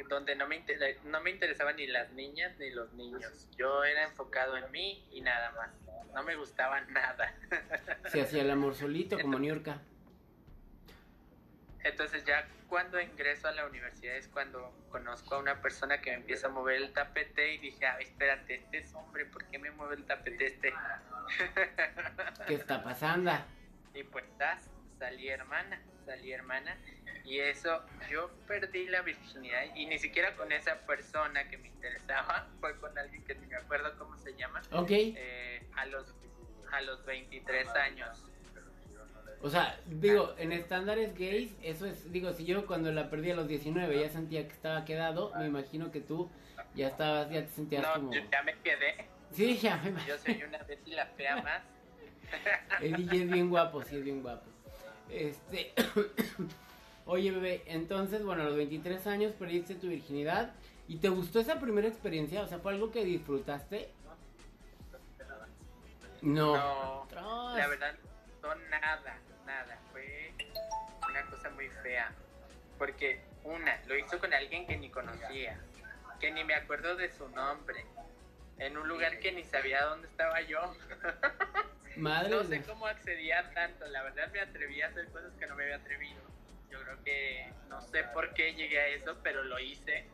donde 0.09 0.35
no 0.35 0.47
me, 0.47 0.63
no 1.05 1.21
me 1.21 1.31
interesaban 1.31 1.75
ni 1.77 1.87
las 1.87 2.11
niñas 2.11 2.57
ni 2.59 2.69
los 2.71 2.91
niños. 2.93 3.49
Yo 3.57 3.83
era 3.83 4.03
enfocado 4.03 4.57
en 4.57 4.69
mí 4.71 5.07
y 5.11 5.21
nada 5.21 5.51
más. 5.51 5.69
No 6.13 6.23
me 6.23 6.35
gustaba 6.35 6.81
nada. 6.81 7.33
Se 8.09 8.21
hacía 8.21 8.41
el 8.41 8.51
amor 8.51 8.75
solito 8.75 9.19
como 9.19 9.39
Niurka. 9.39 9.81
Entonces 11.83 12.25
ya 12.25 12.47
cuando 12.67 12.99
ingreso 12.99 13.47
a 13.47 13.51
la 13.51 13.65
universidad 13.67 14.15
es 14.15 14.27
cuando 14.27 14.73
conozco 14.89 15.35
a 15.35 15.39
una 15.39 15.61
persona 15.61 16.01
que 16.01 16.11
me 16.11 16.17
empieza 16.17 16.47
a 16.47 16.49
mover 16.49 16.77
el 16.77 16.91
tapete 16.93 17.53
y 17.53 17.57
dije, 17.59 17.85
ah, 17.85 17.97
espérate, 17.99 18.55
este 18.55 18.79
es 18.79 18.93
hombre, 18.95 19.25
¿por 19.25 19.45
qué 19.45 19.59
me 19.59 19.69
mueve 19.71 19.95
el 19.95 20.05
tapete 20.05 20.47
este? 20.47 20.73
¿Qué 22.47 22.55
está 22.55 22.83
pasando? 22.83 23.31
Y 23.95 24.03
pues 24.03 24.25
salí 24.99 25.29
hermana, 25.29 25.81
salí 26.05 26.31
hermana 26.31 26.77
y 27.23 27.39
eso, 27.39 27.83
yo 28.09 28.29
perdí 28.47 28.87
la 28.87 29.01
virginidad 29.01 29.63
y 29.75 29.85
ni 29.87 29.97
siquiera 29.97 30.35
con 30.35 30.51
esa 30.51 30.85
persona 30.85 31.49
que 31.49 31.57
me 31.57 31.69
interesaba, 31.69 32.47
fue 32.59 32.77
con 32.79 32.97
alguien 32.97 33.23
que 33.23 33.35
ni 33.35 33.47
me 33.47 33.55
acuerdo 33.55 33.97
cómo 33.97 34.17
se 34.17 34.35
llama. 34.35 34.61
Ok. 34.71 34.91
Eh, 34.91 35.65
a, 35.75 35.85
los, 35.87 36.13
a 36.71 36.81
los 36.81 37.03
23 37.05 37.67
años 37.69 38.29
o 39.45 39.49
sea, 39.51 39.79
digo, 39.85 40.33
en 40.39 40.51
estándares 40.51 41.13
gays, 41.15 41.55
eso 41.61 41.85
es, 41.85 42.11
digo, 42.11 42.33
si 42.33 42.45
yo 42.45 42.65
cuando 42.65 42.91
la 42.91 43.11
perdí 43.11 43.29
a 43.29 43.35
los 43.35 43.47
19 43.47 43.99
ya 43.99 44.09
sentía 44.09 44.47
que 44.47 44.53
estaba 44.53 44.85
quedado, 44.85 45.31
me 45.37 45.45
imagino 45.45 45.91
que 45.91 46.01
tú 46.01 46.31
ya 46.73 46.87
estabas, 46.87 47.29
ya 47.29 47.45
te 47.45 47.51
sentías 47.51 47.83
no, 47.83 47.93
como... 47.93 48.11
Yo 48.11 48.21
ya 48.31 48.41
me 48.41 48.57
quedé. 48.63 49.07
Sí, 49.29 49.55
ya 49.57 49.77
me 49.77 49.91
Yo 50.07 50.17
soy 50.17 50.41
una 50.41 50.57
Betty 50.63 50.91
la 50.91 51.05
fea 51.05 51.43
más. 51.43 51.61
El 52.81 52.95
DJ 52.95 53.23
es 53.23 53.31
bien 53.31 53.49
guapo, 53.49 53.83
sí 53.83 53.97
es 53.97 54.03
bien 54.03 54.21
guapo. 54.21 54.45
Este... 55.09 55.73
Oye, 57.07 57.29
bebé, 57.29 57.63
entonces, 57.67 58.23
bueno, 58.23 58.41
a 58.41 58.45
los 58.45 58.55
23 58.55 59.05
años 59.05 59.33
perdiste 59.33 59.75
tu 59.75 59.87
virginidad. 59.87 60.53
¿Y 60.87 60.97
te 60.97 61.09
gustó 61.09 61.39
esa 61.39 61.59
primera 61.59 61.87
experiencia? 61.87 62.41
O 62.41 62.47
sea, 62.47 62.57
¿fue 62.57 62.73
algo 62.73 62.91
que 62.91 63.05
disfrutaste? 63.05 63.91
No. 66.21 67.05
No, 67.13 67.55
la 67.55 67.67
verdad, 67.67 67.95
no 68.41 68.55
nada 68.55 69.19
nada, 69.45 69.79
fue 69.91 70.33
una 71.07 71.25
cosa 71.27 71.49
muy 71.51 71.69
fea. 71.83 72.11
Porque, 72.77 73.21
una, 73.43 73.79
lo 73.85 73.97
hizo 73.97 74.19
con 74.19 74.33
alguien 74.33 74.67
que 74.67 74.75
ni 74.77 74.89
conocía, 74.89 75.59
que 76.19 76.31
ni 76.31 76.43
me 76.43 76.55
acuerdo 76.55 76.95
de 76.95 77.09
su 77.13 77.29
nombre, 77.29 77.85
en 78.57 78.77
un 78.77 78.87
lugar 78.87 79.19
que 79.19 79.31
ni 79.31 79.43
sabía 79.43 79.85
dónde 79.85 80.07
estaba 80.07 80.41
yo. 80.41 80.59
Madre 81.97 82.29
no 82.29 82.43
sé 82.43 82.61
cómo 82.63 82.87
accedía 82.87 83.51
tanto, 83.53 83.85
la 83.87 84.03
verdad 84.03 84.29
me 84.31 84.39
atreví 84.39 84.81
a 84.81 84.87
hacer 84.87 85.07
cosas 85.09 85.33
que 85.39 85.47
no 85.47 85.55
me 85.55 85.63
había 85.63 85.77
atrevido. 85.77 86.21
Yo 86.69 86.81
creo 86.81 87.03
que 87.03 87.53
no 87.69 87.81
sé 87.81 88.03
por 88.13 88.33
qué 88.33 88.53
llegué 88.53 88.79
a 88.79 88.87
eso, 88.87 89.17
pero 89.23 89.43
lo 89.43 89.59
hice. 89.59 90.05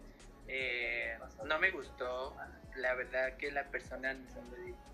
Eh, 0.47 1.17
no 1.45 1.59
me 1.59 1.71
gustó, 1.71 2.35
la 2.75 2.93
verdad 2.93 3.37
que 3.37 3.51
la 3.51 3.65
persona 3.65 4.15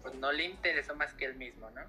pues, 0.01 0.13
no 0.15 0.31
le 0.31 0.43
interesó 0.43 0.95
más 0.95 1.13
que 1.13 1.25
él 1.25 1.35
mismo, 1.35 1.69
¿no? 1.71 1.81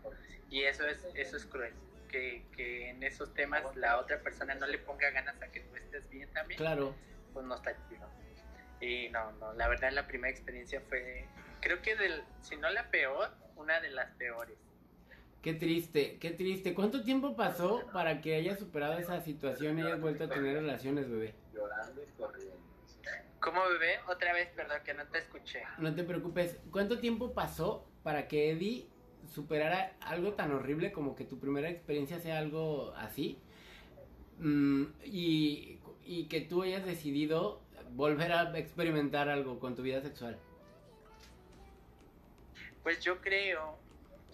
Y 0.51 0.65
eso 0.65 0.87
es, 0.87 1.07
eso 1.15 1.37
es 1.37 1.45
cruel. 1.47 1.75
Que, 2.09 2.43
que 2.57 2.89
en 2.89 3.03
esos 3.03 3.35
temas 3.35 3.77
la 3.77 3.99
otra 3.99 4.21
persona 4.21 4.55
no 4.55 4.67
le 4.67 4.79
ponga 4.79 5.11
ganas 5.11 5.41
a 5.43 5.49
que 5.49 5.61
tú 5.61 5.77
estés 5.77 6.09
bien 6.09 6.29
también. 6.33 6.57
Claro. 6.57 6.95
Pues 7.35 7.45
no 7.45 7.55
está 7.55 7.73
chido. 7.87 8.09
Y 8.81 9.09
no, 9.11 9.33
no, 9.33 9.53
la 9.55 9.69
verdad 9.69 9.91
la 9.93 10.07
primera 10.07 10.31
experiencia 10.31 10.81
fue, 10.89 11.27
creo 11.61 11.83
que 11.83 11.97
del, 11.97 12.23
si 12.43 12.57
no 12.57 12.71
la 12.71 12.91
peor, 12.91 13.31
una 13.57 13.81
de 13.81 13.91
las 13.91 14.11
peores. 14.13 14.57
Qué 15.49 15.55
triste, 15.55 16.19
qué 16.21 16.31
triste. 16.33 16.75
¿Cuánto 16.75 17.03
tiempo 17.03 17.35
pasó 17.35 17.87
para 17.91 18.21
que 18.21 18.35
hayas 18.35 18.59
superado 18.59 18.99
esa 18.99 19.23
situación 19.23 19.79
y 19.79 19.83
hayas 19.83 19.99
vuelto 19.99 20.25
a 20.25 20.29
tener 20.29 20.57
relaciones, 20.57 21.09
bebé? 21.09 21.35
Llorando 21.55 22.03
y 22.03 22.21
corriendo. 22.21 22.59
¿Cómo, 23.41 23.63
bebé? 23.71 23.95
Otra 24.09 24.35
vez, 24.35 24.51
perdón, 24.51 24.77
que 24.85 24.93
no 24.93 25.07
te 25.07 25.21
escuché. 25.21 25.63
No 25.79 25.95
te 25.95 26.05
preocupes. 26.05 26.59
¿Cuánto 26.71 26.99
tiempo 26.99 27.33
pasó 27.33 27.89
para 28.03 28.29
que 28.29 28.51
Eddie 28.51 28.89
superara 29.27 29.97
algo 30.03 30.35
tan 30.35 30.53
horrible 30.53 30.93
como 30.93 31.17
que 31.17 31.25
tu 31.25 31.41
primera 31.41 31.71
experiencia 31.71 32.21
sea 32.21 32.37
algo 32.37 32.93
así? 32.99 33.39
Mm, 34.41 34.85
y, 35.07 35.81
y 36.05 36.29
que 36.29 36.43
tú 36.43 36.63
hayas 36.63 36.85
decidido 36.85 37.63
volver 37.93 38.33
a 38.33 38.59
experimentar 38.59 39.31
algo 39.31 39.59
con 39.59 39.75
tu 39.75 39.81
vida 39.81 40.03
sexual. 40.03 40.39
Pues 42.83 43.01
yo 43.01 43.23
creo 43.23 43.88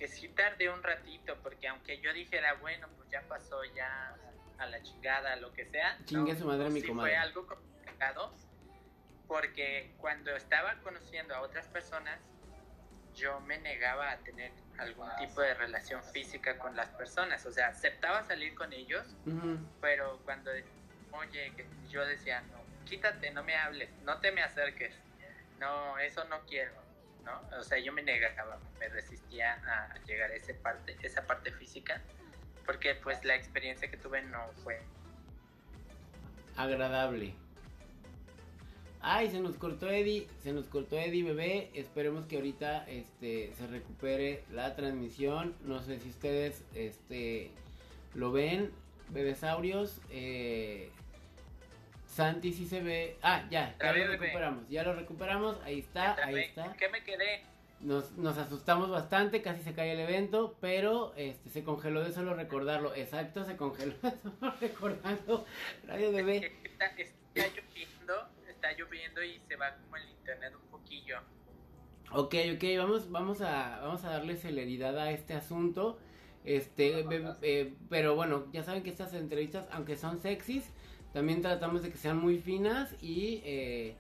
que 0.05 0.09
sí 0.09 0.29
tardé 0.29 0.69
un 0.69 0.83
ratito, 0.83 1.35
porque 1.43 1.67
aunque 1.67 1.99
yo 1.99 2.13
dijera, 2.13 2.53
bueno, 2.61 2.89
pues 2.99 3.09
ya 3.09 3.23
pasó 3.23 3.65
ya 3.75 4.15
a 4.59 4.67
la 4.67 4.83
chingada, 4.83 5.35
lo 5.37 5.51
que 5.55 5.65
sea. 5.65 5.97
Chingue 6.05 6.37
su 6.37 6.45
madre, 6.45 6.69
mi 6.69 6.83
sí 6.83 6.89
comadre. 6.89 7.13
Fue 7.13 7.17
algo 7.17 7.47
complicado, 7.47 8.31
porque 9.27 9.95
cuando 9.97 10.37
estaba 10.37 10.75
conociendo 10.83 11.35
a 11.35 11.41
otras 11.41 11.69
personas, 11.69 12.21
yo 13.15 13.41
me 13.41 13.57
negaba 13.57 14.11
a 14.11 14.19
tener 14.19 14.53
algún 14.77 15.09
tipo 15.17 15.41
de 15.41 15.55
relación 15.55 16.05
física 16.05 16.59
con 16.59 16.77
las 16.77 16.91
personas. 16.91 17.47
O 17.47 17.53
sea, 17.53 17.69
aceptaba 17.69 18.25
salir 18.25 18.55
con 18.55 18.75
ellos, 18.75 19.07
pero 19.81 20.21
cuando, 20.27 20.51
oye, 21.13 21.51
yo 21.89 22.05
decía, 22.05 22.43
no, 22.43 22.61
quítate, 22.85 23.31
no 23.31 23.43
me 23.43 23.57
hables, 23.57 23.89
no 24.03 24.21
te 24.21 24.33
me 24.33 24.43
acerques. 24.43 24.95
No, 25.59 25.99
eso 25.99 26.25
no 26.25 26.41
quiero, 26.41 26.75
¿no? 27.25 27.41
O 27.59 27.63
sea, 27.63 27.79
yo 27.79 27.93
me 27.93 28.03
negaba, 28.03 28.59
me 28.79 28.89
resistía 28.89 29.55
a 29.55 29.99
llegar 30.05 30.31
a 30.31 30.35
esa 30.35 30.53
parte, 30.63 30.97
esa 31.03 31.27
parte 31.27 31.51
física, 31.53 32.01
porque 32.67 32.95
pues 32.95 33.25
la 33.25 33.35
experiencia 33.35 33.91
que 33.91 33.97
tuve 33.97 34.23
no 34.23 34.47
fue 34.63 34.81
agradable. 36.57 37.35
Ay, 39.07 39.31
se 39.31 39.39
nos 39.41 39.57
cortó 39.57 39.91
Eddie, 39.91 40.27
se 40.43 40.53
nos 40.53 40.67
cortó 40.67 40.99
Eddie 40.99 41.23
bebé. 41.23 41.71
Esperemos 41.75 42.25
que 42.25 42.37
ahorita 42.37 42.87
este 42.89 43.53
se 43.59 43.67
recupere 43.67 44.45
la 44.51 44.75
transmisión. 44.77 45.55
No 45.63 45.83
sé 45.83 46.01
si 46.01 46.09
ustedes 46.09 46.65
este 46.75 47.51
lo 48.15 48.33
ven, 48.33 48.71
bebesaurios. 49.11 50.01
Eh, 50.09 50.91
Santi 52.15 52.53
sí 52.53 52.65
se 52.65 52.81
ve. 52.81 53.19
Ah, 53.23 53.45
ya, 53.51 53.77
ya 53.77 53.93
lo 53.93 54.07
recuperamos. 54.07 54.69
Ya 54.69 54.85
lo 54.85 54.95
recuperamos. 54.95 55.61
Ahí 55.65 55.81
está, 55.81 56.15
ahí 56.25 56.39
está. 56.39 56.73
¿Qué 56.77 56.89
me 56.89 57.03
quedé? 57.03 57.43
Nos, 57.81 58.13
nos 58.13 58.39
asustamos 58.39 58.89
bastante, 58.89 59.43
casi 59.43 59.63
se 59.63 59.75
cae 59.75 59.93
el 59.93 59.99
evento, 59.99 60.57
pero 60.61 61.13
este 61.17 61.51
se 61.51 61.65
congeló 61.65 62.05
de 62.05 62.13
solo 62.13 62.35
recordarlo. 62.35 62.95
Exacto, 62.95 63.45
se 63.45 63.57
congeló 63.57 63.95
de 64.01 64.13
solo 64.13 64.55
recordando 64.61 65.45
Radio 65.89 66.13
Bebé. 66.13 66.53
Está, 66.63 66.87
está 66.87 67.49
lloviendo, 67.49 68.29
está 68.49 68.73
lloviendo 68.75 69.25
y 69.25 69.41
se 69.49 69.57
va 69.57 69.75
como 69.75 69.97
el 69.97 70.09
internet 70.09 70.55
un 70.55 70.71
poquillo. 70.71 71.19
Ok, 72.13 72.37
ok, 72.55 72.65
vamos, 72.79 73.11
vamos 73.11 73.41
a, 73.41 73.81
vamos 73.81 74.05
a 74.05 74.11
darle 74.11 74.37
celeridad 74.37 74.97
a 75.01 75.11
este 75.11 75.35
asunto. 75.35 75.99
Este, 76.45 77.05
eh, 77.43 77.75
pero 77.91 78.15
bueno, 78.15 78.47
ya 78.53 78.63
saben 78.63 78.85
que 78.85 78.91
estas 78.91 79.15
entrevistas, 79.15 79.67
aunque 79.73 79.97
son 79.97 80.21
sexys, 80.21 80.71
también 81.15 81.41
tratamos 81.41 81.83
de 81.85 81.93
que 81.93 81.97
sean 81.97 82.19
muy 82.19 82.39
finas 82.39 82.93
y 83.01 83.41
eh, 83.45 83.95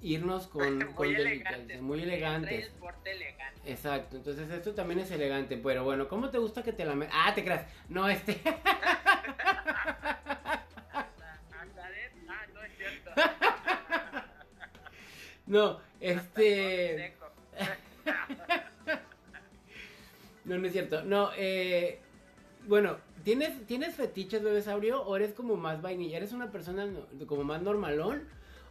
irnos 0.00 0.46
con, 0.46 0.78
muy 0.78 0.86
con 0.94 1.14
elegantes, 1.14 1.82
muy 1.82 2.02
elegantes. 2.02 2.72
Elegante. 3.04 3.70
Exacto, 3.70 4.16
entonces 4.16 4.50
esto 4.50 4.74
también 4.74 5.00
es 5.00 5.10
elegante, 5.10 5.58
pero 5.58 5.84
bueno, 5.84 6.08
¿cómo 6.08 6.30
te 6.30 6.38
gusta 6.38 6.62
que 6.62 6.72
te 6.72 6.86
la 6.86 6.94
me 6.94 7.08
Ah, 7.12 7.34
te 7.34 7.44
creas. 7.44 7.66
No, 7.90 8.08
este. 8.08 8.40
no, 15.46 15.78
este. 16.00 17.14
no, 20.46 20.56
no 20.56 20.66
es 20.66 20.72
cierto. 20.72 21.04
No, 21.04 21.32
eh. 21.36 22.00
Bueno, 22.66 22.96
¿Tienes, 23.26 23.66
¿Tienes 23.66 23.96
fetiches, 23.96 24.40
bebesaurio? 24.40 25.02
¿O 25.02 25.16
eres 25.16 25.32
como 25.34 25.56
más 25.56 25.82
vainilla? 25.82 26.18
¿Eres 26.18 26.30
una 26.30 26.52
persona 26.52 26.86
como 27.26 27.42
más 27.42 27.60
normalón? 27.60 28.24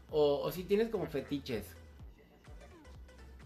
¿O, 0.10 0.39
o 0.39 0.50
sí 0.50 0.63
tienes 0.63 0.88
como 0.88 1.08
fetiches? 1.08 1.76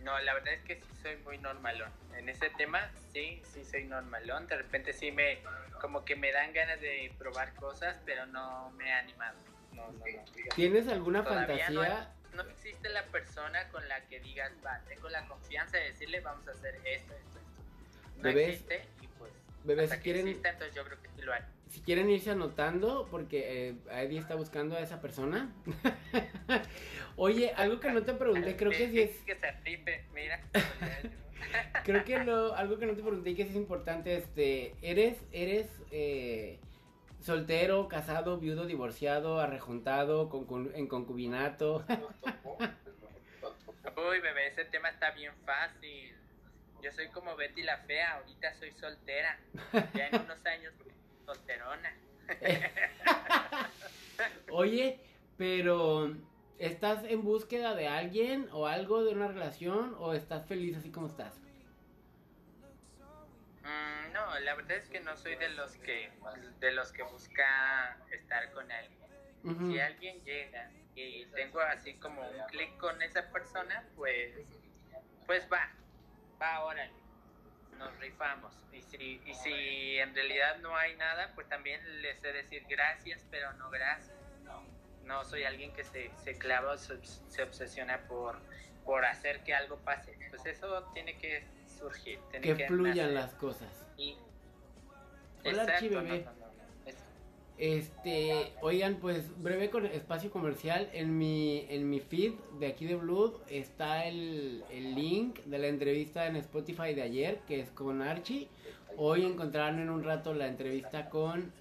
No, 0.04 0.20
la 0.20 0.36
verdad 0.36 0.54
es 0.54 0.62
que 0.62 0.76
sí 0.76 0.88
soy 1.02 1.18
muy 1.26 1.40
normalón. 1.40 1.90
En 2.16 2.30
ese 2.30 2.52
tema, 2.52 2.92
sí, 3.12 3.42
sí 3.44 3.66
soy 3.66 3.86
normalón. 3.86 4.46
De 4.46 4.58
repente 4.58 4.94
sí 4.94 5.12
me, 5.12 5.40
como 5.82 6.06
que 6.06 6.16
me 6.16 6.32
dan 6.32 6.54
ganas 6.54 6.80
de 6.80 7.12
probar 7.18 7.56
cosas, 7.56 8.00
pero 8.06 8.28
no 8.28 8.70
me 8.78 8.90
he 8.90 8.92
animado. 8.92 9.36
No, 9.74 9.92
no, 9.92 9.94
no. 9.94 10.54
¿Tienes 10.54 10.88
alguna 10.90 11.24
fantasía? 11.24 12.14
No, 12.36 12.44
existe 12.44 12.88
la 12.88 13.04
persona 13.06 13.68
con 13.70 13.90
la 13.90 14.06
que 14.06 14.20
digas, 14.20 14.52
va, 14.64 14.80
tengo 14.88 15.10
la 15.10 15.26
confianza 15.26 15.78
de 15.78 15.86
decirle, 15.86 16.20
vamos 16.20 16.48
a 16.48 16.52
hacer 16.52 16.76
esto, 16.86 17.16
esto, 17.16 17.40
esto. 17.40 18.22
No 18.22 18.30
existe 18.30 18.86
Si 19.66 19.98
quieren. 19.98 20.28
yo 20.76 20.84
creo 20.84 21.02
que 21.02 21.10
sí 21.16 21.22
lo 21.22 21.34
hay. 21.34 21.42
Si 21.68 21.82
quieren 21.82 22.10
irse 22.10 22.32
anotando, 22.32 23.08
porque 23.12 23.70
eh, 23.70 23.76
Eddie 23.92 24.20
está 24.20 24.36
buscando 24.36 24.76
a 24.76 24.80
esa 24.80 25.02
persona. 25.02 25.54
Oye, 27.16 27.54
algo 27.56 27.80
que 27.80 27.92
no 27.92 28.02
te 28.04 28.14
pregunté, 28.14 28.56
creo 28.56 28.72
que 28.72 28.90
sí 28.90 29.02
es. 29.02 29.12
Que 29.24 29.36
se 29.36 29.52
ripe, 29.64 30.06
mira. 30.14 30.42
creo 31.84 32.04
que 32.04 32.24
lo, 32.24 32.56
algo 32.56 32.80
que 32.80 32.86
no 32.86 32.96
te 32.96 33.02
pregunté 33.02 33.32
y 33.32 33.36
que 33.36 33.44
sí 33.44 33.52
es 33.52 33.56
importante, 33.56 34.16
este, 34.16 34.76
eres, 34.82 35.18
eres 35.32 35.68
eh, 35.92 36.60
soltero, 37.20 37.88
casado, 37.88 38.40
viudo, 38.40 38.66
divorciado, 38.66 39.40
arrejuntado, 39.40 40.30
con, 40.30 40.72
en 40.74 40.88
concubinato. 40.88 41.86
Uy, 43.98 44.20
bebé, 44.22 44.48
ese 44.48 44.66
tema 44.66 44.90
está 44.90 45.12
bien 45.12 45.34
fácil. 45.46 46.19
Yo 46.82 46.92
soy 46.92 47.10
como 47.10 47.36
Betty 47.36 47.64
la 47.64 47.78
Fea, 47.80 48.18
ahorita 48.18 48.54
soy 48.56 48.72
soltera. 48.72 49.38
Ya 49.94 50.08
en 50.08 50.22
unos 50.22 50.46
años, 50.46 50.74
solterona. 51.26 51.94
Oye, 54.52 55.00
pero 55.38 56.16
¿estás 56.58 57.04
en 57.06 57.24
búsqueda 57.24 57.76
de 57.76 57.88
alguien 57.88 58.50
o 58.52 58.68
algo 58.68 59.04
de 59.04 59.14
una 59.14 59.28
relación 59.28 59.96
o 60.00 60.14
estás 60.14 60.46
feliz 60.48 60.78
así 60.78 60.92
como 60.92 61.08
estás? 61.08 61.40
Mm, 63.64 64.14
no, 64.14 64.40
la 64.40 64.56
verdad 64.56 64.78
es 64.78 64.90
que 64.90 65.00
no 65.00 65.16
soy 65.18 65.36
de 65.36 65.50
los 65.50 65.76
que 65.78 66.12
de 66.60 66.72
los 66.72 66.92
que 66.92 67.04
busca 67.04 67.98
estar 68.12 68.52
con 68.52 68.72
alguien. 68.72 69.00
Si 69.72 69.80
alguien 69.80 70.22
llega 70.24 70.70
y 70.96 71.26
tengo 71.28 71.62
así 71.62 71.94
como 71.96 72.22
un 72.22 72.38
clic 72.50 72.76
con 72.78 73.02
esa 73.02 73.30
persona, 73.32 73.88
pues 73.96 74.34
pues 75.26 75.48
va, 75.52 75.72
va, 76.42 76.56
ahora 76.56 76.90
nos 77.78 77.98
rifamos. 78.00 78.54
Y 78.72 78.82
si, 78.82 79.22
y 79.26 79.34
si 79.34 79.98
en 79.98 80.14
realidad 80.14 80.58
no 80.60 80.76
hay 80.76 80.96
nada, 80.98 81.32
pues 81.36 81.48
también 81.48 81.82
les 82.02 82.20
sé 82.20 82.32
decir 82.32 82.66
gracias, 82.70 83.26
pero 83.32 83.54
no 83.54 83.70
gracias. 83.70 84.16
No, 85.04 85.26
soy 85.26 85.44
alguien 85.44 85.74
que 85.74 85.84
se, 85.84 86.12
se 86.18 86.38
clava 86.38 86.74
o 86.74 86.78
se, 86.78 87.42
obsesiona 87.42 88.02
por, 88.08 88.40
por 88.86 89.06
hacer 89.06 89.44
que 89.44 89.56
algo 89.56 89.78
pase. 89.78 90.16
Pues 90.30 90.46
eso 90.46 90.84
tiene 90.94 91.18
que 91.18 91.48
surgir. 91.66 92.20
que, 92.30 92.68
fluyan 92.68 93.16
las 93.16 93.34
cosas. 93.34 93.88
Y, 93.98 94.20
Hola, 95.44 95.64
exacto, 95.64 96.39
este, 97.60 98.54
oigan, 98.62 98.96
pues 99.02 99.30
breve 99.44 99.70
con 99.70 99.86
espacio 99.86 100.32
comercial. 100.32 100.90
En 100.94 101.18
mi, 101.18 101.66
en 101.70 101.90
mi 101.90 102.00
feed 102.00 102.32
de 102.58 102.68
aquí 102.68 102.86
de 102.86 102.96
Blood 102.96 103.34
está 103.50 104.06
el, 104.06 104.64
el, 104.72 104.96
link 104.96 105.40
de 105.44 105.58
la 105.60 105.68
entrevista 105.68 106.28
en 106.28 106.38
Spotify 106.38 106.94
de 106.94 107.02
ayer, 107.02 107.40
que 107.48 107.60
es 107.60 107.70
con 107.72 108.02
Archie. 108.02 108.48
Hoy 108.96 109.26
encontrarán 109.26 109.80
en 109.80 109.90
un 109.90 110.06
rato 110.06 110.34
la 110.34 110.48
entrevista 110.48 111.10
con 111.10 111.52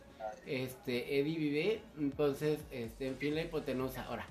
este 0.46 1.18
Eddie 1.18 1.36
Vive. 1.36 1.80
Entonces, 1.98 2.60
este, 2.70 3.08
en 3.08 3.16
fin, 3.16 3.34
la 3.34 3.42
hipotenusa. 3.42 4.04
Ahora. 4.04 4.26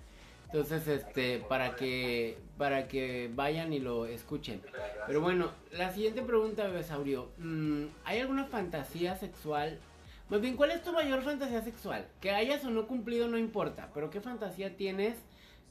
Entonces, 0.46 0.88
este, 0.88 1.40
para 1.40 1.76
que, 1.76 2.38
para 2.58 2.88
que 2.88 3.30
vayan 3.36 3.74
y 3.74 3.80
lo 3.80 4.06
escuchen. 4.06 4.62
Pero 5.06 5.20
bueno, 5.20 5.52
la 5.74 5.92
siguiente 5.92 6.22
pregunta, 6.22 6.64
Bebesaurio. 6.64 7.32
Mm, 7.38 7.88
¿Hay 8.06 8.20
alguna 8.20 8.46
fantasía 8.46 9.18
sexual 9.18 9.80
más 10.30 10.42
bien, 10.42 10.58
¿cuál 10.58 10.72
es 10.72 10.84
tu 10.84 10.92
mayor 10.92 11.22
fantasía 11.24 11.62
sexual? 11.62 12.08
Que 12.22 12.32
hayas 12.32 12.64
o 12.66 12.70
no 12.70 12.88
cumplido 12.88 13.28
no 13.28 13.38
importa, 13.38 13.90
pero 13.94 14.10
¿qué 14.10 14.22
fantasía 14.22 14.76
tienes 14.76 15.18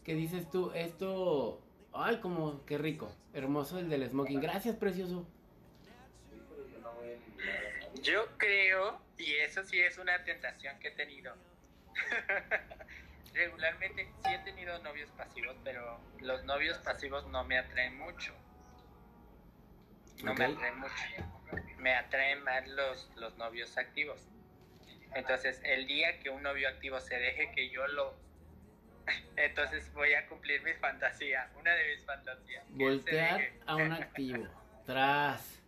que 0.07 0.15
dices 0.15 0.49
tú, 0.49 0.71
esto, 0.73 1.61
ay, 1.93 2.21
como, 2.21 2.65
qué 2.65 2.79
rico, 2.79 3.13
hermoso 3.35 3.81
el 3.81 3.91
del 3.91 4.09
smoking. 4.09 4.41
Gracias, 4.41 4.77
precioso. 4.77 5.27
Yo 8.03 8.25
creo, 8.37 9.01
y 9.19 9.35
eso 9.35 9.65
sí 9.65 9.81
es 9.81 9.99
una 9.99 10.23
tentación 10.23 10.79
que 10.79 10.89
he 10.89 10.91
tenido. 10.93 11.35
Regularmente 13.35 14.09
sí 14.23 14.33
he 14.33 14.39
tenido 14.45 14.79
novios 14.85 15.11
pasivos, 15.11 15.57
pero 15.65 15.99
los 16.21 16.45
novios 16.45 16.79
pasivos 16.79 17.27
no 17.27 17.43
me 17.43 17.59
atraen 17.59 17.99
mucho. 17.99 18.33
No 20.23 20.35
me 20.35 20.45
atraen 20.45 20.79
mucho. 20.79 20.95
Me 21.79 21.97
atraen 21.97 22.45
más 22.45 22.69
los, 22.69 23.11
los 23.17 23.37
novios 23.39 23.77
activos. 23.77 24.21
Entonces, 25.17 25.61
el 25.65 25.87
día 25.87 26.19
que 26.21 26.31
un 26.31 26.43
novio 26.43 26.69
activo 26.69 27.01
se 27.01 27.17
deje 27.17 27.51
que 27.55 27.71
yo 27.71 27.87
lo... 27.89 28.15
Entonces 29.37 29.93
voy 29.95 30.13
a 30.15 30.27
cumplir 30.27 30.63
mi 30.63 30.73
fantasía, 30.75 31.51
una 31.59 31.73
de 31.75 31.95
mis 31.95 32.05
fantasías. 32.05 32.65
Voltear 32.71 33.41
a 33.67 33.77
un 33.77 33.93
activo. 33.93 34.47
Tras. 34.87 35.61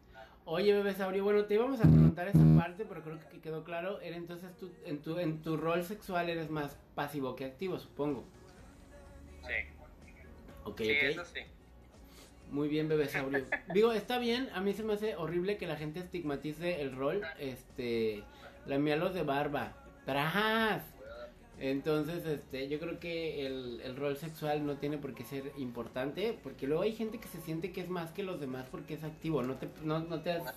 Oye, 0.44 0.72
bebé 0.72 0.94
Saurio, 0.94 1.24
bueno, 1.24 1.44
te 1.44 1.54
íbamos 1.54 1.78
a 1.80 1.82
preguntar 1.82 2.28
esa 2.28 2.40
parte, 2.58 2.84
pero 2.86 3.02
creo 3.02 3.18
que 3.30 3.40
quedó 3.40 3.64
claro. 3.64 4.00
Era 4.00 4.16
entonces 4.16 4.56
tú, 4.56 4.72
en 4.86 5.02
tu, 5.02 5.18
en 5.18 5.42
tu 5.42 5.56
rol 5.56 5.84
sexual 5.84 6.30
eres 6.30 6.48
más 6.48 6.78
pasivo 6.94 7.36
que 7.36 7.44
activo, 7.44 7.78
supongo. 7.78 8.24
Sí. 9.46 9.54
Ok, 10.64 10.80
Sí, 10.80 10.90
ok. 10.90 11.02
eso 11.02 11.24
sí. 11.26 11.40
Muy 12.50 12.68
bien, 12.68 12.88
bebé 12.88 13.08
Saurio. 13.08 13.44
Digo, 13.74 13.92
está 13.92 14.18
bien, 14.18 14.48
a 14.54 14.60
mí 14.62 14.72
se 14.72 14.82
me 14.82 14.94
hace 14.94 15.16
horrible 15.16 15.58
que 15.58 15.66
la 15.66 15.76
gente 15.76 16.00
estigmatice 16.00 16.80
el 16.80 16.96
rol. 16.96 17.22
Este, 17.38 18.22
la 18.68 18.78
mía 18.78 18.94
los 18.96 19.14
de 19.14 19.22
barba. 19.24 19.72
¡Tras! 20.04 20.82
Entonces, 21.60 22.24
este, 22.24 22.68
yo 22.68 22.78
creo 22.78 23.00
que 23.00 23.44
el, 23.44 23.80
el 23.82 23.96
rol 23.96 24.16
sexual 24.16 24.64
no 24.64 24.76
tiene 24.76 24.96
por 24.96 25.12
qué 25.14 25.24
ser 25.24 25.50
importante, 25.58 26.38
porque 26.42 26.68
luego 26.68 26.82
hay 26.84 26.94
gente 26.94 27.18
que 27.18 27.26
se 27.26 27.40
siente 27.40 27.72
que 27.72 27.80
es 27.80 27.88
más 27.88 28.12
que 28.12 28.22
los 28.22 28.38
demás 28.40 28.66
porque 28.70 28.94
es 28.94 29.02
activo. 29.02 29.42
¿No 29.42 29.56
te, 29.56 29.68
no, 29.82 29.98
no 29.98 30.20
te 30.20 30.30
has 30.32 30.46
eh, 30.46 30.52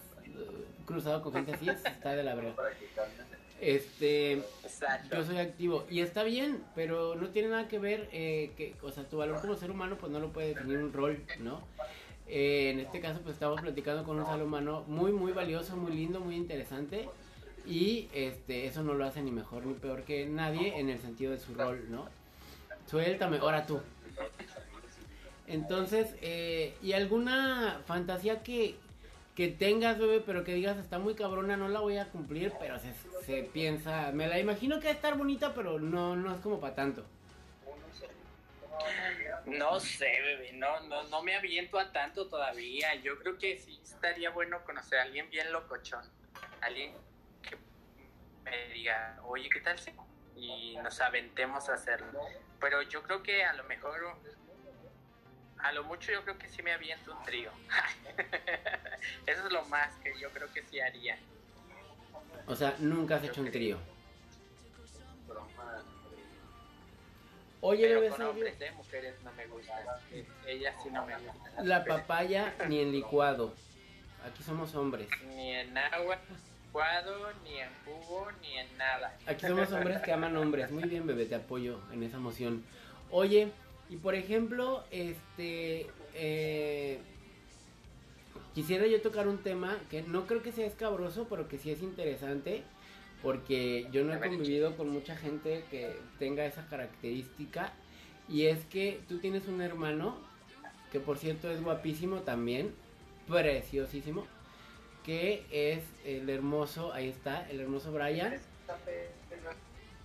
cruzado 0.86 1.24
con 1.24 1.34
gente 1.34 1.54
así? 1.54 1.68
Es- 1.70 1.84
Está 1.84 2.14
de 2.16 2.24
la 2.24 2.36
verga. 2.36 2.54
Este, 3.60 4.34
Exacto. 4.64 5.16
yo 5.18 5.24
soy 5.24 5.38
activo 5.38 5.86
y 5.90 6.00
está 6.02 6.24
bien, 6.24 6.64
pero 6.74 7.16
no 7.16 7.30
tiene 7.30 7.50
nada 7.50 7.68
que 7.68 7.78
ver 7.78 8.10
eh, 8.12 8.52
que, 8.58 8.74
o 8.82 8.92
sea, 8.92 9.04
tu 9.04 9.18
valor 9.18 9.40
como 9.40 9.56
ser 9.56 9.70
humano 9.70 9.98
pues 10.00 10.12
no 10.12 10.20
lo 10.20 10.32
puede 10.34 10.50
definir 10.56 10.78
un 10.80 10.92
rol, 10.92 11.24
¿no? 11.40 11.62
Eh, 12.28 12.72
en 12.72 12.80
este 12.80 13.00
caso 13.02 13.20
pues 13.22 13.34
estamos 13.36 13.62
platicando 13.62 14.04
con 14.04 14.20
un 14.20 14.26
ser 14.26 14.42
humano 14.42 14.84
muy 14.88 15.12
muy 15.12 15.32
valioso, 15.32 15.76
muy 15.78 15.92
lindo, 15.94 16.20
muy 16.22 16.36
interesante 16.38 17.08
y 17.66 18.10
este 18.14 18.66
eso 18.66 18.84
no 18.84 18.94
lo 18.94 19.06
hace 19.06 19.22
ni 19.22 19.32
mejor 19.32 19.66
ni 19.66 19.74
peor 19.74 20.04
que 20.04 20.26
nadie 20.26 20.80
en 20.80 20.90
el 20.90 21.00
sentido 21.00 21.32
de 21.32 21.40
su 21.40 21.54
rol, 21.54 21.90
¿no? 21.90 22.08
Suéltame, 22.88 23.38
ahora 23.38 23.66
tú. 23.66 23.82
Entonces, 25.48 26.16
eh, 26.22 26.76
¿y 26.82 26.94
alguna 26.94 27.82
fantasía 27.86 28.42
que, 28.42 28.76
que 29.36 29.50
tengas, 29.50 30.00
bebé, 30.00 30.22
pero 30.22 30.44
que 30.44 30.54
digas 30.54 30.78
está 30.78 30.98
muy 30.98 31.14
cabrona, 31.14 31.58
no 31.58 31.68
la 31.68 31.80
voy 31.80 31.98
a 31.98 32.10
cumplir, 32.10 32.54
pero 32.60 32.80
se, 32.80 32.94
se 33.26 33.44
piensa, 33.44 34.12
me 34.12 34.28
la 34.28 34.40
imagino 34.40 34.80
que 34.80 34.86
va 34.86 34.92
a 34.92 34.96
estar 34.96 35.18
bonita, 35.18 35.54
pero 35.54 35.80
no, 35.80 36.16
no 36.16 36.34
es 36.34 36.40
como 36.42 36.60
para 36.60 36.76
tanto. 36.76 37.06
No 39.46 39.80
sé, 39.80 40.12
bebé, 40.22 40.54
no, 40.54 40.80
no, 40.82 41.04
no 41.04 41.24
me 41.24 41.36
aviento 41.36 41.80
a 41.80 41.92
tanto 41.92 42.28
todavía. 42.28 42.96
Yo 42.96 43.18
creo 43.20 43.38
que 43.38 43.58
sí 43.58 43.80
estaría 43.84 44.30
bueno 44.30 44.64
conocer 44.64 45.00
a 45.00 45.04
alguien 45.04 45.30
bien 45.30 45.52
locochón. 45.52 46.04
Alguien 46.62 46.94
me 48.52 48.74
diga, 48.74 49.18
oye, 49.24 49.50
¿qué 49.50 49.62
tal 49.62 49.80
si? 49.80 49.92
Y 50.36 50.76
nos 50.78 51.00
aventemos 51.00 51.70
a 51.70 51.74
hacerlo. 51.74 52.20
Pero 52.60 52.82
yo 52.84 53.02
creo 53.04 53.24
que 53.24 53.44
a 53.46 53.54
lo 53.54 53.64
mejor, 53.64 54.18
a 55.60 55.72
lo 55.72 55.84
mucho 55.86 56.12
yo 56.12 56.24
creo 56.24 56.38
que 56.38 56.50
sí 56.50 56.62
me 56.62 56.74
aviento 56.74 57.16
un 57.16 57.24
trío. 57.24 57.52
Eso 59.26 59.46
es 59.46 59.52
lo 59.52 59.64
más 59.66 59.96
que 59.98 60.14
yo 60.20 60.30
creo 60.32 60.52
que 60.54 60.64
sí 60.64 60.80
haría. 60.80 61.18
O 62.46 62.56
sea, 62.56 62.76
nunca 62.80 63.16
has 63.16 63.24
hecho 63.24 63.42
un 63.42 63.52
trío. 63.52 63.78
Oye, 67.64 67.88
Pero 67.88 68.10
con 68.10 68.22
hombres, 68.24 68.60
¿eh? 68.60 68.72
Mujeres 68.72 69.16
no 69.24 69.32
me 69.34 69.46
gustan. 69.46 69.86
Ellas 70.48 70.76
sí 70.82 70.90
no 70.90 71.06
me 71.06 71.16
gustan. 71.16 71.68
la 71.68 71.86
papaya 71.86 72.56
ni 72.68 72.80
en 72.80 72.92
licuado. 72.92 73.54
Aquí 74.26 74.44
somos 74.44 74.74
hombres. 74.76 75.08
Ni 75.28 75.54
en 75.54 75.78
agua, 75.78 76.20
licuado, 76.72 77.34
ni 77.44 77.60
en 77.60 77.70
jugo, 77.86 78.28
ni 78.42 78.58
en 78.58 78.78
nada. 78.78 79.18
Aquí 79.28 79.46
somos 79.46 79.72
hombres 79.74 80.02
que 80.02 80.14
aman 80.14 80.38
hombres. 80.38 80.72
Muy 80.72 80.84
bien, 80.84 81.06
bebé, 81.06 81.26
te 81.26 81.36
apoyo 81.36 81.80
en 81.92 82.04
esa 82.04 82.18
moción. 82.18 82.64
Oye, 83.10 83.52
y 83.90 83.98
por 83.98 84.16
ejemplo, 84.16 84.86
este. 84.90 85.88
eh, 86.14 87.00
quisiera 88.56 88.88
yo 88.88 89.02
tocar 89.02 89.28
un 89.28 89.40
tema 89.40 89.78
que 89.90 90.02
no 90.04 90.26
creo 90.28 90.42
que 90.42 90.54
sea 90.54 90.66
escabroso, 90.66 91.28
pero 91.30 91.50
que 91.50 91.58
sí 91.58 91.72
es 91.72 91.82
interesante. 91.82 92.64
Porque 93.22 93.88
yo 93.92 94.04
no 94.04 94.14
he 94.14 94.20
convivido 94.20 94.76
con 94.76 94.90
mucha 94.90 95.16
gente 95.16 95.64
que 95.70 95.96
tenga 96.18 96.46
esa 96.46 96.66
característica. 96.68 97.74
Y 98.28 98.46
es 98.46 98.66
que 98.66 99.02
tú 99.10 99.20
tienes 99.20 99.48
un 99.48 99.62
hermano, 99.62 100.18
que 100.92 101.00
por 101.00 101.18
cierto 101.18 101.52
es 101.52 101.62
guapísimo 101.62 102.22
también, 102.22 102.74
preciosísimo, 103.28 104.26
que 105.04 105.46
es 105.52 105.84
el 106.06 106.30
hermoso, 106.30 106.94
ahí 106.94 107.10
está, 107.10 107.50
el 107.50 107.60
hermoso 107.60 107.92
Brian. 107.92 108.34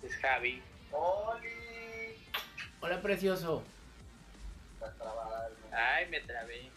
Es 0.02 0.16
Javi. 0.16 0.62
Hola, 2.80 3.02
precioso. 3.02 3.62
Ay, 5.72 6.06
me 6.08 6.20
trabé. 6.20 6.70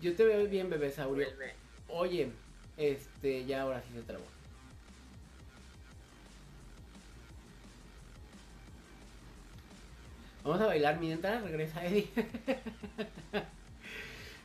Yo 0.00 0.16
te 0.16 0.24
veo 0.24 0.46
bien, 0.46 0.70
bebé 0.70 0.90
Saurio. 0.90 1.26
Vuelve. 1.26 1.54
Oye, 1.88 2.32
este, 2.76 3.44
ya 3.44 3.62
ahora 3.62 3.82
sí 3.82 3.92
se 3.94 4.02
trabó. 4.02 4.24
Vamos 10.44 10.60
a 10.60 10.66
bailar 10.66 10.98
mientras 10.98 11.42
regresa 11.42 11.84
Eddie. 11.84 12.10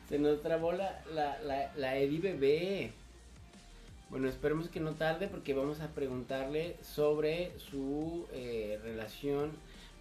se 0.10 0.20
nos 0.20 0.41
trabó 0.41 0.72
la, 0.72 1.02
la, 1.13 1.39
la, 1.41 1.72
la 1.76 1.98
Eddie 1.98 2.20
bebé. 2.20 2.91
Bueno, 4.10 4.30
esperemos 4.30 4.70
que 4.70 4.80
no 4.80 4.93
tarde 4.93 5.28
porque 5.28 5.54
vamos 5.54 5.82
a 5.82 5.89
preguntarle 5.89 6.78
sobre 6.82 7.52
su 7.60 8.26
eh, 8.32 8.80
relación, 8.82 9.52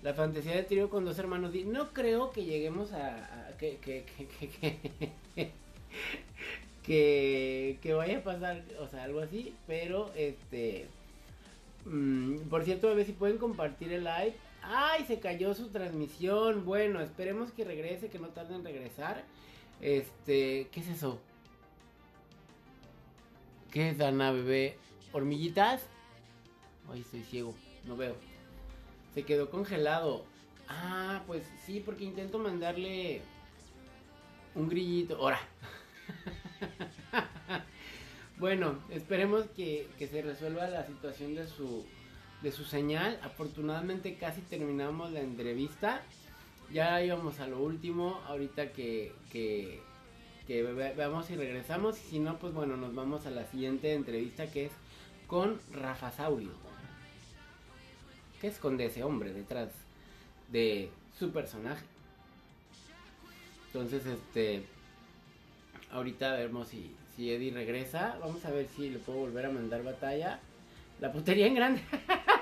la 0.03 0.15
fantasía 0.15 0.55
de 0.55 0.63
trío 0.63 0.91
con 0.91 1.05
dos 1.05 1.19
hermanos. 1.19 1.53
No 1.67 1.93
creo 1.93 2.31
que 2.31 2.45
lleguemos 2.45 2.93
a, 2.93 3.49
a- 3.49 3.57
que, 3.57 3.79
que, 3.79 4.05
que, 6.85 7.79
que, 7.83 7.95
vaya 7.95 8.19
a 8.19 8.23
pasar, 8.23 8.63
o 8.81 8.87
sea, 8.89 9.05
algo 9.05 9.21
así, 9.21 9.55
pero 9.67 10.11
este... 10.17 10.87
mm, 11.85 12.49
por 12.49 12.65
cierto, 12.65 12.89
bebé, 12.89 13.05
si 13.05 13.13
pueden 13.13 13.39
compartir 13.39 13.93
el 13.93 14.05
live. 14.05 14.35
¡Ay! 14.63 15.05
Se 15.07 15.21
cayó 15.21 15.55
su 15.55 15.69
transmisión. 15.69 16.65
Bueno, 16.65 17.01
esperemos 17.01 17.51
que 17.53 17.65
regrese, 17.65 18.09
que 18.09 18.19
no 18.19 18.29
tarde 18.29 18.55
en 18.57 18.65
regresar. 18.65 19.23
Este, 19.81 20.69
¿qué 20.73 20.81
es 20.81 20.89
eso? 20.89 21.21
¿Qué 23.71 23.91
es 23.91 23.99
Dana, 23.99 24.33
bebé? 24.33 24.79
¿Hormiguitas? 25.13 25.87
Ay, 26.91 27.01
estoy 27.01 27.23
ciego, 27.23 27.55
no 27.85 27.97
veo. 27.97 28.17
Se 29.15 29.25
quedó 29.25 29.51
congelado. 29.51 30.25
Ah, 30.69 31.23
pues 31.27 31.45
sí, 31.65 31.83
porque 31.85 32.05
intento 32.05 32.39
mandarle 32.39 33.23
un 34.55 34.69
grillito. 34.69 35.17
Ahora. 35.17 35.41
bueno, 38.39 38.79
esperemos 38.91 39.47
que, 39.57 39.89
que 39.99 40.09
se 40.09 40.23
resuelva 40.23 40.69
la 40.69 40.87
situación 40.87 41.35
de 41.35 41.47
su, 41.47 41.85
de 42.43 42.53
su 42.53 42.65
señal. 42.65 43.19
Afortunadamente 43.23 44.17
casi 44.17 44.41
terminamos 44.43 45.13
la 45.13 45.21
entrevista. 45.21 46.03
Ya 46.73 47.03
íbamos 47.03 47.41
a 47.41 47.47
lo 47.47 47.61
último. 47.61 48.21
Ahorita 48.27 48.73
que, 48.73 49.13
que, 49.33 49.81
que 50.47 50.63
ve- 50.63 50.95
veamos 50.97 51.27
si 51.27 51.37
regresamos. 51.37 51.99
Y 51.99 52.09
si 52.11 52.19
no, 52.19 52.39
pues 52.39 52.53
bueno, 52.53 52.77
nos 52.77 52.95
vamos 52.95 53.27
a 53.27 53.31
la 53.31 53.45
siguiente 53.47 53.95
entrevista 53.95 54.51
que 54.51 54.67
es 54.67 54.73
con 55.27 55.59
Rafa 55.73 56.11
Saurio. 56.13 56.51
¿Qué 58.41 58.49
esconde 58.49 58.87
ese 58.87 59.03
hombre 59.03 59.33
detrás 59.33 59.71
de 60.53 60.91
su 61.19 61.31
personaje? 61.33 61.85
Entonces, 63.69 64.05
este. 64.07 64.63
Ahorita 65.91 66.35
vemos 66.35 66.69
si, 66.69 66.95
si 67.15 67.31
Eddie 67.33 67.53
regresa. 67.53 68.19
Vamos 68.21 68.45
a 68.45 68.51
ver 68.51 68.67
si 68.69 68.91
le 68.91 68.99
puedo 68.99 69.21
volver 69.21 69.47
a 69.47 69.51
mandar 69.51 69.83
batalla. 69.83 70.41
La 71.01 71.13
putería 71.13 71.47
en 71.47 71.55
grande. 71.55 71.83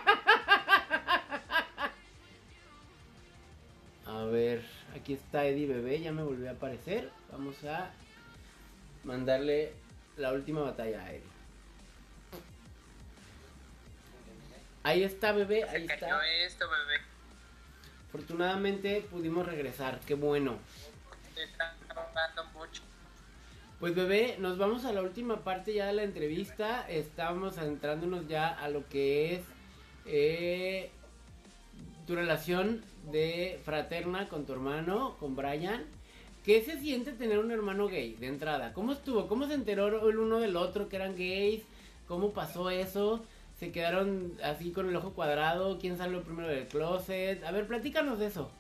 ver, 4.35 4.63
aquí 4.95 5.15
está 5.15 5.47
Eddie 5.47 5.67
Bebé, 5.67 6.01
ya 6.01 6.13
me 6.13 6.23
volvió 6.23 6.49
a 6.49 6.53
aparecer. 6.53 7.11
Vamos 7.33 7.63
a 7.65 7.91
mandarle 9.05 9.73
la 10.17 10.33
última 10.33 10.61
batalla 10.63 11.03
a 11.03 11.13
Eddie. 11.13 11.35
Ahí 14.83 15.03
está, 15.03 15.33
bebé, 15.33 15.65
ahí 15.65 15.87
Se 15.87 15.95
está. 15.95 16.21
esto, 16.45 16.67
bebé. 16.69 17.01
Afortunadamente 18.09 19.01
pudimos 19.11 19.47
regresar, 19.47 19.99
qué 20.07 20.15
bueno. 20.15 20.59
Está 21.37 21.75
mucho. 22.53 22.83
Pues 23.81 23.95
bebé, 23.95 24.37
nos 24.39 24.59
vamos 24.59 24.85
a 24.85 24.93
la 24.93 25.03
última 25.03 25.43
parte 25.43 25.73
ya 25.75 25.87
de 25.87 25.95
la 25.95 26.03
entrevista. 26.03 26.87
Estamos 26.89 27.59
adentrándonos 27.59 28.29
ya 28.29 28.49
a 28.49 28.69
lo 28.69 28.87
que 28.89 29.35
es 29.35 29.41
eh, 30.07 30.91
tu 32.07 32.15
relación 32.15 32.85
de 33.11 33.61
fraterna 33.65 34.29
con 34.29 34.47
tu 34.47 34.53
hermano, 34.53 35.17
con 35.19 35.37
Brian. 35.37 35.85
¿Qué 36.45 36.63
se 36.63 36.79
siente 36.79 37.13
tener 37.13 37.39
un 37.39 37.51
hermano 37.51 37.89
gay 37.89 38.15
de 38.17 38.27
entrada? 38.27 38.73
¿Cómo 38.75 38.93
estuvo? 38.93 39.29
¿Cómo 39.29 39.47
se 39.47 39.55
enteró 39.55 40.09
el 40.09 40.19
uno 40.19 40.41
del 40.41 40.57
otro 40.57 40.89
que 40.89 40.97
eran 40.97 41.17
gays? 41.17 41.63
¿Cómo 42.07 42.33
pasó 42.33 42.69
eso? 42.69 43.25
¿Se 43.59 43.73
quedaron 43.73 44.39
así 44.43 44.73
con 44.73 44.89
el 44.89 44.97
ojo 44.97 45.15
cuadrado? 45.15 45.79
¿Quién 45.79 45.97
salió 45.97 46.23
primero 46.23 46.49
del 46.49 46.67
closet? 46.67 47.43
A 47.45 47.51
ver, 47.51 47.67
platícanos 47.67 48.19
de 48.19 48.27
eso. 48.27 48.51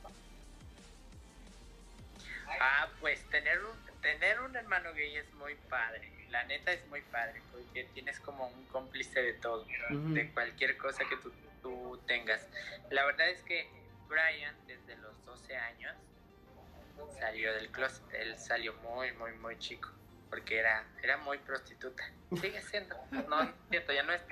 Ah, 2.60 2.88
pues 3.00 3.20
tener 3.28 3.58
un, 3.58 4.00
tener 4.00 4.40
un 4.40 4.56
hermano 4.56 4.94
gay 4.94 5.16
es 5.16 5.30
muy 5.34 5.54
padre. 5.68 6.10
La 6.30 6.44
neta 6.44 6.72
es 6.72 6.86
muy 6.88 7.02
padre 7.02 7.42
porque 7.52 7.84
tienes 7.92 8.18
como 8.20 8.46
un 8.46 8.64
cómplice 8.66 9.22
de 9.22 9.34
todo, 9.34 9.64
de 9.90 10.30
cualquier 10.30 10.76
cosa 10.78 11.04
que 11.08 11.16
tú, 11.18 11.30
tú 11.64 11.98
tengas. 12.06 12.46
La 12.90 13.06
verdad 13.06 13.28
es 13.30 13.42
que 13.42 13.66
Brian 14.06 14.54
desde 14.66 14.96
los 14.98 15.24
12 15.24 15.56
años 15.56 15.96
salió 17.18 17.52
del 17.54 17.72
closet. 17.72 18.04
Él 18.12 18.38
salió 18.38 18.74
muy, 18.74 19.10
muy, 19.12 19.32
muy 19.32 19.58
chico 19.58 19.90
porque 20.28 20.58
era, 20.58 20.86
era 21.02 21.16
muy 21.16 21.38
prostituta. 21.38 22.04
Sigue 22.40 22.60
siendo. 22.60 22.96
No, 23.28 23.42
es 23.42 23.50
cierto, 23.70 23.92
ya 23.92 24.02
no 24.02 24.12
es. 24.12 24.22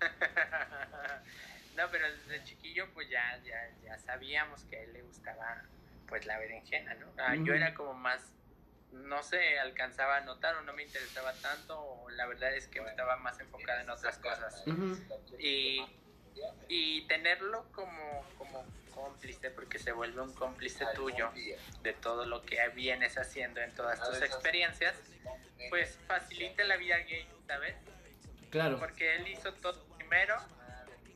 no, 1.76 1.90
pero 1.90 2.12
desde 2.12 2.44
chiquillo 2.44 2.92
pues 2.92 3.08
ya, 3.08 3.40
ya, 3.44 3.56
ya 3.82 3.98
sabíamos 3.98 4.64
que 4.64 4.76
a 4.76 4.82
él 4.82 4.92
le 4.92 5.02
gustaba 5.02 5.64
pues 6.06 6.26
la 6.26 6.38
berenjena, 6.38 6.94
¿no? 6.94 7.06
Ah, 7.18 7.34
Yo 7.36 7.54
era 7.54 7.74
como 7.74 7.94
más, 7.94 8.32
no 8.90 9.22
sé, 9.22 9.58
alcanzaba 9.58 10.18
a 10.18 10.20
notar 10.22 10.56
o 10.56 10.62
no 10.62 10.72
me 10.72 10.82
interesaba 10.82 11.32
tanto, 11.34 11.78
o 11.80 12.10
la 12.10 12.26
verdad 12.26 12.54
es 12.54 12.66
que 12.66 12.80
estaba 12.80 13.16
más 13.16 13.38
enfocada 13.40 13.82
en 13.82 13.90
otras 13.90 14.18
cosas. 14.18 14.66
Ujú. 14.66 14.96
Y, 15.38 15.84
y 16.68 17.02
tenerlo 17.06 17.66
como, 17.72 18.24
como 18.36 18.64
cómplice, 18.94 19.50
porque 19.50 19.78
se 19.78 19.92
vuelve 19.92 20.20
un 20.20 20.32
cómplice 20.34 20.84
tuyo 20.94 21.30
de 21.82 21.92
todo 21.94 22.26
lo 22.26 22.42
que 22.42 22.56
vienes 22.70 23.16
haciendo 23.16 23.60
en 23.60 23.72
todas 23.74 24.02
tus 24.02 24.20
experiencias, 24.22 24.94
pues 25.70 25.98
facilita 26.06 26.64
la 26.64 26.76
vida 26.76 26.98
gay, 26.98 27.28
¿sabes? 27.46 27.76
Claro. 28.50 28.78
Porque 28.78 29.16
él 29.16 29.28
hizo 29.28 29.52
todo 29.54 29.84
primero, 29.96 30.36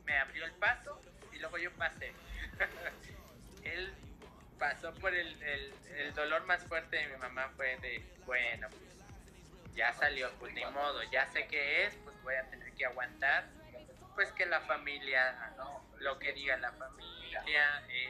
me 0.05 0.17
abrió 0.17 0.45
el 0.45 0.53
paso 0.53 0.99
y 1.31 1.39
luego 1.39 1.57
yo 1.57 1.71
pasé. 1.73 2.13
él 3.63 3.93
pasó 4.59 4.93
por 4.95 5.13
el, 5.13 5.41
el, 5.43 5.73
el 5.97 6.13
dolor 6.13 6.45
más 6.45 6.63
fuerte 6.63 6.97
de 6.97 7.07
mi 7.07 7.17
mamá 7.17 7.51
fue 7.55 7.77
de, 7.77 8.03
bueno, 8.25 8.69
pues 8.69 9.75
ya 9.75 9.93
salió, 9.93 10.31
pues 10.39 10.53
ni 10.53 10.63
modo, 10.65 11.01
ya 11.11 11.25
sé 11.31 11.47
qué 11.47 11.85
es, 11.85 11.95
pues 12.03 12.15
voy 12.23 12.35
a 12.35 12.43
tener 12.49 12.71
que 12.73 12.85
aguantar, 12.85 13.45
pues 14.15 14.31
que 14.31 14.45
la 14.45 14.61
familia, 14.61 15.53
lo 15.99 16.19
que 16.19 16.33
diga 16.33 16.57
la 16.57 16.71
familia, 16.71 17.43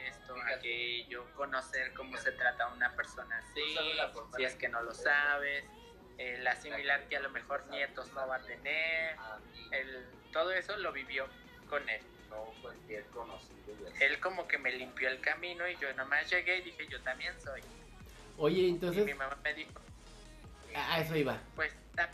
esto, 0.06 0.34
aquello, 0.56 1.24
conocer 1.34 1.92
cómo 1.94 2.16
se 2.16 2.32
trata 2.32 2.68
una 2.68 2.94
persona 2.94 3.38
así, 3.38 3.76
si 4.36 4.44
es 4.44 4.54
que 4.54 4.68
no 4.68 4.82
lo 4.82 4.94
sabes, 4.94 5.64
el 6.18 6.46
asimilar 6.46 7.08
que 7.08 7.16
a 7.16 7.20
lo 7.20 7.30
mejor 7.30 7.66
nietos 7.68 8.12
no 8.12 8.26
va 8.26 8.36
a 8.36 8.42
tener, 8.42 9.16
el, 9.72 10.06
todo 10.32 10.52
eso 10.52 10.76
lo 10.76 10.92
vivió 10.92 11.26
con 11.68 11.88
él. 11.88 12.02
Él 14.00 14.18
como 14.20 14.48
que 14.48 14.58
me 14.58 14.72
limpió 14.72 15.08
el 15.08 15.20
camino 15.20 15.68
y 15.68 15.76
yo 15.76 15.92
nomás 15.94 16.28
llegué 16.28 16.58
y 16.58 16.62
dije, 16.62 16.86
yo 16.88 17.00
también 17.02 17.32
soy. 17.40 17.62
Oye, 18.36 18.62
Y 18.62 18.70
entonces, 18.70 19.04
mi 19.04 19.14
mamá 19.14 19.36
me 19.44 19.54
dijo, 19.54 19.80
a 20.74 20.94
a 20.94 21.00
eso 21.00 21.14
iba. 21.16 21.38
pues 21.54 21.72
está... 21.90 22.10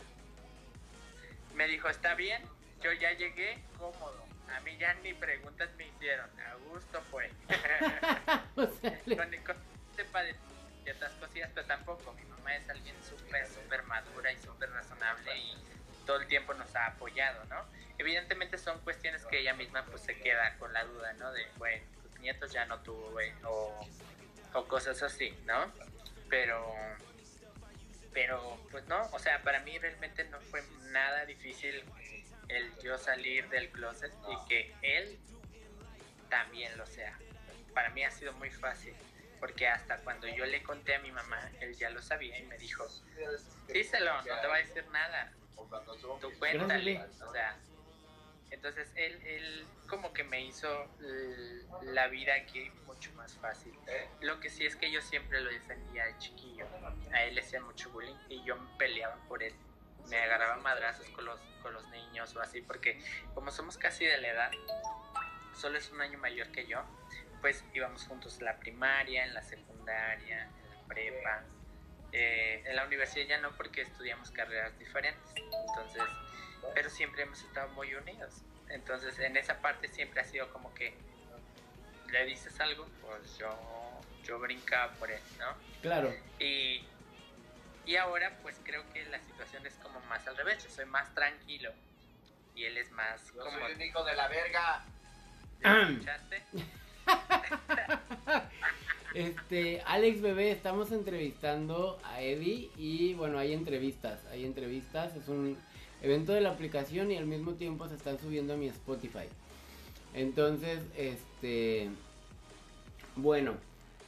Me 1.55 1.67
dijo, 1.67 1.89
está 1.89 2.13
bien, 2.13 2.43
yo 2.81 2.91
ya 2.93 3.13
llegué 3.13 3.59
cómodo. 3.77 4.25
A 4.55 4.59
mí 4.61 4.75
ya 4.77 4.93
ni 4.95 5.13
preguntas 5.13 5.69
me 5.77 5.87
hicieron, 5.87 6.29
a 6.39 6.55
gusto 6.69 7.01
fue. 7.09 7.31
o 8.55 8.67
sea, 8.67 8.99
con 9.05 9.57
sepa 9.95 10.23
de 10.23 10.35
ciertas 10.83 11.11
cosillas, 11.13 11.49
pero 11.53 11.67
tampoco. 11.67 12.13
Mi 12.13 12.23
mamá 12.25 12.55
es 12.55 12.69
alguien 12.69 12.95
súper, 13.03 13.47
súper 13.47 13.83
madura 13.83 14.31
y 14.31 14.37
súper 14.37 14.69
razonable 14.71 15.37
y 15.37 15.55
todo 16.05 16.19
el 16.19 16.27
tiempo 16.27 16.53
nos 16.53 16.75
ha 16.75 16.87
apoyado, 16.87 17.43
¿no? 17.45 17.63
Evidentemente 17.97 18.57
son 18.57 18.79
cuestiones 18.81 19.25
que 19.25 19.39
ella 19.39 19.53
misma 19.53 19.85
pues 19.85 20.01
se 20.01 20.17
queda 20.17 20.57
con 20.57 20.73
la 20.73 20.83
duda, 20.83 21.13
¿no? 21.13 21.31
De, 21.31 21.45
bueno, 21.57 21.83
tus 22.01 22.19
nietos 22.19 22.51
ya 22.51 22.65
no 22.65 22.79
tuve 22.79 23.33
o, 23.43 23.87
o 24.53 24.67
cosas 24.67 25.01
así, 25.03 25.37
¿no? 25.45 25.71
Pero, 26.29 26.73
pero 28.13 28.57
pues 28.71 28.85
no, 28.87 29.01
o 29.11 29.19
sea, 29.19 29.41
para 29.43 29.59
mí 29.59 29.77
realmente 29.77 30.23
no 30.25 30.39
fue 30.41 30.63
nada 30.91 31.25
difícil 31.25 31.83
el 32.51 32.77
yo 32.79 32.97
salir 32.97 33.47
del 33.49 33.69
closet 33.71 34.13
y 34.29 34.47
que 34.47 34.73
él 34.81 35.19
también 36.29 36.77
lo 36.77 36.85
sea. 36.85 37.17
Para 37.73 37.89
mí 37.89 38.03
ha 38.03 38.11
sido 38.11 38.33
muy 38.33 38.49
fácil, 38.49 38.93
porque 39.39 39.67
hasta 39.67 39.97
cuando 39.99 40.27
yo 40.27 40.45
le 40.45 40.61
conté 40.63 40.95
a 40.95 40.99
mi 40.99 41.11
mamá, 41.11 41.51
él 41.59 41.75
ya 41.75 41.89
lo 41.89 42.01
sabía 42.01 42.37
y 42.37 42.43
me 42.43 42.57
dijo, 42.57 42.85
díselo, 43.67 44.17
no 44.17 44.41
te 44.41 44.47
va 44.47 44.55
a 44.55 44.59
decir 44.59 44.85
nada, 44.89 45.31
tú 46.19 46.31
cuéntale, 46.37 47.01
o 47.25 47.31
sea, 47.31 47.57
entonces 48.49 48.91
él, 48.95 49.21
él 49.25 49.65
como 49.87 50.13
que 50.13 50.23
me 50.23 50.41
hizo 50.41 50.87
la 51.83 52.07
vida 52.07 52.33
aquí 52.35 52.69
mucho 52.85 53.11
más 53.13 53.33
fácil. 53.35 53.73
Lo 54.19 54.39
que 54.39 54.49
sí 54.49 54.65
es 54.65 54.75
que 54.75 54.91
yo 54.91 55.01
siempre 55.01 55.39
lo 55.41 55.49
defendía 55.49 56.05
de 56.05 56.17
chiquillo, 56.17 56.67
a 57.13 57.23
él 57.23 57.35
le 57.35 57.41
hacían 57.41 57.63
mucho 57.63 57.89
bullying 57.91 58.15
y 58.29 58.43
yo 58.43 58.57
me 58.57 58.77
peleaba 58.77 59.15
por 59.27 59.41
él. 59.41 59.53
Me 60.09 60.17
agarraba 60.17 60.57
madrazos 60.57 61.07
con 61.09 61.25
los, 61.25 61.39
con 61.61 61.73
los 61.73 61.87
niños 61.89 62.35
o 62.35 62.41
así, 62.41 62.61
porque 62.61 62.99
como 63.33 63.51
somos 63.51 63.77
casi 63.77 64.05
de 64.05 64.17
la 64.17 64.27
edad, 64.29 64.51
solo 65.53 65.77
es 65.77 65.89
un 65.91 66.01
año 66.01 66.17
mayor 66.17 66.51
que 66.51 66.65
yo, 66.67 66.83
pues 67.41 67.63
íbamos 67.73 68.05
juntos 68.05 68.39
en 68.39 68.45
la 68.45 68.57
primaria, 68.57 69.25
en 69.25 69.33
la 69.33 69.41
secundaria, 69.41 70.43
en 70.43 70.69
la 70.69 70.87
prepa. 70.87 71.43
Eh, 72.13 72.63
en 72.65 72.75
la 72.75 72.85
universidad 72.85 73.25
ya 73.25 73.37
no 73.37 73.51
porque 73.53 73.81
estudiamos 73.81 74.31
carreras 74.31 74.77
diferentes, 74.77 75.33
entonces, 75.69 76.03
pero 76.75 76.89
siempre 76.89 77.23
hemos 77.23 77.41
estado 77.41 77.69
muy 77.69 77.93
unidos. 77.95 78.41
Entonces 78.69 79.17
en 79.19 79.37
esa 79.37 79.61
parte 79.61 79.87
siempre 79.87 80.21
ha 80.21 80.25
sido 80.25 80.51
como 80.51 80.73
que 80.73 80.93
le 82.11 82.25
dices 82.25 82.59
algo, 82.59 82.85
pues 83.01 83.37
yo, 83.37 83.49
yo 84.23 84.39
brincaba 84.39 84.91
por 84.93 85.09
él, 85.09 85.21
¿no? 85.39 85.55
claro. 85.81 86.13
Y, 86.39 86.85
y 87.85 87.95
ahora 87.95 88.37
pues 88.41 88.59
creo 88.63 88.83
que 88.93 89.03
la 89.05 89.19
situación 89.19 89.65
es 89.65 89.75
como 89.75 89.99
más 90.01 90.27
al 90.27 90.37
revés, 90.37 90.63
yo 90.63 90.69
soy 90.69 90.85
más 90.85 91.13
tranquilo 91.13 91.71
y 92.55 92.65
él 92.65 92.77
es 92.77 92.91
más 92.91 93.33
Yo 93.33 93.43
como... 93.43 93.59
soy 93.59 93.73
un 93.73 93.81
hijo 93.81 94.03
de 94.03 94.15
la 94.15 94.27
verga. 94.27 94.85
¿Ya 95.61 95.81
escuchaste? 95.81 96.43
Este, 99.13 99.81
Alex 99.87 100.21
Bebé, 100.21 100.51
estamos 100.51 100.89
entrevistando 100.93 101.99
a 102.05 102.21
Eddie 102.21 102.71
y 102.77 103.13
bueno, 103.15 103.39
hay 103.39 103.51
entrevistas, 103.51 104.25
hay 104.31 104.45
entrevistas, 104.45 105.13
es 105.17 105.27
un 105.27 105.57
evento 106.01 106.31
de 106.31 106.39
la 106.39 106.51
aplicación 106.51 107.11
y 107.11 107.17
al 107.17 107.25
mismo 107.25 107.55
tiempo 107.55 107.89
se 107.89 107.95
están 107.95 108.17
subiendo 108.19 108.53
a 108.53 108.55
mi 108.55 108.67
Spotify. 108.69 109.27
Entonces, 110.13 110.79
este, 110.95 111.89
bueno, 113.17 113.57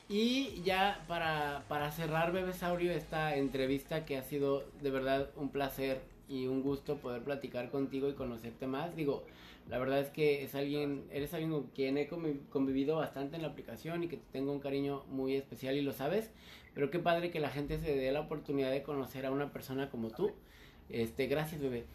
y 0.09 0.61
ya 0.63 1.03
para, 1.07 1.65
para 1.67 1.91
cerrar 1.91 2.31
Bebesaurio 2.31 2.91
esta 2.91 3.35
entrevista 3.35 4.05
que 4.05 4.17
ha 4.17 4.23
sido 4.23 4.63
de 4.81 4.91
verdad 4.91 5.29
un 5.35 5.49
placer 5.49 6.01
y 6.27 6.47
un 6.47 6.61
gusto 6.61 6.97
poder 6.97 7.23
platicar 7.23 7.69
contigo 7.69 8.09
y 8.09 8.13
conocerte 8.13 8.67
más, 8.67 8.95
digo, 8.95 9.25
la 9.69 9.77
verdad 9.77 9.99
es 9.99 10.09
que 10.09 10.43
es 10.43 10.55
alguien, 10.55 11.05
eres 11.11 11.33
alguien 11.33 11.51
con 11.51 11.63
quien 11.67 11.97
he 11.97 12.09
convi- 12.09 12.39
convivido 12.49 12.97
bastante 12.97 13.37
en 13.37 13.43
la 13.43 13.47
aplicación 13.49 14.03
y 14.03 14.07
que 14.07 14.17
te 14.17 14.25
tengo 14.31 14.51
un 14.51 14.59
cariño 14.59 15.03
muy 15.09 15.35
especial 15.35 15.75
y 15.77 15.81
lo 15.81 15.93
sabes. 15.93 16.31
Pero 16.73 16.89
qué 16.89 16.99
padre 16.99 17.31
que 17.31 17.39
la 17.39 17.49
gente 17.49 17.79
se 17.79 17.95
dé 17.95 18.11
la 18.11 18.21
oportunidad 18.21 18.71
de 18.71 18.83
conocer 18.83 19.25
a 19.25 19.31
una 19.31 19.53
persona 19.53 19.89
como 19.89 20.09
tú. 20.09 20.31
Este, 20.89 21.27
gracias, 21.27 21.61
bebé. 21.61 21.85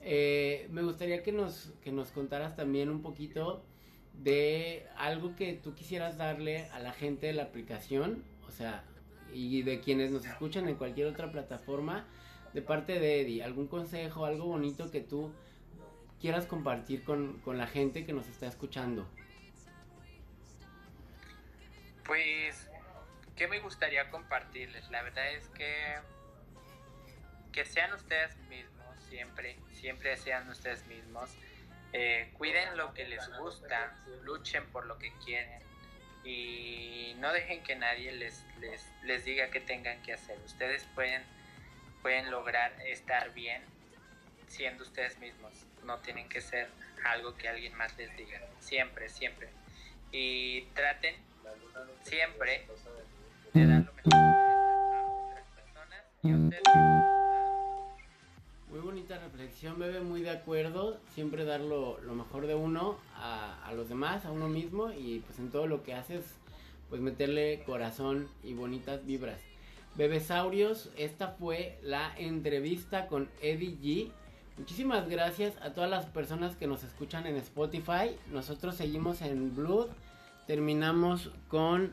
Eh, 0.00 0.66
me 0.70 0.82
gustaría 0.82 1.22
que 1.22 1.30
nos, 1.30 1.72
que 1.82 1.92
nos 1.92 2.10
contaras 2.10 2.56
también 2.56 2.90
un 2.90 3.02
poquito 3.02 3.62
de 4.14 4.86
algo 4.96 5.34
que 5.36 5.54
tú 5.54 5.74
quisieras 5.74 6.16
darle 6.16 6.66
a 6.70 6.78
la 6.78 6.92
gente 6.92 7.26
de 7.26 7.32
la 7.32 7.44
aplicación, 7.44 8.24
o 8.46 8.50
sea, 8.50 8.84
y 9.32 9.62
de 9.62 9.80
quienes 9.80 10.10
nos 10.10 10.26
escuchan 10.26 10.68
en 10.68 10.76
cualquier 10.76 11.06
otra 11.06 11.30
plataforma, 11.30 12.06
de 12.52 12.62
parte 12.62 12.98
de 13.00 13.22
Eddie, 13.22 13.42
algún 13.42 13.66
consejo, 13.66 14.26
algo 14.26 14.46
bonito 14.46 14.90
que 14.90 15.00
tú 15.00 15.32
quieras 16.20 16.46
compartir 16.46 17.02
con, 17.02 17.40
con 17.40 17.58
la 17.58 17.66
gente 17.66 18.04
que 18.04 18.12
nos 18.12 18.28
está 18.28 18.46
escuchando. 18.46 19.08
Pues, 22.04 22.68
¿qué 23.36 23.48
me 23.48 23.60
gustaría 23.60 24.10
compartirles? 24.10 24.90
La 24.90 25.02
verdad 25.02 25.32
es 25.32 25.48
que 25.48 25.96
que 27.52 27.64
sean 27.66 27.92
ustedes 27.92 28.36
mismos, 28.48 28.96
siempre, 29.10 29.58
siempre 29.72 30.16
sean 30.16 30.48
ustedes 30.48 30.86
mismos. 30.86 31.30
Eh, 31.92 32.30
cuiden 32.38 32.76
lo 32.76 32.94
que 32.94 33.06
les 33.06 33.28
gusta, 33.38 33.94
luchen 34.22 34.64
por 34.66 34.86
lo 34.86 34.98
que 34.98 35.12
quieren. 35.24 35.60
y 36.24 37.14
no 37.18 37.32
dejen 37.32 37.62
que 37.64 37.74
nadie 37.74 38.12
les, 38.12 38.44
les, 38.60 38.86
les 39.02 39.24
diga 39.24 39.50
qué 39.50 39.60
tengan 39.60 40.00
que 40.02 40.12
hacer. 40.12 40.38
Ustedes 40.44 40.84
pueden, 40.94 41.22
pueden 42.00 42.30
lograr 42.30 42.72
estar 42.86 43.32
bien 43.34 43.62
siendo 44.46 44.84
ustedes 44.84 45.18
mismos. 45.18 45.52
No 45.84 45.98
tienen 45.98 46.28
que 46.28 46.40
ser 46.40 46.68
algo 47.04 47.36
que 47.36 47.48
alguien 47.48 47.74
más 47.74 47.96
les 47.98 48.16
diga. 48.16 48.40
Siempre, 48.60 49.08
siempre. 49.08 49.48
Y 50.12 50.62
traten 50.74 51.16
siempre 52.04 52.66
de 53.52 53.66
dar 53.66 53.82
lo 53.84 53.92
mejor 53.92 54.14
a 54.14 55.04
otras 55.06 55.46
personas 55.48 56.04
y 56.22 56.30
a 56.30 56.36
ustedes. 56.36 57.21
Bonita 59.12 59.28
reflexión, 59.28 59.78
bebé, 59.78 60.00
muy 60.00 60.22
de 60.22 60.30
acuerdo. 60.30 60.98
Siempre 61.14 61.44
dar 61.44 61.60
lo, 61.60 61.98
mejor 62.14 62.46
de 62.46 62.54
uno 62.54 62.96
a, 63.14 63.62
a, 63.62 63.74
los 63.74 63.90
demás, 63.90 64.24
a 64.24 64.32
uno 64.32 64.48
mismo 64.48 64.90
y 64.90 65.18
pues 65.18 65.38
en 65.38 65.50
todo 65.50 65.66
lo 65.66 65.82
que 65.82 65.92
haces, 65.92 66.24
pues 66.88 67.02
meterle 67.02 67.62
corazón 67.66 68.26
y 68.42 68.54
bonitas 68.54 69.04
vibras. 69.04 69.38
Bebesaurios, 69.96 70.88
esta 70.96 71.28
fue 71.28 71.78
la 71.82 72.14
entrevista 72.16 73.06
con 73.06 73.28
Eddie 73.42 73.76
G. 73.82 74.10
Muchísimas 74.56 75.06
gracias 75.10 75.60
a 75.60 75.74
todas 75.74 75.90
las 75.90 76.06
personas 76.06 76.56
que 76.56 76.66
nos 76.66 76.82
escuchan 76.82 77.26
en 77.26 77.36
Spotify. 77.36 78.16
Nosotros 78.32 78.76
seguimos 78.76 79.20
en 79.20 79.54
Blood. 79.54 79.88
Terminamos 80.46 81.32
con 81.48 81.92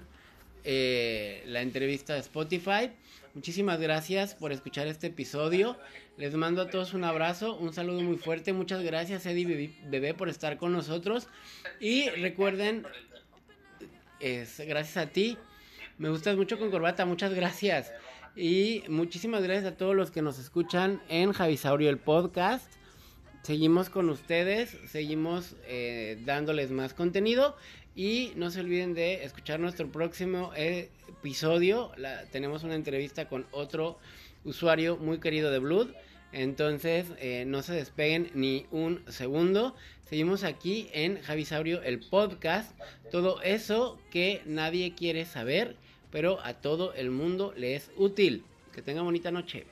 eh, 0.63 1.43
la 1.47 1.63
entrevista 1.63 2.13
de 2.13 2.19
Spotify. 2.19 2.91
Muchísimas 3.39 3.79
gracias 3.79 4.35
por 4.35 4.51
escuchar 4.51 4.87
este 4.87 5.07
episodio. 5.07 5.77
Les 6.17 6.35
mando 6.35 6.61
a 6.61 6.69
todos 6.69 6.93
un 6.93 7.05
abrazo, 7.05 7.55
un 7.55 7.71
saludo 7.71 8.01
muy 8.01 8.17
fuerte. 8.17 8.51
Muchas 8.51 8.83
gracias, 8.83 9.25
Eddie 9.25 9.77
Bebé, 9.85 10.13
por 10.13 10.27
estar 10.27 10.57
con 10.57 10.73
nosotros. 10.73 11.29
Y 11.79 12.09
recuerden, 12.09 12.85
es 14.19 14.59
gracias 14.67 14.97
a 14.97 15.09
ti. 15.13 15.37
Me 15.97 16.09
gustas 16.09 16.35
mucho 16.35 16.59
con 16.59 16.69
corbata, 16.69 17.05
muchas 17.05 17.33
gracias. 17.33 17.93
Y 18.35 18.83
muchísimas 18.89 19.41
gracias 19.41 19.71
a 19.71 19.77
todos 19.77 19.95
los 19.95 20.11
que 20.11 20.21
nos 20.21 20.37
escuchan 20.37 21.01
en 21.07 21.31
Javisaurio 21.31 21.89
el 21.89 21.97
podcast. 21.97 22.69
Seguimos 23.43 23.89
con 23.89 24.09
ustedes, 24.09 24.77
seguimos 24.89 25.55
eh, 25.65 26.21
dándoles 26.25 26.71
más 26.71 26.93
contenido. 26.93 27.55
Y 27.99 28.31
no 28.37 28.49
se 28.49 28.61
olviden 28.61 28.93
de 28.93 29.25
escuchar 29.25 29.59
nuestro 29.59 29.91
próximo 29.91 30.53
episodio. 30.55 31.91
La, 31.97 32.23
tenemos 32.27 32.63
una 32.63 32.75
entrevista 32.75 33.27
con 33.27 33.45
otro 33.51 33.97
usuario 34.45 34.95
muy 34.95 35.19
querido 35.19 35.51
de 35.51 35.59
Blood. 35.59 35.89
Entonces, 36.31 37.07
eh, 37.17 37.43
no 37.45 37.61
se 37.61 37.73
despeguen 37.73 38.31
ni 38.33 38.65
un 38.71 39.03
segundo. 39.09 39.75
Seguimos 40.07 40.45
aquí 40.45 40.87
en 40.93 41.21
Javisaurio, 41.21 41.81
el 41.83 41.99
podcast. 41.99 42.71
Todo 43.11 43.41
eso 43.41 43.99
que 44.11 44.43
nadie 44.45 44.95
quiere 44.95 45.25
saber, 45.25 45.75
pero 46.09 46.39
a 46.45 46.53
todo 46.53 46.93
el 46.93 47.11
mundo 47.11 47.53
le 47.57 47.75
es 47.75 47.91
útil. 47.97 48.45
Que 48.73 48.81
tengan 48.81 49.03
bonita 49.03 49.29
noche. 49.29 49.65